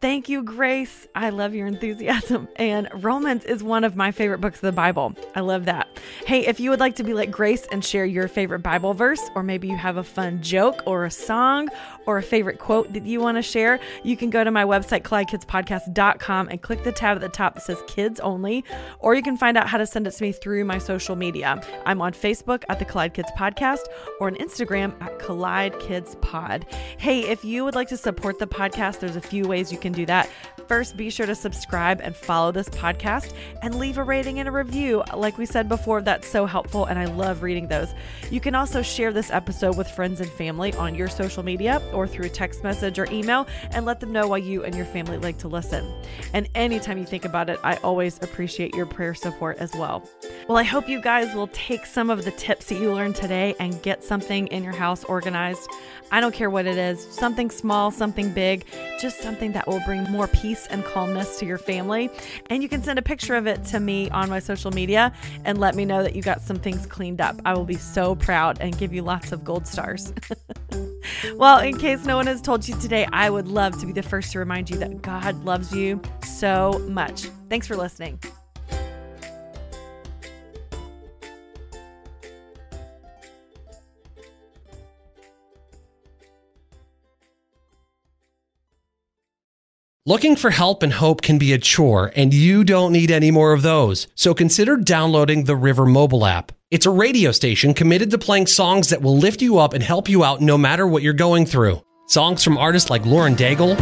Thank 0.04 0.28
you, 0.28 0.44
Grace. 0.44 1.08
I 1.16 1.30
love 1.30 1.56
your 1.56 1.66
enthusiasm. 1.66 2.50
And 2.58 2.88
Romans 3.04 3.46
is 3.46 3.64
one 3.64 3.84
of 3.84 3.96
my 3.96 4.12
favorite 4.12 4.40
books 4.40 4.58
of 4.58 4.62
the 4.62 4.72
Bible. 4.72 5.16
I 5.36 5.40
love 5.40 5.66
that. 5.66 5.88
Hey, 6.26 6.46
if 6.46 6.60
you 6.60 6.70
would 6.70 6.80
like 6.80 6.96
to 6.98 7.04
be 7.04 7.14
like 7.14 7.32
Grace 7.32 7.66
and 7.72 7.84
share 7.84 8.06
your 8.06 8.28
favorite 8.28 8.60
Bible 8.60 8.94
verse, 8.94 9.22
or 9.36 9.44
maybe 9.44 9.68
you 9.68 9.76
have 9.76 9.98
a 9.98 10.04
fun 10.04 10.42
joke 10.42 10.82
or 10.86 11.04
a 11.06 11.12
song 11.12 11.70
or 12.06 12.18
a 12.18 12.24
favorite 12.24 12.60
quote 12.60 12.94
that 12.94 13.06
you 13.06 13.20
want 13.20 13.38
to 13.38 13.42
share, 13.42 13.80
you 14.04 14.16
can 14.16 14.30
go 14.30 14.44
to 14.44 14.52
my 14.52 14.64
website, 14.64 15.02
CollideKidsPodcast.com, 15.02 16.50
and 16.50 16.62
click 16.62 16.84
the 16.84 16.92
tab 16.92 17.18
at 17.18 17.22
the 17.22 17.30
top 17.30 17.56
that 17.56 17.64
says 17.64 17.82
Kids 17.88 18.20
Only, 18.20 18.64
or 19.00 19.16
you 19.16 19.24
can 19.24 19.36
find 19.36 19.58
out 19.58 19.68
how 19.68 19.78
to 19.78 19.86
send 19.86 20.08
it 20.08 20.12
to 20.12 20.24
me 20.24 20.32
through 20.32 20.64
my 20.64 20.78
social 20.78 21.16
media. 21.16 21.62
I'm 21.86 22.02
on 22.02 22.14
Facebook 22.14 22.64
at 22.70 22.80
the 22.80 22.86
Collide 22.86 23.14
Kids 23.14 23.32
Podcast 23.38 23.86
or 24.20 24.28
on 24.28 24.36
Instagram 24.36 24.94
at 25.02 25.18
Collide 25.20 25.78
Kids 25.80 26.16
Pod. 26.22 26.66
Hey, 26.98 27.22
if 27.22 27.44
you 27.44 27.64
would 27.64 27.76
like 27.76 27.90
to 27.90 27.98
support 27.98 28.40
the 28.40 28.48
podcast, 28.48 29.00
there's 29.00 29.16
a 29.16 29.22
few 29.22 29.48
ways 29.48 29.72
you 29.72 29.78
can 29.78 29.93
do 29.94 30.06
that. 30.08 30.30
First, 30.68 30.96
be 30.96 31.10
sure 31.10 31.26
to 31.26 31.36
subscribe 31.36 32.00
and 32.02 32.16
follow 32.16 32.52
this 32.52 32.70
podcast 32.70 33.34
and 33.62 33.76
leave 33.76 33.98
a 33.98 34.04
rating 34.04 34.40
and 34.40 34.48
a 34.48 34.52
review. 34.52 35.04
Like 35.14 35.38
we 35.38 35.46
said 35.46 35.68
before, 35.68 36.02
that's 36.02 36.28
so 36.28 36.46
helpful 36.46 36.86
and 36.86 36.98
I 36.98 37.06
love 37.06 37.44
reading 37.44 37.68
those. 37.68 37.94
You 38.32 38.40
can 38.40 38.56
also 38.56 38.82
share 38.82 39.12
this 39.12 39.30
episode 39.30 39.78
with 39.78 39.88
friends 39.88 40.22
and 40.22 40.30
family 40.30 40.74
on 40.76 40.96
your 40.96 41.10
social 41.10 41.44
media 41.44 41.82
or 41.94 42.08
through 42.08 42.30
text 42.30 42.64
message 42.64 42.98
or 42.98 43.08
email 43.12 43.48
and 43.72 43.86
let 43.86 44.00
them 44.00 44.12
know 44.12 44.28
why 44.28 44.38
you 44.38 44.64
and 44.64 44.76
your 44.76 44.86
family 44.86 45.18
like 45.18 45.38
to 45.40 45.48
listen. 45.48 45.86
And 46.34 46.48
anytime 46.56 46.98
you 46.98 47.06
think 47.06 47.26
about 47.26 47.50
it, 47.50 47.60
I 47.64 47.76
always 47.78 48.22
appreciate 48.24 48.74
your 48.74 48.86
prayer 48.86 49.14
support 49.14 49.58
as 49.58 49.74
well. 49.74 50.08
Well, 50.50 50.58
I 50.58 50.64
hope 50.64 50.90
you 50.90 51.00
guys 51.00 51.34
will 51.34 51.48
take 51.48 51.86
some 51.86 52.10
of 52.10 52.26
the 52.26 52.32
tips 52.32 52.66
that 52.66 52.76
you 52.76 52.92
learned 52.94 53.16
today 53.16 53.56
and 53.62 53.82
get 53.82 54.04
something 54.04 54.48
in 54.48 54.62
your 54.62 54.74
house 54.74 55.06
organized. 55.06 55.70
I 56.12 56.20
don't 56.20 56.34
care 56.34 56.50
what 56.50 56.66
it 56.66 56.78
is, 56.78 57.02
something 57.02 57.50
small, 57.50 57.92
something 57.92 58.30
big, 58.30 58.66
just 59.00 59.22
something 59.22 59.54
that 59.54 59.66
will 59.68 59.80
bring 59.86 60.04
more 60.12 60.28
peace 60.28 60.68
and 60.68 60.84
calmness 60.84 61.40
to 61.40 61.46
your 61.46 61.58
family. 61.58 62.10
And 62.50 62.62
you 62.62 62.68
can 62.68 62.84
send 62.84 63.00
a 63.00 63.02
picture 63.02 63.36
of 63.36 63.48
it 63.48 63.64
to 63.66 63.80
me 63.80 64.10
on 64.10 64.30
my 64.30 64.40
social 64.40 64.70
media 64.72 65.14
and 65.46 65.62
let 65.62 65.76
me 65.76 65.86
know 65.86 66.04
that 66.04 66.14
you 66.14 66.22
got 66.22 66.42
some 66.42 66.60
things 66.60 66.86
cleaned 66.86 67.22
up. 67.22 67.40
I 67.46 67.54
will 67.54 67.64
be 67.64 67.78
so 67.78 68.14
proud 68.14 68.58
and 68.60 68.78
give 68.78 68.94
you 68.94 69.02
lots 69.02 69.32
of 69.32 69.46
gold 69.46 69.66
stars. 69.66 70.12
well, 71.36 71.60
in 71.60 71.78
case 71.78 72.04
no 72.04 72.18
one 72.18 72.28
has 72.28 72.42
told 72.42 72.68
you 72.68 72.76
today, 72.82 73.08
I 73.14 73.30
would 73.30 73.48
love 73.48 73.80
to 73.80 73.86
be 73.86 73.94
the 73.94 74.04
first 74.04 74.34
to 74.34 74.40
remind 74.40 74.70
you 74.70 74.76
that 74.80 75.02
God 75.02 75.46
loves 75.46 75.74
you 75.74 76.02
so 76.22 76.86
much. 76.90 77.30
Thanks 77.48 77.66
for 77.66 77.78
listening. 77.78 78.20
Looking 90.06 90.36
for 90.36 90.50
help 90.50 90.84
and 90.84 90.92
hope 90.92 91.22
can 91.22 91.38
be 91.38 91.54
a 91.54 91.58
chore, 91.58 92.12
and 92.14 92.34
you 92.34 92.66
don't 92.66 92.92
need 92.92 93.10
any 93.10 93.32
more 93.32 93.54
of 93.54 93.62
those. 93.62 94.08
So 94.16 94.34
consider 94.34 94.76
downloading 94.76 95.46
the 95.46 95.56
River 95.56 95.86
mobile 95.86 96.26
app. 96.26 96.52
It's 96.70 96.86
a 96.86 96.90
radio 96.90 97.32
station 97.32 97.74
committed 97.74 98.12
to 98.12 98.18
playing 98.18 98.48
songs 98.48 98.90
that 98.90 99.02
will 99.02 99.16
lift 99.16 99.42
you 99.42 99.60
up 99.60 99.72
and 99.74 99.82
help 99.82 100.10
you 100.10 100.26
out 100.26 100.42
no 100.42 100.58
matter 100.58 100.86
what 100.86 101.04
you're 101.04 101.14
going 101.14 101.46
through. 101.46 101.82
Songs 102.08 102.44
from 102.44 102.58
artists 102.58 102.90
like 102.90 103.06
Lauren 103.06 103.34
Daigle, 103.34 103.78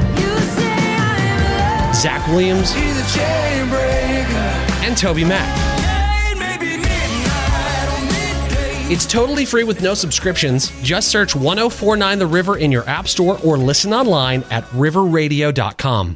Zach 1.95 2.28
Williams, 2.28 2.72
and 4.84 4.95
TobyMac. 4.95 5.70
It's 8.92 9.06
totally 9.06 9.46
free 9.46 9.64
with 9.64 9.82
no 9.82 9.94
subscriptions. 9.94 10.70
Just 10.82 11.08
search 11.08 11.34
1049 11.34 12.20
The 12.20 12.28
River 12.28 12.58
in 12.58 12.74
your 12.74 12.84
app 12.89 13.08
store 13.08 13.39
or 13.42 13.58
listen 13.58 13.94
online 13.94 14.44
at 14.52 14.66
riverradio.com. 14.72 16.10